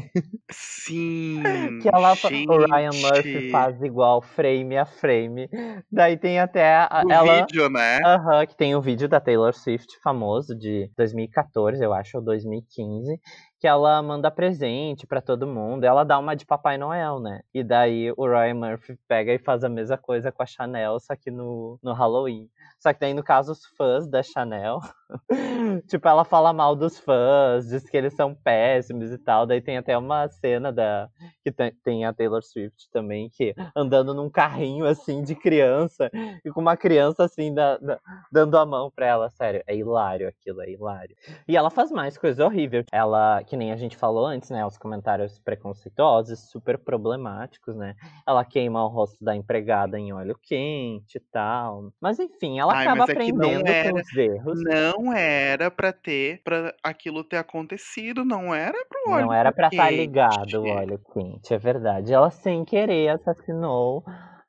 Sim. 0.50 1.42
Que 1.82 1.88
ela 1.92 2.14
gente. 2.14 2.48
o 2.48 2.64
Ryan 2.64 2.90
Murphy 3.02 3.50
faz 3.50 3.82
igual 3.82 4.22
frame 4.22 4.76
a 4.78 4.86
frame. 4.86 5.48
Daí 5.90 6.16
tem 6.16 6.38
até 6.38 6.76
a- 6.76 7.02
O 7.04 7.12
ela 7.12 7.40
vídeo, 7.44 7.68
né? 7.68 7.98
Aham, 8.04 8.46
que 8.46 8.56
tem 8.56 8.74
o 8.74 8.80
vídeo 8.80 9.08
da 9.08 9.20
Taylor 9.20 9.52
Swift 9.52 9.98
famoso 10.02 10.54
de 10.56 10.90
2014, 10.96 11.82
eu 11.84 11.92
acho, 11.92 12.16
ou 12.18 12.24
2015, 12.24 13.18
que 13.64 13.68
ela 13.68 14.02
manda 14.02 14.30
presente 14.30 15.06
pra 15.06 15.22
todo 15.22 15.46
mundo. 15.46 15.84
Ela 15.84 16.04
dá 16.04 16.18
uma 16.18 16.36
de 16.36 16.44
Papai 16.44 16.76
Noel, 16.76 17.18
né? 17.18 17.40
E 17.54 17.64
daí 17.64 18.12
o 18.14 18.26
Ryan 18.26 18.52
Murphy 18.56 18.98
pega 19.08 19.32
e 19.32 19.38
faz 19.38 19.64
a 19.64 19.70
mesma 19.70 19.96
coisa 19.96 20.30
com 20.30 20.42
a 20.42 20.46
Chanel, 20.46 21.00
só 21.00 21.16
que 21.16 21.30
no, 21.30 21.78
no 21.82 21.94
Halloween. 21.94 22.50
Só 22.78 22.92
que 22.92 23.00
daí, 23.00 23.14
no 23.14 23.22
caso, 23.22 23.52
os 23.52 23.64
fãs 23.64 24.06
da 24.06 24.22
Chanel, 24.22 24.80
tipo, 25.88 26.08
ela 26.08 26.24
fala 26.24 26.52
mal 26.52 26.74
dos 26.76 26.98
fãs, 26.98 27.66
diz 27.68 27.88
que 27.88 27.96
eles 27.96 28.14
são 28.14 28.34
péssimos 28.34 29.10
e 29.12 29.18
tal. 29.18 29.46
Daí 29.46 29.60
tem 29.60 29.76
até 29.76 29.96
uma 29.96 30.28
cena 30.28 30.72
da 30.72 31.08
que 31.42 31.52
tem, 31.84 32.04
a 32.04 32.12
Taylor 32.12 32.42
Swift 32.42 32.88
também, 32.90 33.28
que 33.30 33.54
andando 33.76 34.14
num 34.14 34.30
carrinho 34.30 34.86
assim 34.86 35.22
de 35.22 35.34
criança, 35.34 36.10
e 36.44 36.50
com 36.50 36.60
uma 36.60 36.76
criança 36.76 37.24
assim 37.24 37.52
da, 37.52 37.76
da- 37.78 38.00
dando 38.32 38.56
a 38.56 38.64
mão 38.64 38.90
pra 38.90 39.06
ela. 39.06 39.30
Sério, 39.30 39.62
é 39.66 39.76
hilário 39.76 40.28
aquilo, 40.28 40.62
é 40.62 40.70
hilário. 40.70 41.14
E 41.46 41.56
ela 41.56 41.70
faz 41.70 41.90
mais 41.90 42.16
coisa 42.16 42.44
horrível. 42.44 42.84
Ela, 42.92 43.42
que 43.44 43.56
nem 43.56 43.72
a 43.72 43.76
gente 43.76 43.96
falou 43.96 44.26
antes, 44.26 44.50
né? 44.50 44.64
Os 44.64 44.78
comentários 44.78 45.38
preconceituosos, 45.38 46.38
super 46.50 46.78
problemáticos, 46.78 47.76
né? 47.76 47.94
Ela 48.26 48.44
queima 48.44 48.84
o 48.84 48.88
rosto 48.88 49.22
da 49.24 49.34
empregada 49.36 49.98
em 49.98 50.12
óleo 50.12 50.38
quente 50.42 51.18
e 51.18 51.20
tal. 51.20 51.92
Mas 52.00 52.18
enfim, 52.18 52.58
ela 52.58 52.72
Ai, 52.74 52.86
acaba 52.86 53.00
é 53.00 53.12
aprendendo 53.12 53.68
era- 53.68 53.90
com 53.92 53.98
os 54.00 54.16
erros. 54.16 54.62
Não 54.64 55.03
era 55.12 55.70
pra 55.70 55.92
ter, 55.92 56.42
pra 56.44 56.74
aquilo 56.82 57.24
ter 57.24 57.36
acontecido, 57.38 58.24
não 58.24 58.54
era 58.54 58.84
pro 58.86 59.12
óleo 59.12 59.26
Não 59.26 59.32
era 59.32 59.52
pra 59.52 59.68
estar 59.68 59.90
quente. 59.90 59.92
ligado 59.92 60.62
o 60.62 60.66
óleo 60.68 60.98
quente, 61.12 61.52
é 61.54 61.58
verdade. 61.58 62.12
Ela 62.12 62.30
sem 62.30 62.64
querer 62.64 63.08
assassinou 63.10 64.02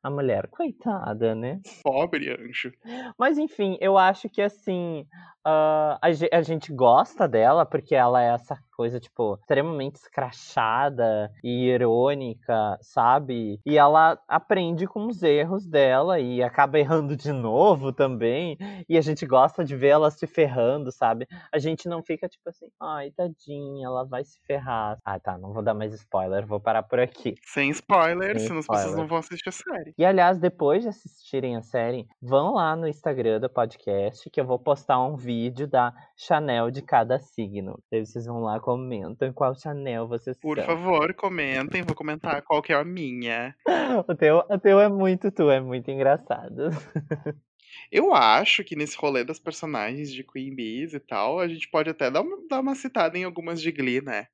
a 0.03 0.10
mulher. 0.10 0.47
Coitada, 0.49 1.36
né? 1.36 1.62
Pobre 1.84 2.32
anjo. 2.32 2.72
Mas 3.18 3.38
enfim, 3.38 3.78
eu 3.80 3.97
acho 3.97 4.30
que 4.30 4.41
assim. 4.41 5.08
Ah, 5.46 6.00
a, 6.02 6.38
a 6.38 6.41
gente 6.41 6.74
gosta 6.74 7.28
dela 7.28 7.66
porque 7.66 7.93
ela 7.93 8.22
é 8.22 8.34
essa 8.34 8.58
coisa, 8.76 9.00
tipo, 9.00 9.36
extremamente 9.39 9.96
escrachada 9.96 11.32
e 11.43 11.68
irônica, 11.70 12.78
sabe? 12.82 13.60
E 13.66 13.78
ela 13.78 14.20
aprende 14.28 14.86
com 14.88 15.08
os 15.08 15.24
erros 15.24 15.66
dela 15.66 16.20
e 16.20 16.43
acaba 16.43 16.78
errando 16.80 17.16
de 17.16 17.32
novo 17.32 17.93
também. 17.93 18.58
E 18.89 18.98
a 18.98 19.02
gente 19.02 19.26
gosta 19.26 19.64
de 19.64 19.76
ver 19.76 19.89
ela 19.89 20.12
se 20.12 20.26
ferrando, 20.28 20.91
sabe? 20.91 21.28
A 21.54 21.60
gente 21.60 21.88
não 21.88 22.04
fica 22.04 22.28
tipo 22.28 22.50
assim, 22.50 22.68
ai, 22.82 23.12
tadinha, 23.12 23.86
ela 23.86 24.04
vai 24.04 24.26
se 24.26 24.39
ferrar. 24.46 24.98
Ah, 25.06 25.20
tá, 25.20 25.38
não 25.38 25.54
vou 25.54 25.64
dar 25.64 25.74
mais 25.74 25.93
spoiler, 25.93 26.46
vou 26.46 26.60
parar 26.60 26.84
por 26.84 27.00
aqui. 27.00 27.36
Sem 27.43 27.70
spoilers, 27.70 28.39
Sem 28.39 28.48
senão 28.48 28.60
as 28.60 28.68
pessoas 28.68 28.86
spoiler. 28.88 29.02
não 29.02 29.08
vão 29.08 29.20
assistir 29.20 29.50
a 29.50 29.52
série. 29.52 29.93
E 29.98 30.04
aliás, 30.04 30.38
depois 30.39 30.82
de 30.84 30.89
assistirem 30.89 31.56
a 31.56 31.62
série, 31.62 32.08
vão 32.22 32.56
lá 32.56 32.76
no 32.76 32.88
Instagram 32.88 33.39
do 33.39 33.50
podcast 33.50 34.30
que 34.30 34.41
eu 34.41 34.46
vou 34.46 34.60
postar 34.60 35.00
um 35.02 35.16
vídeo 35.16 35.34
da 35.69 35.93
Chanel 36.15 36.71
de 36.71 36.81
cada 36.81 37.19
signo. 37.19 37.79
Daí 37.91 38.05
vocês 38.05 38.25
vão 38.25 38.39
lá, 38.39 38.59
comentam 38.59 39.31
qual 39.33 39.55
Chanel 39.55 40.07
vocês 40.07 40.38
Por 40.38 40.57
são. 40.57 40.65
favor, 40.65 41.13
comentem, 41.13 41.83
vou 41.83 41.95
comentar 41.95 42.41
qual 42.41 42.61
que 42.61 42.73
é 42.73 42.75
a 42.75 42.83
minha. 42.83 43.55
O 44.07 44.15
teu, 44.15 44.43
o 44.49 44.59
teu 44.59 44.79
é 44.79 44.89
muito 44.89 45.31
tu, 45.31 45.49
é 45.49 45.59
muito 45.61 45.89
engraçado. 45.89 46.69
Eu 47.91 48.13
acho 48.13 48.63
que 48.63 48.75
nesse 48.75 48.97
rolê 48.97 49.23
das 49.23 49.39
personagens 49.39 50.11
de 50.11 50.23
Queen 50.23 50.53
Bees 50.55 50.93
e 50.93 50.99
tal, 50.99 51.39
a 51.39 51.47
gente 51.47 51.69
pode 51.69 51.89
até 51.89 52.09
dar 52.09 52.21
uma, 52.21 52.38
dar 52.49 52.61
uma 52.61 52.75
citada 52.75 53.17
em 53.17 53.23
algumas 53.23 53.61
de 53.61 53.71
Glee, 53.71 54.01
né? 54.01 54.27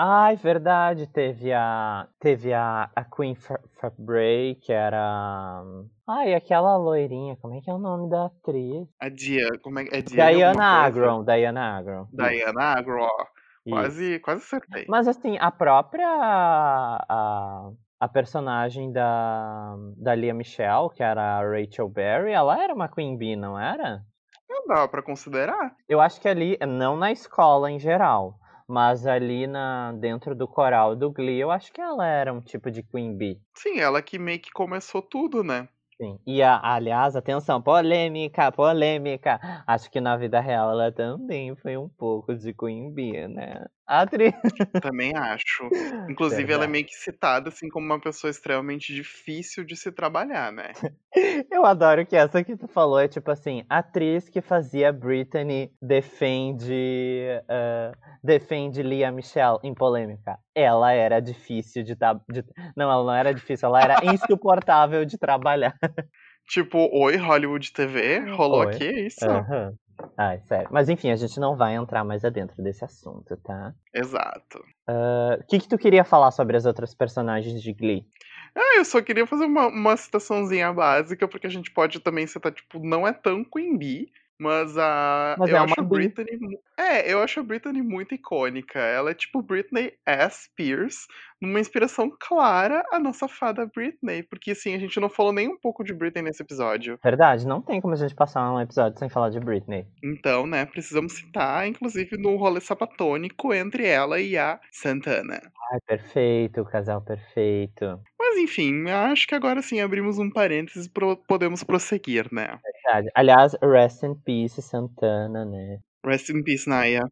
Ai, 0.00 0.36
verdade, 0.36 1.08
teve 1.08 1.52
a 1.52 2.06
teve 2.20 2.52
a, 2.54 2.88
a 2.94 3.04
Queen 3.04 3.34
Fa- 3.34 3.58
Fabray, 3.80 4.54
que 4.54 4.72
era 4.72 5.64
Ai, 6.06 6.34
aquela 6.34 6.76
loirinha, 6.76 7.36
como 7.42 7.54
é 7.54 7.60
que 7.60 7.68
é 7.68 7.74
o 7.74 7.78
nome 7.78 8.08
da 8.08 8.26
atriz? 8.26 8.86
A 9.00 9.08
Dia, 9.08 9.48
como 9.60 9.80
é, 9.80 9.88
é 9.90 10.00
Diane 10.00 10.36
Diana 10.36 10.52
coisa? 10.54 10.64
Agron, 10.86 11.24
Diana 11.24 11.76
Agron. 11.78 12.06
Diana 12.12 12.62
Agro, 12.62 13.02
ó. 13.02 13.24
isso. 13.66 13.74
Quase, 13.74 14.18
quase 14.20 14.42
acertei. 14.44 14.86
Mas 14.88 15.08
assim, 15.08 15.36
a 15.40 15.50
própria 15.50 16.06
a, 16.08 17.70
a 17.98 18.08
personagem 18.08 18.92
da, 18.92 19.74
da 19.96 20.14
Lia 20.14 20.32
Michelle, 20.32 20.90
que 20.94 21.02
era 21.02 21.38
a 21.38 21.42
Rachel 21.42 21.88
Berry, 21.88 22.30
ela 22.30 22.62
era 22.62 22.72
uma 22.72 22.88
Queen 22.88 23.18
Bee, 23.18 23.34
não 23.34 23.58
era? 23.58 24.02
Não 24.48 24.64
dá 24.68 24.86
pra 24.86 25.02
considerar. 25.02 25.74
Eu 25.88 26.00
acho 26.00 26.20
que 26.20 26.28
ali, 26.28 26.56
não 26.66 26.96
na 26.96 27.10
escola 27.10 27.68
em 27.70 27.78
geral, 27.80 28.37
mas 28.68 29.06
ali 29.06 29.46
na, 29.46 29.92
dentro 29.92 30.34
do 30.34 30.46
coral 30.48 30.94
do 30.96 31.10
Glee, 31.12 31.38
eu 31.40 31.50
acho 31.50 31.72
que 31.72 31.80
ela 31.80 32.06
era 32.06 32.32
um 32.32 32.40
tipo 32.40 32.70
de 32.70 32.82
Queen 32.82 33.16
Bee. 33.16 33.40
Sim, 33.54 33.78
ela 33.78 34.00
que 34.00 34.18
meio 34.18 34.40
que 34.40 34.50
começou 34.50 35.02
tudo, 35.02 35.44
né? 35.44 35.68
Sim. 36.00 36.18
E 36.26 36.42
a- 36.42 36.60
aliás, 36.74 37.16
atenção, 37.16 37.60
polêmica, 37.62 38.52
polêmica. 38.52 39.40
Acho 39.66 39.90
que 39.90 40.00
na 40.00 40.16
vida 40.16 40.40
real 40.40 40.70
ela 40.70 40.92
também 40.92 41.54
foi 41.56 41.76
um 41.76 41.88
pouco 41.88 42.34
de 42.36 42.54
Queen 42.54 42.92
Bee, 42.92 43.26
né? 43.28 43.66
A 43.88 44.02
atriz. 44.02 44.34
Também 44.82 45.16
acho. 45.16 45.64
Inclusive, 46.10 46.42
ela 46.42 46.64
é 46.64 46.66
Verdade. 46.66 46.72
meio 46.72 46.84
que 46.84 46.94
citada 46.94 47.48
assim 47.48 47.70
como 47.70 47.86
uma 47.86 47.98
pessoa 47.98 48.30
extremamente 48.30 48.94
difícil 48.94 49.64
de 49.64 49.74
se 49.74 49.90
trabalhar, 49.90 50.52
né? 50.52 50.72
Eu 51.50 51.64
adoro 51.64 52.04
que 52.04 52.14
essa 52.14 52.44
que 52.44 52.54
tu 52.54 52.68
falou 52.68 53.00
é 53.00 53.08
tipo 53.08 53.30
assim, 53.30 53.64
atriz 53.68 54.28
que 54.28 54.42
fazia 54.42 54.92
Britney 54.92 55.72
defende 55.80 57.26
ah, 57.48 57.92
defende 58.22 58.82
Lia 58.82 59.10
Michelle 59.10 59.58
em 59.62 59.72
polêmica. 59.72 60.38
Ela 60.54 60.92
era 60.92 61.18
difícil 61.20 61.82
de, 61.82 61.94
de 61.94 62.44
não, 62.76 62.92
ela 62.92 63.04
não 63.04 63.14
era 63.14 63.32
difícil, 63.32 63.68
ela 63.68 63.80
era 63.80 64.04
insuportável 64.04 65.04
de 65.06 65.16
trabalhar. 65.16 65.74
Tipo, 66.48 66.88
oi, 66.90 67.14
Hollywood 67.16 67.70
TV, 67.74 68.20
rolou 68.30 68.62
Oi. 68.62 68.74
aqui, 68.74 68.84
é 68.84 69.06
isso? 69.06 69.22
Aham. 69.28 69.74
Ai, 70.16 70.40
sério. 70.40 70.68
Mas 70.70 70.88
enfim, 70.88 71.10
a 71.10 71.16
gente 71.16 71.38
não 71.40 71.56
vai 71.56 71.74
entrar 71.74 72.04
mais 72.04 72.24
adentro 72.24 72.62
desse 72.62 72.84
assunto, 72.84 73.36
tá? 73.38 73.74
Exato. 73.94 74.64
Ah, 74.86 75.38
O 75.40 75.46
que 75.46 75.58
que 75.58 75.68
tu 75.68 75.78
queria 75.78 76.04
falar 76.04 76.30
sobre 76.30 76.56
as 76.56 76.66
outras 76.66 76.94
personagens 76.94 77.62
de 77.62 77.72
Glee? 77.72 78.06
Ah, 78.54 78.76
eu 78.76 78.84
só 78.84 79.00
queria 79.00 79.26
fazer 79.26 79.44
uma, 79.44 79.68
uma 79.68 79.96
citaçãozinha 79.96 80.72
básica, 80.72 81.28
porque 81.28 81.46
a 81.46 81.50
gente 81.50 81.70
pode 81.70 82.00
também 82.00 82.26
citar, 82.26 82.52
tipo, 82.52 82.78
não 82.78 83.06
é 83.06 83.12
tão 83.12 83.44
Queen 83.44 83.76
Bee, 83.76 84.10
mas 84.38 84.78
a. 84.78 85.34
Mas 85.38 85.50
eu 85.50 85.56
é 85.56 85.58
acho 85.58 85.74
a. 85.78 85.82
Britney. 85.82 86.38
É, 86.76 87.12
eu 87.12 87.20
acho 87.20 87.40
a 87.40 87.42
Britney 87.42 87.82
muito 87.82 88.14
icônica. 88.14 88.78
Ela 88.78 89.10
é 89.10 89.14
tipo 89.14 89.42
Britney 89.42 89.94
S. 90.06 90.44
Spears, 90.44 91.06
numa 91.40 91.60
inspiração 91.60 92.10
clara 92.20 92.84
à 92.92 92.98
nossa 92.98 93.28
fada 93.28 93.66
Britney. 93.66 94.22
Porque 94.22 94.52
assim, 94.52 94.74
a 94.74 94.78
gente 94.78 94.98
não 95.00 95.08
falou 95.08 95.32
nem 95.32 95.48
um 95.48 95.58
pouco 95.58 95.84
de 95.84 95.92
Britney 95.94 96.22
nesse 96.22 96.42
episódio. 96.42 96.98
Verdade, 97.02 97.46
não 97.46 97.60
tem 97.62 97.80
como 97.80 97.94
a 97.94 97.96
gente 97.96 98.14
passar 98.14 98.52
um 98.52 98.60
episódio 98.60 98.98
sem 98.98 99.08
falar 99.08 99.30
de 99.30 99.40
Britney. 99.40 99.86
Então, 100.02 100.46
né, 100.46 100.64
precisamos 100.66 101.12
citar, 101.14 101.66
inclusive, 101.66 102.16
no 102.16 102.36
rolê 102.36 102.60
sapatônico 102.60 103.52
entre 103.54 103.86
ela 103.86 104.20
e 104.20 104.36
a 104.36 104.60
Santana. 104.72 105.40
Ai, 105.72 105.80
perfeito, 105.86 106.64
casal 106.64 107.02
perfeito. 107.02 108.00
Mas 108.18 108.36
enfim, 108.38 108.88
acho 108.88 109.26
que 109.26 109.34
agora 109.34 109.62
sim 109.62 109.80
abrimos 109.80 110.18
um 110.18 110.30
parênteses 110.30 110.86
e 110.86 110.90
pro- 110.90 111.16
podemos 111.16 111.62
prosseguir, 111.62 112.26
né? 112.32 112.58
Verdade. 112.84 113.08
Aliás, 113.14 113.54
rest 113.62 114.02
in 114.02 114.14
peace, 114.14 114.60
Santana, 114.62 115.44
né? 115.44 115.78
Rest 116.04 116.30
in 116.30 116.42
peace, 116.42 116.68
Naya. 116.68 117.02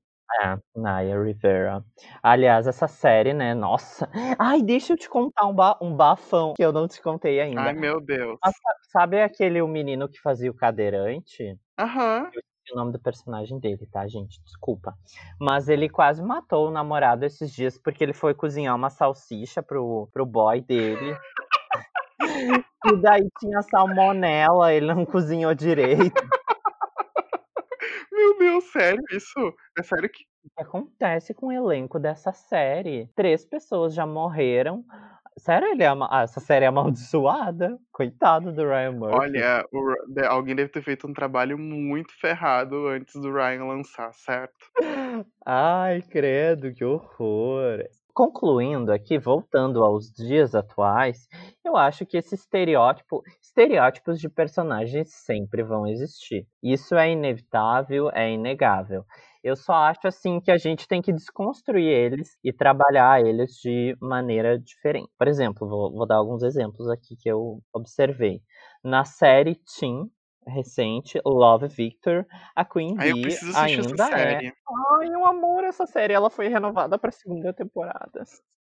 É, 0.43 0.59
Naya 0.74 1.22
Rivera. 1.22 1.85
Aliás, 2.22 2.66
essa 2.66 2.89
série, 2.89 3.33
né? 3.33 3.55
Nossa. 3.55 4.09
Ai, 4.39 4.61
deixa 4.61 4.93
eu 4.93 4.97
te 4.97 5.09
contar 5.09 5.47
um, 5.47 5.55
ba- 5.55 5.79
um 5.81 5.95
bafão 5.95 6.55
que 6.57 6.64
eu 6.64 6.72
não 6.72 6.89
te 6.89 7.01
contei 7.01 7.41
ainda. 7.41 7.61
Ai, 7.62 7.72
meu 7.72 8.01
Deus. 8.01 8.37
Mas 8.45 8.55
sa- 8.57 8.77
sabe 9.01 9.22
aquele 9.22 9.62
o 9.62 9.68
menino 9.68 10.09
que 10.09 10.20
fazia 10.20 10.51
o 10.51 10.55
cadeirante? 10.55 11.57
Aham. 11.79 12.24
Esqueci 12.27 12.72
o 12.72 12.77
nome 12.77 12.91
do 12.93 12.99
personagem 12.99 13.59
dele, 13.61 13.87
tá, 13.91 14.07
gente? 14.09 14.43
Desculpa. 14.43 14.95
Mas 15.41 15.68
ele 15.68 15.89
quase 15.89 16.20
matou 16.22 16.66
o 16.68 16.72
namorado 16.72 17.24
esses 17.24 17.53
dias 17.53 17.79
porque 17.79 18.03
ele 18.03 18.12
foi 18.12 18.35
cozinhar 18.35 18.74
uma 18.74 18.91
salsicha 18.91 19.62
pro, 19.62 20.09
pro 20.12 20.27
boy 20.27 20.61
dele. 20.61 21.16
E 22.87 22.97
daí 22.99 23.29
tinha 23.41 23.61
salmonela, 23.62 24.72
ele 24.72 24.87
não 24.95 25.05
cozinhou 25.05 25.53
direito. 25.55 26.14
Meu 28.17 28.39
Deus, 28.39 28.64
sério 28.73 29.03
isso? 29.12 29.55
É 29.79 29.83
sério 29.83 30.09
que. 30.09 30.25
O 30.45 30.49
que 30.57 30.62
acontece 30.62 31.35
com 31.35 31.47
o 31.49 31.53
elenco 31.53 31.99
dessa 31.99 32.33
série? 32.33 33.09
Três 33.14 33.45
pessoas 33.45 33.93
já 33.95 34.07
morreram. 34.07 34.85
Sério, 35.39 35.69
ele 35.69 35.83
é 35.83 35.87
ama- 35.87 36.09
ah, 36.11 36.23
essa 36.23 36.41
série 36.41 36.64
é 36.64 36.69
amaldiçoada? 36.69 37.77
Coitado 37.93 38.53
do 38.53 38.62
Ryan 38.62 38.93
Murphy. 38.93 39.17
Olha, 39.19 39.64
o 39.71 39.95
alguém 40.31 40.55
deve 40.57 40.71
ter 40.71 40.83
feito 40.83 41.07
um 41.07 41.12
trabalho 41.12 41.59
muito 41.59 42.12
ferrado 42.19 42.87
antes 42.89 43.14
do 43.21 43.31
Ryan 43.33 43.64
lançar, 43.67 44.14
certo? 44.14 44.55
Ai, 45.45 46.01
credo, 46.01 46.73
que 46.73 46.85
horror. 46.85 47.85
Concluindo 48.17 48.93
aqui, 48.93 49.19
voltando 49.19 49.85
aos 49.85 50.11
dias 50.11 50.55
atuais, 50.55 51.29
eu 51.62 51.77
acho 51.77 52.07
que 52.07 52.17
esse 52.17 52.35
estereótipo, 52.35 53.23
estereótipos 53.43 54.19
de 54.19 54.27
personagens 54.27 55.12
sempre 55.12 55.62
vão 55.62 55.87
existir. 55.87 56.47
Isso 56.62 56.95
é 56.95 57.11
inevitável, 57.11 58.11
é 58.14 58.33
inegável. 58.33 59.05
Eu 59.45 59.55
só 59.55 59.75
acho 59.75 60.09
assim 60.09 60.41
que 60.41 60.51
a 60.51 60.57
gente 60.57 60.89
tem 60.89 61.03
que 61.03 61.12
desconstruir 61.12 61.87
eles 61.91 62.39
e 62.43 62.55
trabalhar 62.55 63.21
eles 63.21 63.51
de 63.62 63.95
maneira 64.01 64.59
diferente. 64.59 65.11
Por 65.19 65.29
exemplo, 65.29 65.69
vou, 65.69 65.93
vou 65.93 66.07
dar 66.07 66.17
alguns 66.17 66.43
exemplos 66.43 66.89
aqui 66.89 67.17
que 67.17 67.29
eu 67.29 67.61
observei. 67.71 68.41
Na 68.83 69.05
série 69.05 69.57
Teen, 69.79 70.11
recente, 70.47 71.20
Love 71.24 71.68
Victor, 71.68 72.26
a 72.55 72.64
Queen 72.64 72.94
Bee 72.94 73.36
ainda 73.55 74.09
é. 74.18 74.53
Ai, 74.92 75.11
um 75.11 75.26
amor 75.26 75.64
essa 75.64 75.86
série. 75.86 76.12
Ela 76.12 76.30
foi 76.30 76.49
renovada 76.49 76.99
pra 76.99 77.11
segunda 77.11 77.53
temporada. 77.53 78.24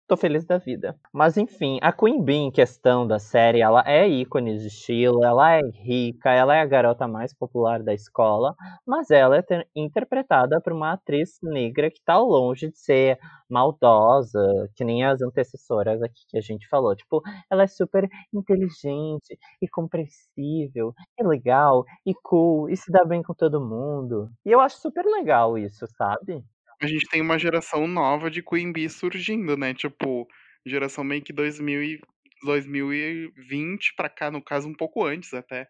Tô 0.06 0.16
feliz 0.16 0.44
da 0.46 0.58
vida. 0.58 0.98
Mas 1.12 1.36
enfim, 1.36 1.78
a 1.82 1.92
Queen 1.92 2.22
Bee 2.22 2.34
em 2.36 2.50
questão 2.50 3.06
da 3.06 3.18
série, 3.18 3.60
ela 3.60 3.82
é 3.86 4.06
ícone 4.08 4.56
de 4.58 4.66
estilo, 4.68 5.24
ela 5.24 5.52
é 5.56 5.60
rica, 5.82 6.30
ela 6.30 6.54
é 6.54 6.60
a 6.60 6.66
garota 6.66 7.08
mais 7.08 7.34
popular 7.34 7.82
da 7.82 7.92
escola, 7.92 8.54
mas 8.86 9.10
ela 9.10 9.36
é 9.36 9.42
ter- 9.42 9.68
interpretada 9.74 10.60
por 10.60 10.72
uma 10.72 10.92
atriz 10.92 11.38
negra 11.42 11.90
que 11.90 12.00
tá 12.04 12.18
longe 12.18 12.70
de 12.70 12.78
ser 12.78 13.18
maldosa, 13.48 14.40
que 14.74 14.84
nem 14.84 15.04
as 15.04 15.20
antecessoras 15.22 16.02
aqui 16.02 16.22
que 16.28 16.38
a 16.38 16.40
gente 16.40 16.68
falou. 16.68 16.94
Tipo, 16.94 17.22
ela 17.50 17.64
é 17.64 17.66
super 17.66 18.08
inteligente 18.32 19.36
e 19.60 19.68
compreensível, 19.68 20.94
e 21.18 21.24
legal, 21.26 21.84
e 22.04 22.14
cool, 22.22 22.68
e 22.70 22.76
se 22.76 22.90
dá 22.92 23.04
bem 23.04 23.22
com 23.22 23.34
todo 23.34 23.60
mundo. 23.60 24.30
E 24.44 24.50
eu 24.52 24.60
acho 24.60 24.78
super 24.78 25.04
legal 25.04 25.58
isso, 25.58 25.86
sabe? 25.96 26.44
A 26.80 26.86
gente 26.86 27.06
tem 27.08 27.22
uma 27.22 27.38
geração 27.38 27.86
nova 27.86 28.30
de 28.30 28.42
Queen 28.42 28.70
Bee 28.70 28.88
surgindo, 28.90 29.56
né? 29.56 29.72
Tipo, 29.72 30.26
geração 30.66 31.02
meio 31.02 31.22
que 31.22 31.32
2000 31.32 31.82
e 31.82 32.00
2020 32.44 33.94
pra 33.96 34.10
cá, 34.10 34.30
no 34.30 34.42
caso, 34.44 34.68
um 34.68 34.74
pouco 34.74 35.02
antes 35.04 35.32
até. 35.32 35.66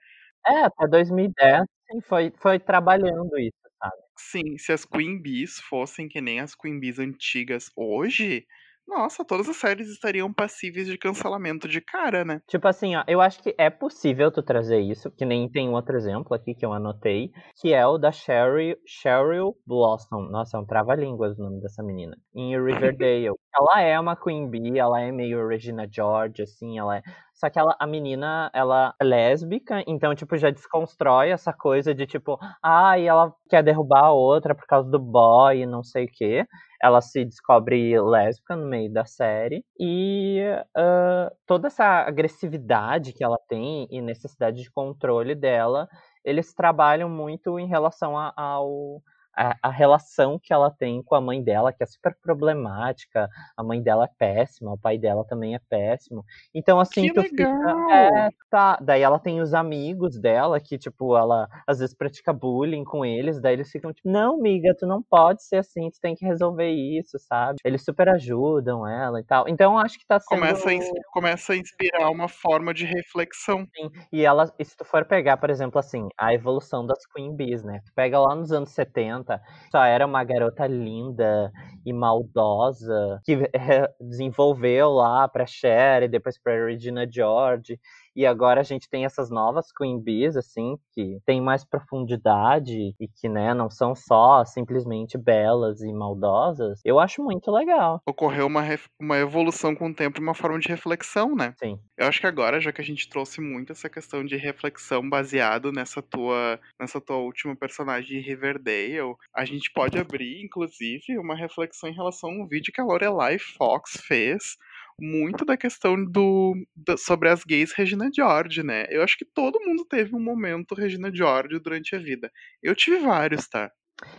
É, 0.47 0.65
até 0.65 0.87
2010 0.89 1.65
sim, 1.91 2.01
foi, 2.09 2.33
foi 2.41 2.59
trabalhando 2.59 3.39
isso, 3.39 3.57
sabe? 3.81 4.07
Sim, 4.19 4.57
se 4.59 4.73
as 4.73 4.85
Queen 4.85 5.21
Bees 5.21 5.61
fossem 5.61 6.09
que 6.09 6.21
nem 6.21 6.41
as 6.41 6.55
Queen 6.55 6.81
Bees 6.81 6.99
antigas 6.99 7.71
hoje, 7.77 8.47
nossa, 8.87 9.25
todas 9.25 9.49
as 9.49 9.57
séries 9.57 9.89
estariam 9.89 10.33
passíveis 10.33 10.87
de 10.87 10.97
cancelamento 10.97 11.69
de 11.69 11.81
cara, 11.81 12.25
né? 12.25 12.41
Tipo 12.47 12.69
assim, 12.69 12.97
ó, 12.97 13.03
eu 13.07 13.21
acho 13.21 13.43
que 13.43 13.55
é 13.59 13.69
possível 13.69 14.31
tu 14.31 14.43
trazer 14.43 14.81
isso, 14.81 15.11
que 15.11 15.25
nem 15.25 15.51
tem 15.51 15.69
um 15.69 15.73
outro 15.73 15.97
exemplo 15.97 16.35
aqui 16.35 16.55
que 16.55 16.65
eu 16.65 16.73
anotei, 16.73 17.31
que 17.61 17.75
é 17.75 17.87
o 17.87 17.99
da 17.99 18.13
Cheryl, 18.13 18.77
Cheryl 18.87 19.57
Blossom. 19.67 20.29
Nossa, 20.31 20.57
é 20.57 20.61
um 20.61 20.67
trava-línguas 20.67 21.39
o 21.39 21.43
nome 21.43 21.61
dessa 21.61 21.83
menina. 21.83 22.17
Em 22.35 22.51
Riverdale. 22.63 23.35
ela 23.55 23.81
é 23.81 23.99
uma 23.99 24.17
Queen 24.17 24.49
Bee, 24.49 24.79
ela 24.79 25.01
é 25.01 25.11
meio 25.11 25.47
Regina 25.47 25.87
George, 25.91 26.43
assim, 26.43 26.79
ela 26.79 26.99
é... 26.99 27.03
Só 27.37 27.51
que 27.51 27.59
ela, 27.59 27.77
a 27.79 27.87
menina, 27.87 28.51
ela 28.55 28.95
é 28.99 29.05
lésbica, 29.05 29.85
então, 29.87 30.15
tipo, 30.15 30.39
já 30.39 30.51
desconstrói 30.51 31.29
essa 31.31 31.53
coisa 31.53 31.95
de, 31.95 32.07
tipo, 32.07 32.39
ah, 32.63 32.99
ela 32.99 33.31
quer 33.51 33.63
derrubar 33.63 34.05
a 34.07 34.13
outra 34.13 34.55
por 34.55 34.67
causa 34.67 34.91
do 34.91 34.99
boy 34.99 35.61
e 35.61 35.67
não 35.67 35.83
sei 35.83 36.07
o 36.07 36.11
quê. 36.11 36.47
Ela 36.83 37.03
se 37.03 37.25
descobre 37.27 38.01
lésbica 38.01 38.57
no 38.57 38.67
meio 38.67 38.91
da 38.91 39.05
série. 39.05 39.63
E 39.79 40.41
uh, 40.77 41.31
toda 41.47 41.67
essa 41.67 41.85
agressividade 41.85 43.13
que 43.13 43.23
ela 43.23 43.39
tem 43.49 43.87
e 43.91 44.01
necessidade 44.01 44.63
de 44.63 44.71
controle 44.71 45.35
dela, 45.35 45.89
eles 46.25 46.55
trabalham 46.55 47.09
muito 47.09 47.59
em 47.59 47.67
relação 47.67 48.17
a, 48.17 48.33
ao 48.35 49.03
a, 49.37 49.57
a, 49.63 49.71
relação 49.71 50.39
que 50.39 50.53
ela 50.53 50.71
tem 50.71 51.03
com 51.03 51.15
a 51.15 51.21
mãe 51.21 51.43
dela, 51.43 51.73
que 51.73 51.83
é 51.83 51.87
super 51.87 52.17
problemática. 52.23 53.29
A 53.57 53.63
mãe 53.63 53.83
dela 53.83 54.05
é 54.05 54.11
péssima, 54.19 54.73
o 54.73 54.79
pai 54.79 54.99
dela 54.99 55.25
também 55.25 55.55
é 55.55 55.61
péssimo. 55.69 56.25
Então, 56.55 56.81
assim, 56.81 57.03
que 57.03 57.13
tu 57.13 57.21
legal. 57.21 57.55
fica. 57.55 57.95
É, 57.95 58.31
tá. 58.51 58.79
Daí 58.81 59.03
ela 59.03 59.19
tem 59.19 59.41
os 59.41 59.53
amigos 59.53 60.19
dela, 60.19 60.59
que, 60.59 60.79
tipo, 60.79 61.17
ela 61.17 61.49
às 61.67 61.79
vezes 61.79 61.95
pratica 61.95 62.33
bullying 62.33 62.85
com 62.85 63.05
eles, 63.05 63.41
daí 63.41 63.55
eles 63.55 63.71
ficam 63.71 63.93
tipo, 63.93 64.09
não, 64.09 64.39
miga, 64.41 64.75
tu 64.79 64.87
não 64.87 65.03
pode 65.03 65.43
ser 65.45 65.57
assim, 65.57 65.91
tu 65.91 66.01
tem 66.01 66.15
que 66.15 66.25
resolver 66.25 66.71
isso, 66.71 67.19
sabe? 67.19 67.59
Eles 67.65 67.85
super 67.85 68.09
ajudam 68.09 68.87
ela 68.87 69.21
e 69.21 69.25
tal. 69.25 69.49
Então, 69.49 69.79
acho 69.79 69.99
que 69.99 70.07
tá 70.07 70.19
sendo. 70.19 70.39
Começa 70.39 70.71
a, 70.71 71.13
começa 71.13 71.53
a 71.53 71.57
inspirar 71.57 72.11
uma 72.11 72.29
forma 72.29 72.73
de 72.73 72.85
reflexão. 72.85 73.67
Sim. 73.77 73.91
E 74.13 74.25
ela, 74.25 74.47
se 74.47 74.77
tu 74.77 74.85
for 74.85 75.05
pegar, 75.05 75.37
por 75.37 75.51
exemplo, 75.51 75.79
assim, 75.79 76.09
a 76.19 76.33
evolução 76.33 76.87
das 76.87 77.05
Queen 77.07 77.35
Bees, 77.35 77.63
né? 77.63 77.81
Tu 77.85 77.93
pega 77.95 78.19
lá 78.19 78.35
nos 78.35 78.53
anos 78.53 78.71
70, 78.71 79.26
só 79.71 79.83
era 79.85 80.07
uma 80.07 80.25
garota 80.25 80.67
linda 80.67 81.53
e 81.85 81.93
maldosa 81.93 83.21
que 83.25 83.39
desenvolveu 84.01 84.91
lá 84.91 85.29
pra 85.29 85.47
Cher 85.47 86.03
e 86.05 86.09
depois 86.09 86.39
pra 86.39 86.67
Regina 86.67 87.07
George. 87.11 87.79
E 88.17 88.25
agora 88.25 88.63
a 88.63 88.65
gente 88.65 88.89
tem 88.89 89.05
essas 89.05 89.31
novas 89.31 89.71
Queen 89.71 90.01
Bees, 90.01 90.37
assim, 90.37 90.79
que 90.95 91.19
tem 91.27 91.39
mais 91.39 91.65
profundidade 91.65 92.95
e 92.99 93.09
que, 93.09 93.29
né, 93.29 93.53
não 93.53 93.69
são 93.69 93.95
só 93.95 94.43
simplesmente 94.43 95.19
belas 95.19 95.83
e 95.83 95.93
maldosas. 95.93 96.81
Eu 96.83 96.99
acho 96.99 97.23
muito 97.23 97.51
legal. 97.51 98.01
Ocorreu 98.09 98.47
uma, 98.47 98.63
uma 98.99 99.19
evolução 99.19 99.75
com 99.75 99.91
o 99.91 99.95
tempo 99.95 100.19
e 100.19 100.23
uma 100.23 100.35
forma 100.35 100.59
de 100.59 100.69
reflexão, 100.69 101.37
né? 101.37 101.53
Sim. 101.59 101.79
Eu 101.99 102.07
acho 102.07 102.21
que 102.21 102.27
agora, 102.27 102.59
já 102.59 102.73
que 102.73 102.81
a 102.81 102.85
gente 102.85 103.07
trouxe 103.07 103.41
muito 103.41 103.73
essa 103.73 103.91
questão 103.91 104.25
de 104.25 104.37
reflexão 104.37 105.07
baseado 105.07 105.71
nessa 105.71 106.01
tua, 106.01 106.59
nessa 106.81 107.01
tua 107.01 107.17
última 107.17 107.55
personagem 107.55 108.21
Riverdale, 108.21 109.15
a 109.35 109.45
gente 109.45 109.71
pode 109.75 109.99
abrir, 109.99 110.43
inclusive, 110.43 111.19
uma 111.19 111.37
reflexão 111.37 111.91
em 111.91 111.95
relação 111.95 112.31
a 112.31 112.33
um 112.33 112.47
vídeo 112.47 112.73
que 112.73 112.81
a 112.81 112.85
Lorelai 112.85 113.39
Fox 113.39 113.99
fez 114.07 114.57
muito 115.01 115.45
da 115.45 115.57
questão 115.57 116.03
do, 116.05 116.55
do, 116.75 116.97
sobre 116.97 117.29
as 117.29 117.45
gays 117.45 117.73
Regina 117.73 118.09
George, 118.15 118.63
né? 118.63 118.87
Eu 118.89 119.03
acho 119.03 119.17
que 119.17 119.25
todo 119.25 119.61
mundo 119.61 119.85
teve 119.85 120.15
um 120.15 120.21
momento 120.21 120.75
Regina 120.75 121.15
George 121.15 121.59
durante 121.59 121.95
a 121.95 121.99
vida. 121.99 122.31
Eu 122.63 122.75
tive 122.75 122.99
vários, 122.99 123.49
tá? 123.49 123.71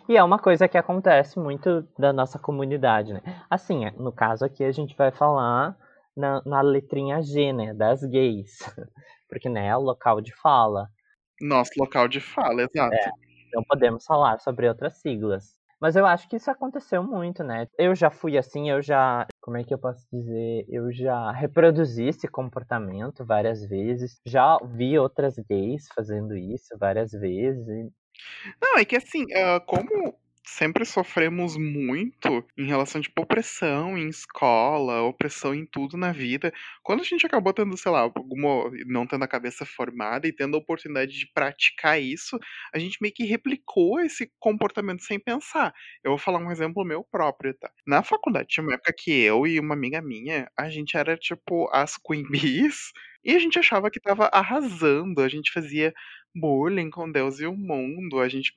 E 0.09 0.17
é 0.17 0.23
uma 0.23 0.39
coisa 0.39 0.67
que 0.67 0.77
acontece 0.77 1.39
muito 1.39 1.87
da 1.97 2.11
nossa 2.11 2.39
comunidade, 2.39 3.13
né? 3.13 3.21
Assim, 3.49 3.89
no 3.91 4.11
caso 4.11 4.45
aqui 4.45 4.63
a 4.63 4.71
gente 4.71 4.95
vai 4.95 5.11
falar 5.11 5.77
na, 6.15 6.41
na 6.45 6.61
letrinha 6.61 7.21
G, 7.21 7.53
né? 7.53 7.73
Das 7.73 8.03
gays. 8.03 8.57
Porque, 9.29 9.49
né, 9.49 9.67
é 9.67 9.75
o 9.75 9.81
local 9.81 10.21
de 10.21 10.33
fala. 10.35 10.87
Nosso 11.41 11.71
local 11.77 12.07
de 12.07 12.19
fala, 12.19 12.63
exato. 12.63 12.95
É, 12.95 13.11
não 13.53 13.63
podemos 13.63 14.05
falar 14.05 14.39
sobre 14.39 14.67
outras 14.67 14.99
siglas. 15.01 15.57
Mas 15.79 15.95
eu 15.95 16.05
acho 16.05 16.27
que 16.27 16.35
isso 16.35 16.49
aconteceu 16.49 17.03
muito, 17.03 17.43
né? 17.43 17.67
Eu 17.77 17.95
já 17.95 18.09
fui 18.09 18.37
assim, 18.37 18.69
eu 18.69 18.81
já. 18.81 19.27
Como 19.41 19.57
é 19.57 19.63
que 19.63 19.73
eu 19.73 19.77
posso 19.77 20.05
dizer? 20.11 20.65
Eu 20.67 20.91
já 20.91 21.31
reproduzi 21.31 22.05
esse 22.05 22.27
comportamento 22.27 23.25
várias 23.25 23.63
vezes. 23.65 24.19
Já 24.25 24.57
vi 24.63 24.97
outras 24.97 25.35
gays 25.49 25.87
fazendo 25.95 26.35
isso 26.35 26.75
várias 26.79 27.11
vezes. 27.11 27.89
Não, 28.61 28.77
é 28.77 28.85
que 28.85 28.95
assim, 28.95 29.23
uh, 29.23 29.63
como 29.65 30.15
sempre 30.47 30.85
sofremos 30.85 31.57
muito 31.57 32.43
em 32.57 32.65
relação, 32.65 33.01
tipo, 33.01 33.21
opressão 33.21 33.97
em 33.97 34.07
escola, 34.09 35.01
opressão 35.01 35.53
em 35.53 35.65
tudo 35.65 35.97
na 35.97 36.11
vida. 36.11 36.53
Quando 36.83 37.01
a 37.01 37.03
gente 37.03 37.25
acabou 37.25 37.53
tendo, 37.53 37.75
sei 37.77 37.91
lá, 37.91 37.99
alguma, 38.01 38.71
não 38.85 39.05
tendo 39.05 39.23
a 39.23 39.27
cabeça 39.27 39.65
formada 39.65 40.27
e 40.27 40.33
tendo 40.33 40.55
a 40.55 40.59
oportunidade 40.59 41.11
de 41.11 41.27
praticar 41.33 42.01
isso, 42.01 42.39
a 42.73 42.79
gente 42.79 42.97
meio 43.01 43.13
que 43.13 43.25
replicou 43.25 43.99
esse 43.99 44.31
comportamento 44.39 45.03
sem 45.03 45.19
pensar. 45.19 45.73
Eu 46.03 46.11
vou 46.11 46.17
falar 46.17 46.39
um 46.39 46.51
exemplo 46.51 46.85
meu 46.85 47.03
próprio, 47.03 47.53
tá? 47.53 47.69
Na 47.85 48.01
faculdade 48.03 48.47
tinha 48.49 48.63
uma 48.63 48.73
época 48.73 48.93
que 48.97 49.11
eu 49.11 49.45
e 49.45 49.59
uma 49.59 49.73
amiga 49.73 50.01
minha, 50.01 50.49
a 50.57 50.69
gente 50.69 50.95
era, 50.97 51.17
tipo, 51.17 51.69
as 51.73 51.97
Queen 52.05 52.23
Bees, 52.29 52.91
e 53.27 53.35
a 53.35 53.39
gente 53.39 53.59
achava 53.59 53.91
que 53.91 53.99
tava 53.99 54.29
arrasando, 54.33 55.21
a 55.21 55.27
gente 55.27 55.51
fazia 55.51 55.93
bullying 56.33 56.89
com 56.89 57.11
Deus 57.11 57.39
e 57.41 57.45
o 57.45 57.53
mundo, 57.53 58.21
a 58.21 58.29
gente 58.29 58.53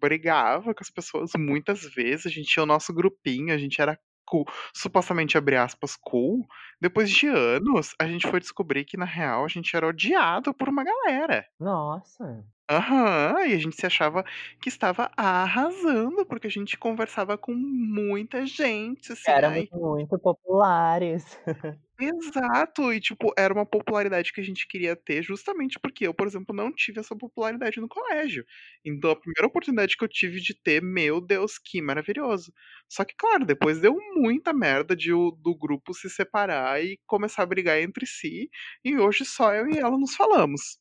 brigava 0.00 0.72
com 0.72 0.82
as 0.82 0.90
pessoas 0.90 1.32
muitas 1.36 1.82
vezes, 1.82 2.26
a 2.26 2.30
gente 2.30 2.48
tinha 2.48 2.62
o 2.62 2.66
nosso 2.66 2.94
grupinho, 2.94 3.52
a 3.52 3.58
gente 3.58 3.80
era 3.80 3.98
cool, 4.24 4.44
supostamente, 4.74 5.36
abre 5.36 5.56
aspas, 5.56 5.96
cool. 5.96 6.46
Depois 6.80 7.10
de 7.10 7.26
anos, 7.26 7.94
a 8.00 8.06
gente 8.06 8.26
foi 8.28 8.40
descobrir 8.40 8.84
que, 8.84 8.96
na 8.96 9.04
real, 9.04 9.44
a 9.44 9.48
gente 9.48 9.76
era 9.76 9.86
odiado 9.86 10.54
por 10.54 10.68
uma 10.68 10.84
galera. 10.84 11.44
Nossa. 11.58 12.44
Aham, 12.68 13.46
e 13.46 13.52
a 13.54 13.58
gente 13.58 13.76
se 13.76 13.84
achava 13.86 14.24
que 14.60 14.70
estava 14.70 15.10
arrasando, 15.16 16.24
porque 16.24 16.46
a 16.46 16.50
gente 16.50 16.78
conversava 16.78 17.36
com 17.36 17.52
muita 17.54 18.46
gente, 18.46 19.12
assim, 19.12 19.30
Éramos 19.30 19.68
muito 19.70 20.18
populares. 20.18 21.38
Exato, 22.00 22.92
e 22.92 23.00
tipo, 23.00 23.32
era 23.38 23.54
uma 23.54 23.64
popularidade 23.64 24.32
que 24.32 24.40
a 24.40 24.44
gente 24.44 24.66
queria 24.66 24.96
ter, 24.96 25.22
justamente 25.22 25.78
porque 25.78 26.06
eu, 26.08 26.12
por 26.12 26.26
exemplo, 26.26 26.54
não 26.54 26.72
tive 26.72 26.98
essa 26.98 27.14
popularidade 27.16 27.80
no 27.80 27.88
colégio. 27.88 28.44
Então, 28.84 29.10
a 29.12 29.16
primeira 29.16 29.46
oportunidade 29.46 29.96
que 29.96 30.02
eu 30.04 30.08
tive 30.08 30.40
de 30.40 30.54
ter, 30.60 30.82
meu 30.82 31.20
Deus, 31.20 31.56
que 31.56 31.80
maravilhoso. 31.80 32.52
Só 32.88 33.04
que, 33.04 33.14
claro, 33.16 33.44
depois 33.46 33.80
deu 33.80 33.96
muita 34.16 34.52
merda 34.52 34.96
de 34.96 35.12
o 35.12 35.30
do 35.30 35.56
grupo 35.56 35.94
se 35.94 36.10
separar 36.10 36.82
e 36.82 36.98
começar 37.06 37.44
a 37.44 37.46
brigar 37.46 37.80
entre 37.80 38.06
si, 38.06 38.50
e 38.84 38.98
hoje 38.98 39.24
só 39.24 39.54
eu 39.54 39.68
e 39.68 39.78
ela 39.78 39.96
nos 39.96 40.16
falamos. 40.16 40.78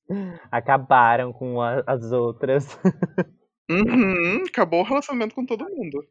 Acabaram 0.51 1.33
com 1.33 1.61
a 1.61 1.72
as 1.87 2.11
outras. 2.11 2.67
Uhum, 3.71 4.43
acabou 4.45 4.81
o 4.81 4.83
relacionamento 4.83 5.33
com 5.33 5.45
todo 5.45 5.63
mundo. 5.63 6.05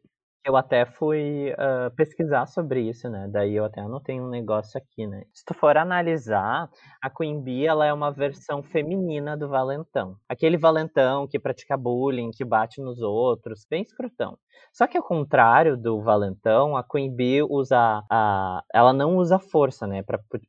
Eu 0.45 0.57
até 0.57 0.85
fui 0.85 1.53
uh, 1.53 1.89
pesquisar 1.95 2.47
sobre 2.47 2.81
isso, 2.81 3.09
né? 3.09 3.29
Daí 3.31 3.55
eu 3.55 3.63
até 3.63 3.79
anotei 3.79 4.19
um 4.19 4.27
negócio 4.27 4.77
aqui, 4.77 5.07
né? 5.07 5.23
Se 5.33 5.45
tu 5.45 5.53
for 5.53 5.77
analisar, 5.77 6.69
a 7.01 7.09
Queen 7.09 7.41
Bee, 7.41 7.65
ela 7.65 7.85
é 7.85 7.93
uma 7.93 8.11
versão 8.11 8.61
feminina 8.61 9.37
do 9.37 9.47
valentão. 9.47 10.17
Aquele 10.27 10.57
valentão 10.57 11.25
que 11.29 11.39
pratica 11.39 11.77
bullying, 11.77 12.29
que 12.31 12.43
bate 12.43 12.81
nos 12.81 13.01
outros, 13.01 13.65
bem 13.69 13.83
escrotão. 13.83 14.37
Só 14.73 14.85
que 14.85 14.97
ao 14.97 15.03
contrário 15.03 15.77
do 15.77 16.01
valentão, 16.01 16.75
a 16.75 16.83
Queen 16.83 17.15
Bee 17.15 17.43
usa 17.43 18.03
a, 18.09 18.61
ela 18.73 18.91
não 18.91 19.15
usa 19.17 19.39
força, 19.39 19.87
né, 19.87 20.03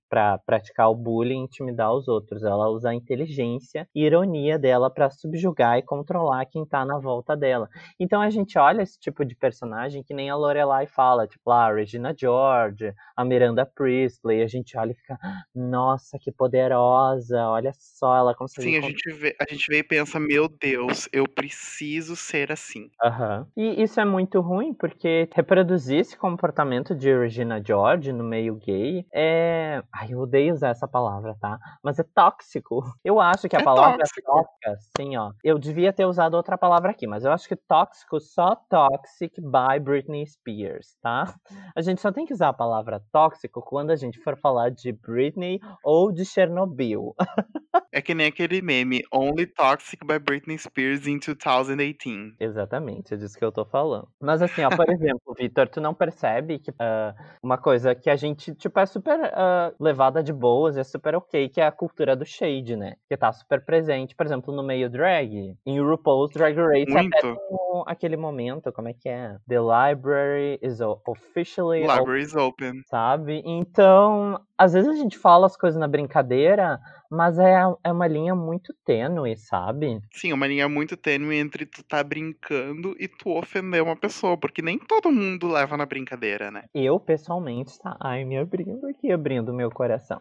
para 0.09 0.39
praticar 0.39 0.91
o 0.91 0.95
bullying 0.95 1.41
e 1.41 1.45
intimidar 1.45 1.95
os 1.95 2.09
outros. 2.09 2.43
Ela 2.43 2.69
usa 2.69 2.91
a 2.91 2.95
inteligência 2.95 3.89
e 3.95 4.05
ironia 4.05 4.59
dela 4.59 4.91
para 4.91 5.11
subjugar 5.11 5.79
e 5.79 5.83
controlar 5.83 6.47
quem 6.47 6.67
tá 6.67 6.85
na 6.85 6.99
volta 6.99 7.37
dela. 7.37 7.69
Então 8.01 8.21
a 8.21 8.31
gente 8.31 8.59
olha 8.59 8.83
esse 8.83 8.99
tipo 8.99 9.25
de 9.25 9.37
personagem 9.37 9.84
que 10.05 10.15
nem 10.15 10.31
a 10.31 10.37
Lorelai 10.37 10.87
fala, 10.87 11.27
tipo 11.27 11.51
lá, 11.51 11.67
a 11.67 11.75
Regina 11.75 12.15
George, 12.17 12.93
a 13.17 13.25
Miranda 13.25 13.67
Priestley, 13.67 14.43
a 14.43 14.47
gente 14.47 14.77
olha 14.77 14.93
e 14.93 14.95
fica, 14.95 15.19
nossa, 15.55 16.19
que 16.19 16.33
poderosa, 16.33 17.47
olha 17.49 17.73
só, 17.75 18.17
ela 18.17 18.35
consegue... 18.35 18.69
Sim, 18.69 18.79
a 18.79 18.81
gente 18.81 19.13
vê, 19.13 19.37
a 19.41 19.53
gente 19.53 19.67
vê 19.69 19.79
e 19.79 19.83
pensa, 19.85 20.19
meu 20.19 20.49
Deus, 20.49 21.09
eu 21.13 21.29
preciso 21.29 22.17
ser 22.17 22.51
assim. 22.53 22.91
Aham. 23.03 23.47
E 23.57 23.83
isso 23.83 24.01
é 24.01 24.05
muito 24.05 24.41
ruim, 24.41 24.73
porque 24.73 25.29
reproduzir 25.35 26.01
esse 26.01 26.17
comportamento 26.17 26.95
de 26.95 27.17
Regina 27.17 27.63
George 27.65 28.13
no 28.13 28.25
meio 28.25 28.55
gay 28.57 29.07
é. 29.13 29.83
Ai, 29.93 30.09
eu 30.13 30.21
odeio 30.21 30.53
usar 30.55 30.69
essa 30.71 30.87
palavra, 30.89 31.37
tá? 31.41 31.59
Mas 31.83 31.99
é 31.99 32.05
tóxico. 32.15 32.83
Eu 33.05 33.21
acho 33.21 33.49
que 33.49 33.57
a 33.57 33.61
É 33.61 33.65
palavra 33.65 33.99
tóxico. 33.99 34.23
tóxica, 34.33 34.77
sim, 34.97 35.17
ó. 35.17 35.33
Eu 35.43 35.59
devia 35.59 35.93
ter 35.93 36.07
usado 36.07 36.35
outra 36.35 36.57
palavra 36.57 36.91
aqui, 36.91 37.07
mas 37.07 37.25
eu 37.25 37.33
acho 37.33 37.49
que 37.49 37.57
tóxico 37.57 38.21
só 38.21 38.55
toxic 38.69 39.41
by 39.41 39.74
Britney 39.81 40.27
Spears, 40.27 40.97
tá? 41.03 41.35
A 41.77 41.81
gente 41.83 42.01
só 42.01 42.11
tem 42.13 42.25
que 42.27 42.33
usar 42.33 42.49
a 42.49 42.53
palavra 42.53 43.03
tóxico 43.13 43.63
quando 43.63 43.91
a 43.91 43.97
gente 43.97 44.19
for 44.21 44.37
falar 44.39 44.71
de 44.71 44.93
Britney 44.93 45.61
ou 45.83 46.13
de 46.13 46.25
Chernobyl. 46.25 47.15
É 47.93 48.03
que 48.03 48.13
nem 48.13 48.27
aquele 48.27 48.61
meme, 48.61 49.05
Only 49.13 49.47
Toxic 49.47 50.05
by 50.05 50.19
Britney 50.19 50.59
Spears 50.59 51.07
in 51.07 51.19
2018. 51.19 52.35
Exatamente, 52.41 53.15
é 53.15 53.17
disso 53.17 53.39
que 53.39 53.45
eu 53.45 53.53
tô 53.53 53.65
falando. 53.65 54.09
Mas 54.21 54.43
assim, 54.43 54.63
ó, 54.65 54.71
por 54.71 54.89
exemplo, 54.91 55.35
Vitor, 55.39 55.69
tu 55.69 55.81
não 55.81 55.95
percebe 55.95 56.59
que 56.59 56.73
ah, 56.79 57.15
uma 57.43 57.57
coisa 57.57 57.95
que 57.95 58.11
a 58.11 58.17
gente, 58.17 58.53
tipo, 58.55 58.79
é 58.81 58.87
super 58.87 59.19
ah, 59.33 59.73
levada 59.79 60.23
de 60.25 60.33
boas, 60.33 60.77
é 60.77 60.83
super 60.83 61.15
ok, 61.15 61.49
que 61.49 61.61
é 61.61 61.67
a 61.67 61.73
cultura 61.73 62.17
do 62.17 62.25
shade, 62.25 62.75
né? 62.77 62.95
Que 63.09 63.17
tá 63.17 63.33
super 63.33 63.65
presente, 63.65 64.15
por 64.15 64.27
exemplo, 64.27 64.53
no 64.55 64.63
meio 64.63 64.91
drag. 64.91 65.57
Em 65.65 65.81
RuPaul's 65.81 66.33
Drag 66.33 66.57
Race, 66.57 66.91
até 66.91 67.01
Muito. 67.03 67.41
o- 67.49 67.85
aquele 67.87 68.17
momento, 68.17 68.73
como 68.73 68.89
é 68.89 68.93
que 68.93 69.09
é? 69.09 69.37
The 69.49 69.61
library 69.65 70.59
is 70.63 70.81
officially 71.07 71.83
open, 71.83 71.97
Library 71.97 72.23
is 72.23 72.35
open. 72.35 72.83
sabe? 72.87 73.43
Então, 73.45 74.41
às 74.57 74.73
vezes 74.73 74.91
a 74.91 74.97
gente 74.97 75.19
fala 75.19 75.47
as 75.47 75.57
coisas 75.57 75.79
na 75.79 75.89
brincadeira, 75.89 76.79
mas 77.15 77.39
é, 77.39 77.63
é 77.83 77.93
uma 77.93 78.07
linha 78.07 78.35
muito 78.35 78.75
tênue, 78.85 79.37
sabe? 79.37 80.01
Sim, 80.13 80.33
uma 80.33 80.47
linha 80.47 80.69
muito 80.69 80.97
tênue 80.97 81.37
entre 81.37 81.65
tu 81.65 81.83
tá 81.83 82.03
brincando 82.03 82.95
e 82.99 83.09
tu 83.09 83.31
ofender 83.31 83.83
uma 83.83 83.97
pessoa, 83.97 84.37
porque 84.37 84.61
nem 84.61 84.79
todo 84.79 85.11
mundo 85.11 85.49
leva 85.49 85.77
na 85.77 85.87
brincadeira, 85.87 86.51
né? 86.51 86.65
Eu, 86.75 86.99
pessoalmente, 86.99 87.79
tá? 87.79 87.97
Ai, 88.01 88.25
me 88.25 88.37
abrindo 88.37 88.87
aqui, 88.87 89.13
abrindo 89.13 89.55
meu 89.55 89.71
coração. 89.71 90.21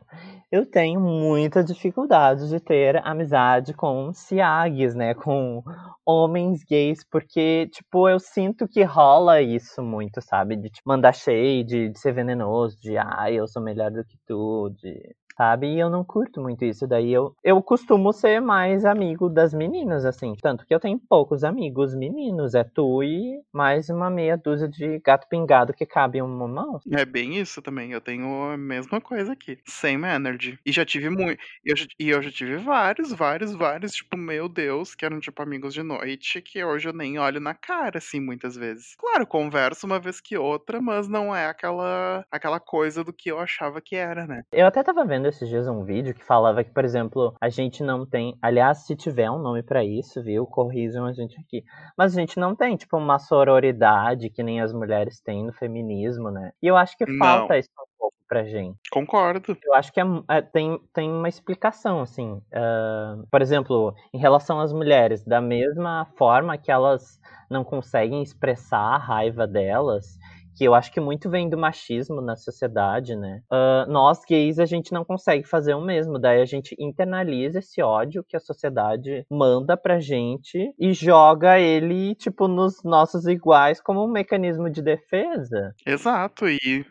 Eu 0.51 0.65
tenho 0.65 0.99
muita 0.99 1.63
dificuldade 1.63 2.47
de 2.47 2.59
ter 2.59 3.01
amizade 3.05 3.73
com 3.73 4.13
ciagues, 4.13 4.93
né? 4.93 5.13
Com 5.13 5.63
homens 6.05 6.63
gays, 6.63 7.03
porque, 7.09 7.67
tipo, 7.71 8.07
eu 8.07 8.19
sinto 8.19 8.67
que 8.67 8.83
rola 8.83 9.41
isso 9.41 9.81
muito, 9.81 10.21
sabe? 10.21 10.55
De 10.55 10.69
tipo, 10.69 10.87
mandar 10.87 11.13
shade, 11.13 11.89
de 11.89 11.99
ser 11.99 12.13
venenoso, 12.13 12.79
de 12.79 12.97
ai, 12.97 13.35
eu 13.35 13.47
sou 13.47 13.61
melhor 13.61 13.89
do 13.91 14.03
que 14.03 14.17
tu, 14.27 14.69
de. 14.81 15.15
Sabe? 15.37 15.67
E 15.67 15.79
eu 15.79 15.89
não 15.89 16.03
curto 16.03 16.41
muito 16.41 16.63
isso. 16.63 16.87
Daí 16.87 17.11
eu, 17.11 17.35
eu 17.43 17.61
costumo 17.61 18.13
ser 18.13 18.39
mais 18.39 18.85
amigo 18.85 19.29
das 19.29 19.53
meninas, 19.53 20.05
assim. 20.05 20.35
Tanto 20.41 20.65
que 20.65 20.73
eu 20.73 20.79
tenho 20.79 20.99
poucos 20.99 21.43
amigos 21.43 21.95
meninos. 21.95 22.53
É 22.53 22.63
tu 22.63 23.03
e 23.03 23.41
mais 23.51 23.89
uma 23.89 24.09
meia 24.09 24.37
dúzia 24.37 24.67
de 24.67 24.99
gato 24.99 25.27
pingado 25.27 25.73
que 25.73 25.85
cabe 25.85 26.19
em 26.19 26.21
uma 26.21 26.47
mão. 26.47 26.79
É 26.91 27.05
bem 27.05 27.37
isso 27.37 27.61
também. 27.61 27.91
Eu 27.91 28.01
tenho 28.01 28.51
a 28.51 28.57
mesma 28.57 29.01
coisa 29.01 29.33
aqui. 29.33 29.57
Same 29.65 30.07
energy. 30.07 30.59
E 30.65 30.71
já 30.71 30.85
tive 30.85 31.09
muito. 31.09 31.41
Eu, 31.65 31.75
e 31.99 32.09
eu 32.09 32.21
já 32.21 32.31
tive 32.31 32.57
vários, 32.57 33.11
vários, 33.11 33.53
vários, 33.53 33.93
tipo, 33.93 34.17
meu 34.17 34.47
Deus, 34.47 34.93
que 34.93 35.05
eram, 35.05 35.19
tipo, 35.19 35.41
amigos 35.41 35.73
de 35.73 35.81
noite, 35.81 36.41
que 36.41 36.63
hoje 36.63 36.89
eu 36.89 36.93
nem 36.93 37.17
olho 37.17 37.39
na 37.39 37.53
cara, 37.53 37.97
assim, 37.97 38.19
muitas 38.19 38.55
vezes. 38.55 38.95
Claro, 38.97 39.25
converso 39.25 39.85
uma 39.85 39.99
vez 39.99 40.19
que 40.19 40.37
outra, 40.37 40.81
mas 40.81 41.07
não 41.07 41.35
é 41.35 41.47
aquela, 41.47 42.25
aquela 42.31 42.59
coisa 42.59 43.03
do 43.03 43.13
que 43.13 43.31
eu 43.31 43.39
achava 43.39 43.81
que 43.81 43.95
era, 43.95 44.27
né? 44.27 44.43
Eu 44.51 44.67
até 44.67 44.83
tava 44.83 45.05
vendo 45.05 45.22
esses 45.27 45.47
dias 45.49 45.67
um 45.67 45.83
vídeo 45.83 46.13
que 46.13 46.23
falava 46.23 46.63
que, 46.63 46.71
por 46.71 46.83
exemplo, 46.85 47.33
a 47.41 47.49
gente 47.49 47.83
não 47.83 48.05
tem. 48.05 48.35
Aliás, 48.41 48.79
se 48.85 48.95
tiver 48.95 49.29
um 49.29 49.39
nome 49.39 49.61
pra 49.63 49.83
isso, 49.83 50.21
viu? 50.23 50.45
Corrijam 50.45 51.05
a 51.05 51.13
gente 51.13 51.39
aqui. 51.39 51.63
Mas 51.97 52.15
a 52.15 52.19
gente 52.19 52.39
não 52.39 52.55
tem, 52.55 52.75
tipo, 52.75 52.97
uma 52.97 53.19
sororidade 53.19 54.29
que 54.29 54.41
nem 54.43 54.61
as 54.61 54.73
mulheres 54.73 55.19
têm 55.21 55.45
no 55.45 55.53
feminismo, 55.53 56.29
né? 56.31 56.51
E 56.61 56.67
eu 56.67 56.75
acho 56.75 56.97
que 56.97 57.05
Não. 57.05 57.17
falta 57.17 57.57
isso 57.57 57.69
um 57.79 57.85
pouco 57.99 58.15
pra 58.27 58.43
gente. 58.43 58.77
Concordo. 58.91 59.55
Eu 59.63 59.73
acho 59.73 59.91
que 59.93 59.99
é, 59.99 60.03
é- 60.29 60.41
tem, 60.41 60.79
tem 60.93 61.09
uma 61.11 61.29
explicação, 61.29 62.01
assim. 62.01 62.41
ah, 62.53 63.17
por 63.29 63.41
exemplo, 63.41 63.93
em 64.13 64.17
relação 64.17 64.59
às 64.59 64.73
mulheres, 64.73 65.23
da 65.23 65.39
mesma 65.41 66.07
forma 66.17 66.57
que 66.57 66.71
elas 66.71 67.19
não 67.49 67.63
conseguem 67.63 68.21
expressar 68.23 68.79
a 68.79 68.97
raiva 68.97 69.45
delas, 69.45 70.17
que 70.55 70.63
eu 70.63 70.73
acho 70.73 70.91
que 70.91 70.99
muito 70.99 71.29
vem 71.29 71.49
do 71.49 71.57
machismo 71.57 72.21
na 72.21 72.35
sociedade, 72.35 73.15
né? 73.15 73.41
Ah, 73.51 73.85
nós 73.87 74.21
gays 74.27 74.59
a 74.59 74.65
gente 74.65 74.91
não 74.93 75.03
consegue 75.03 75.47
fazer 75.47 75.73
o 75.73 75.81
mesmo, 75.81 76.19
daí 76.19 76.41
a 76.41 76.45
gente 76.45 76.75
internaliza 76.79 77.59
esse 77.59 77.81
ódio 77.81 78.23
que 78.27 78.35
a 78.35 78.39
sociedade 78.39 79.25
manda 79.29 79.75
pra 79.75 79.99
gente 79.99 80.73
e 80.79 80.93
joga 80.93 81.59
ele, 81.59 82.15
tipo, 82.15 82.47
nos 82.47 82.83
nossos 82.83 83.25
iguais 83.25 83.81
como 83.81 84.03
um 84.03 84.11
mecanismo 84.11 84.69
de 84.69 84.81
defesa. 84.81 85.73
Exato. 85.85 86.47
E, 86.47 86.85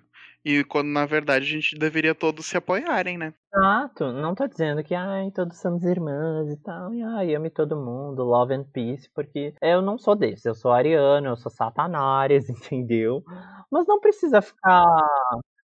e 0.44 0.64
quando 0.64 0.88
na 0.88 1.06
verdade 1.06 1.46
a 1.46 1.48
gente 1.48 1.76
deveria 1.78 2.14
todos 2.14 2.46
se 2.46 2.56
apoiarem, 2.56 3.18
né? 3.18 3.34
Exato, 3.54 4.12
não 4.12 4.34
tô 4.34 4.46
dizendo 4.48 4.82
que 4.82 4.94
ai, 4.94 5.30
todos 5.30 5.58
somos 5.60 5.82
irmãs 5.84 6.48
e 6.50 6.56
tal, 6.56 6.94
e 6.94 7.02
ai, 7.02 7.34
ame 7.34 7.50
todo 7.50 7.76
mundo, 7.76 8.22
love 8.24 8.54
and 8.54 8.64
peace, 8.72 9.10
porque 9.14 9.54
eu 9.60 9.82
não 9.82 9.98
sou 9.98 10.16
desse, 10.16 10.48
eu 10.48 10.54
sou 10.54 10.72
ariano, 10.72 11.28
eu 11.28 11.36
sou 11.36 11.50
satanares, 11.52 12.48
entendeu? 12.48 13.22
Mas 13.70 13.86
não 13.86 14.00
precisa 14.00 14.40
ficar 14.40 14.86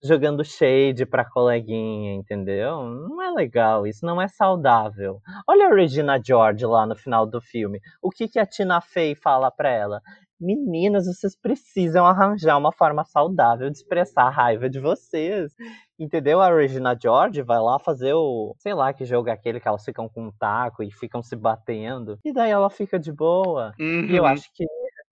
jogando 0.03 0.45
shade 0.45 1.07
pra 1.07 1.25
coleguinha, 1.29 2.15
entendeu? 2.15 2.85
Não 2.85 3.23
é 3.23 3.31
legal, 3.31 3.87
isso 3.87 4.05
não 4.07 4.21
é 4.21 4.29
saudável. 4.29 5.21
Olha 5.49 5.69
a 5.69 5.75
Regina 5.75 6.21
George 6.25 6.65
lá 6.67 6.87
no 6.87 6.97
final 6.97 7.27
do 7.27 7.41
filme, 7.41 7.81
o 8.03 8.11
que, 8.11 8.29
que 8.29 8.39
a 8.39 8.47
Tina 8.47 8.81
Fey 8.81 9.15
fala 9.15 9.51
pra 9.51 9.71
ela? 9.71 10.01
Meninas, 10.41 11.07
vocês 11.07 11.37
precisam 11.37 12.05
arranjar 12.05 12.59
uma 12.59 12.73
forma 12.73 13.05
saudável 13.05 13.71
de 13.71 13.77
expressar 13.79 14.25
a 14.25 14.31
raiva 14.31 14.69
de 14.69 14.81
vocês. 14.81 15.53
Entendeu? 15.99 16.41
A 16.41 16.53
Regina 16.53 16.97
George 17.01 17.41
vai 17.43 17.59
lá 17.61 17.79
fazer 17.79 18.13
o. 18.15 18.55
Sei 18.59 18.75
lá 18.75 18.93
que 18.93 19.05
jogo 19.05 19.29
é 19.29 19.33
aquele 19.33 19.61
que 19.61 19.69
elas 19.69 19.85
ficam 19.85 20.09
com 20.09 20.25
um 20.27 20.33
taco 20.33 20.83
e 20.83 20.91
ficam 20.91 21.23
se 21.23 21.37
batendo. 21.37 22.19
E 22.25 22.33
daí 22.33 22.51
ela 22.51 22.69
fica 22.69 22.99
de 22.99 23.13
boa. 23.13 23.73
E 24.09 24.17
eu 24.17 24.25
Uhum. 24.25 24.29
acho 24.29 24.51
que. 24.53 24.65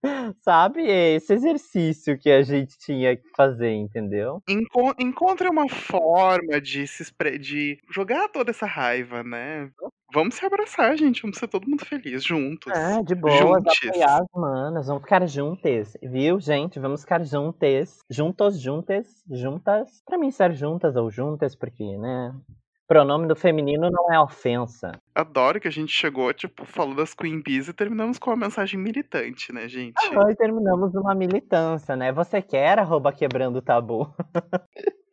Sabe? 0.41 0.89
É 0.89 1.15
esse 1.15 1.33
exercício 1.33 2.17
que 2.19 2.29
a 2.29 2.41
gente 2.43 2.77
tinha 2.77 3.15
que 3.15 3.27
fazer, 3.35 3.71
entendeu? 3.71 4.41
Enco- 4.47 4.93
Encontre 4.99 5.47
uma 5.49 5.67
forma 5.69 6.59
de 6.61 6.85
se 6.87 7.03
de 7.39 7.79
jogar 7.91 8.27
toda 8.29 8.51
essa 8.51 8.65
raiva, 8.65 9.23
né? 9.23 9.69
Vamos 10.13 10.35
se 10.35 10.45
abraçar, 10.45 10.95
gente. 10.95 11.23
Vamos 11.23 11.37
ser 11.37 11.47
todo 11.47 11.67
mundo 11.67 11.83
feliz 11.85 12.23
juntos. 12.23 12.71
É, 12.71 13.01
de 13.01 13.15
Juntes. 13.15 13.89
apoiar 13.89 14.21
as 14.21 14.27
manas. 14.35 14.87
Vamos 14.87 15.01
ficar 15.03 15.27
juntas, 15.27 15.97
viu, 16.03 16.39
gente? 16.39 16.79
Vamos 16.79 17.01
ficar 17.01 17.23
juntas. 17.25 17.97
Juntos, 18.09 18.59
juntas, 18.59 19.07
juntas. 19.27 20.03
Pra 20.05 20.17
mim, 20.17 20.29
ser 20.29 20.53
juntas 20.53 20.95
ou 20.95 21.09
juntas, 21.09 21.55
porque, 21.55 21.97
né? 21.97 22.31
Pronome 22.87 23.27
do 23.27 23.35
feminino 23.35 23.89
não 23.89 24.13
é 24.13 24.19
ofensa. 24.19 24.91
Adoro 25.15 25.59
que 25.59 25.67
a 25.67 25.71
gente 25.71 25.91
chegou, 25.91 26.33
tipo, 26.33 26.65
falou 26.65 26.95
das 26.95 27.13
Queen 27.13 27.41
Bees 27.41 27.67
e 27.67 27.73
terminamos 27.73 28.19
com 28.19 28.29
uma 28.29 28.35
mensagem 28.35 28.79
militante, 28.79 29.53
né, 29.53 29.67
gente? 29.67 29.95
Aham, 30.11 30.29
e 30.29 30.35
terminamos 30.35 30.93
numa 30.93 31.15
militância, 31.15 31.95
né? 31.95 32.11
Você 32.11 32.41
quer 32.41 32.79
arroba 32.79 33.13
quebrando 33.13 33.57
o 33.57 33.61
tabu? 33.61 34.13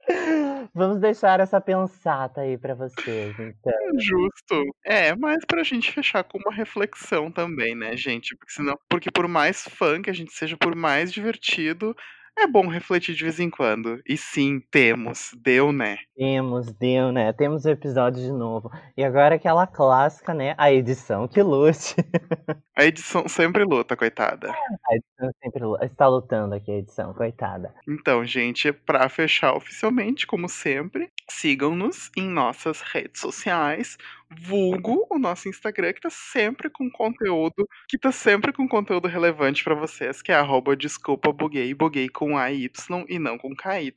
Vamos 0.75 0.99
deixar 1.01 1.41
essa 1.41 1.61
pensata 1.61 2.43
aí 2.43 2.59
pra 2.59 2.75
vocês, 2.75 3.35
então. 3.39 3.73
Justo. 3.99 4.65
É, 4.85 5.15
mas 5.17 5.45
pra 5.45 5.63
gente 5.63 5.93
fechar 5.93 6.25
com 6.25 6.39
uma 6.39 6.53
reflexão 6.53 7.31
também, 7.31 7.75
né, 7.75 7.97
gente? 7.97 8.37
Porque 8.37 8.53
senão, 8.53 8.77
porque 8.89 9.11
por 9.11 9.27
mais 9.29 9.63
fã 9.63 10.01
que 10.01 10.11
a 10.11 10.13
gente 10.13 10.33
seja, 10.33 10.57
por 10.57 10.75
mais 10.75 11.13
divertido, 11.13 11.95
é 12.39 12.47
bom 12.47 12.67
refletir 12.69 13.15
de 13.15 13.23
vez 13.25 13.39
em 13.39 13.51
quando. 13.51 14.01
E 14.09 14.17
sim, 14.17 14.61
temos. 14.71 15.31
Deu, 15.43 15.73
né? 15.73 15.99
Temos, 16.17 16.73
deu, 16.73 17.13
né? 17.13 17.33
Temos 17.33 17.65
o 17.65 17.69
episódio 17.71 18.23
de 18.23 18.33
novo. 18.33 18.71
E 18.97 19.05
agora 19.05 19.35
aquela 19.35 19.67
clássica, 19.67 20.33
né? 20.35 20.55
A 20.57 20.73
edição 20.73 21.29
que 21.29 21.43
lute. 21.43 21.95
A 22.77 22.85
edição 22.87 23.29
sempre 23.29 23.63
luta, 23.63 23.95
coitada. 23.95 24.51
A 24.51 24.95
edição 24.95 25.31
sempre 25.43 25.63
lu- 25.63 25.77
está 25.83 26.09
lutando 26.09 26.55
aqui, 26.55 26.71
a 26.71 26.77
edição, 26.77 27.13
coitada. 27.13 27.75
Então, 27.87 28.25
gente, 28.25 28.73
pra 28.73 29.07
fechar 29.11 29.53
oficialmente, 29.55 30.27
como 30.27 30.49
sempre, 30.49 31.11
sigam-nos 31.29 32.11
em 32.17 32.27
nossas 32.27 32.81
redes 32.81 33.21
sociais. 33.21 33.99
Vulgo 34.31 35.07
o 35.11 35.19
nosso 35.19 35.49
Instagram, 35.49 35.93
que 35.93 36.01
tá 36.01 36.11
sempre 36.11 36.71
com 36.71 36.91
conteúdo, 36.91 37.67
que 37.89 37.99
tá 37.99 38.13
sempre 38.13 38.53
com 38.53 38.69
conteúdo 38.69 39.09
relevante 39.09 39.65
pra 39.65 39.75
vocês, 39.75 40.23
que 40.23 40.33
é 40.33 40.37
arroba 40.37 40.77
desculpa 40.77 41.33
buguei, 41.33 41.75
buguei 41.75 42.09
com 42.09 42.39
AY 42.39 42.71
e 43.09 43.19
não 43.19 43.39
com 43.39 43.55
KY. 43.55 43.93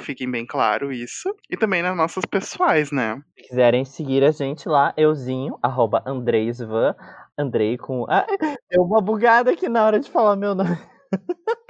Fiquem 0.00 0.30
bem 0.30 0.46
claro 0.46 0.90
isso. 0.90 1.34
E 1.50 1.56
também 1.56 1.82
nas 1.82 1.96
nossas 1.96 2.24
pessoais, 2.24 2.90
né? 2.90 3.22
Se 3.36 3.48
quiserem 3.48 3.84
seguir 3.84 4.24
a 4.24 4.30
gente 4.30 4.68
lá, 4.68 4.94
euzinho, 4.96 5.58
arroba 5.62 6.02
Andreisvan, 6.06 6.94
Andrei 7.38 7.76
com. 7.76 8.06
Ah, 8.08 8.26
deu 8.70 8.82
uma 8.82 9.00
bugada 9.00 9.50
aqui 9.50 9.68
na 9.68 9.84
hora 9.84 10.00
de 10.00 10.10
falar 10.10 10.36
meu 10.36 10.54
nome. 10.54 10.78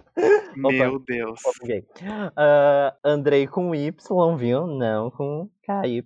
Meu 0.56 0.98
Deus. 0.98 1.40
Opa, 1.44 1.58
buguei. 1.60 1.86
Ah, 2.36 2.94
Andrei 3.04 3.46
com 3.46 3.74
Y, 3.74 4.36
viu? 4.36 4.66
Não 4.66 5.10
com 5.10 5.48
KY. 5.62 6.04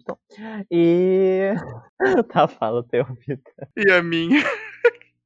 E. 0.71 1.53
tá, 2.33 2.47
fala 2.47 2.81
o 2.81 2.83
teu, 2.83 3.05
Vitor. 3.05 3.69
E 3.77 3.91
a 3.91 4.03
minha. 4.03 4.43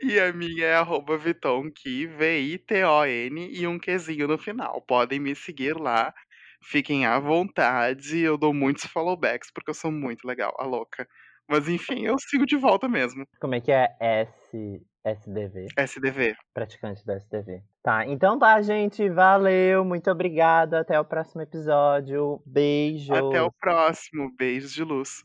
E 0.00 0.20
a 0.20 0.32
minha 0.32 0.64
é 0.64 0.74
arroba 0.74 1.18
Vitonki, 1.18 2.06
V-I-T-O-N 2.06 3.50
e 3.52 3.66
um 3.66 3.80
Qzinho 3.80 4.28
no 4.28 4.38
final. 4.38 4.80
Podem 4.82 5.18
me 5.18 5.34
seguir 5.34 5.76
lá. 5.76 6.14
Fiquem 6.62 7.04
à 7.04 7.18
vontade. 7.18 8.20
Eu 8.20 8.38
dou 8.38 8.54
muitos 8.54 8.84
followbacks 8.84 9.50
porque 9.52 9.70
eu 9.70 9.74
sou 9.74 9.90
muito 9.90 10.24
legal, 10.24 10.54
a 10.56 10.64
louca. 10.64 11.06
Mas 11.48 11.68
enfim, 11.68 12.06
eu 12.06 12.16
sigo 12.18 12.46
de 12.46 12.56
volta 12.56 12.88
mesmo. 12.88 13.26
Como 13.40 13.54
é 13.56 13.60
que 13.60 13.72
é 13.72 13.88
S... 13.98 14.80
SDV? 15.04 15.66
SDV. 15.76 16.36
Praticante 16.54 17.04
do 17.04 17.12
SDV. 17.12 17.62
Tá, 17.82 18.06
então 18.06 18.38
tá, 18.38 18.60
gente. 18.60 19.08
Valeu, 19.08 19.82
muito 19.84 20.10
obrigado. 20.10 20.74
Até 20.74 21.00
o 21.00 21.04
próximo 21.04 21.40
episódio. 21.42 22.40
Beijo. 22.44 23.14
Até 23.14 23.42
o 23.42 23.50
próximo. 23.50 24.30
Beijos 24.36 24.72
de 24.72 24.84
luz. 24.84 25.24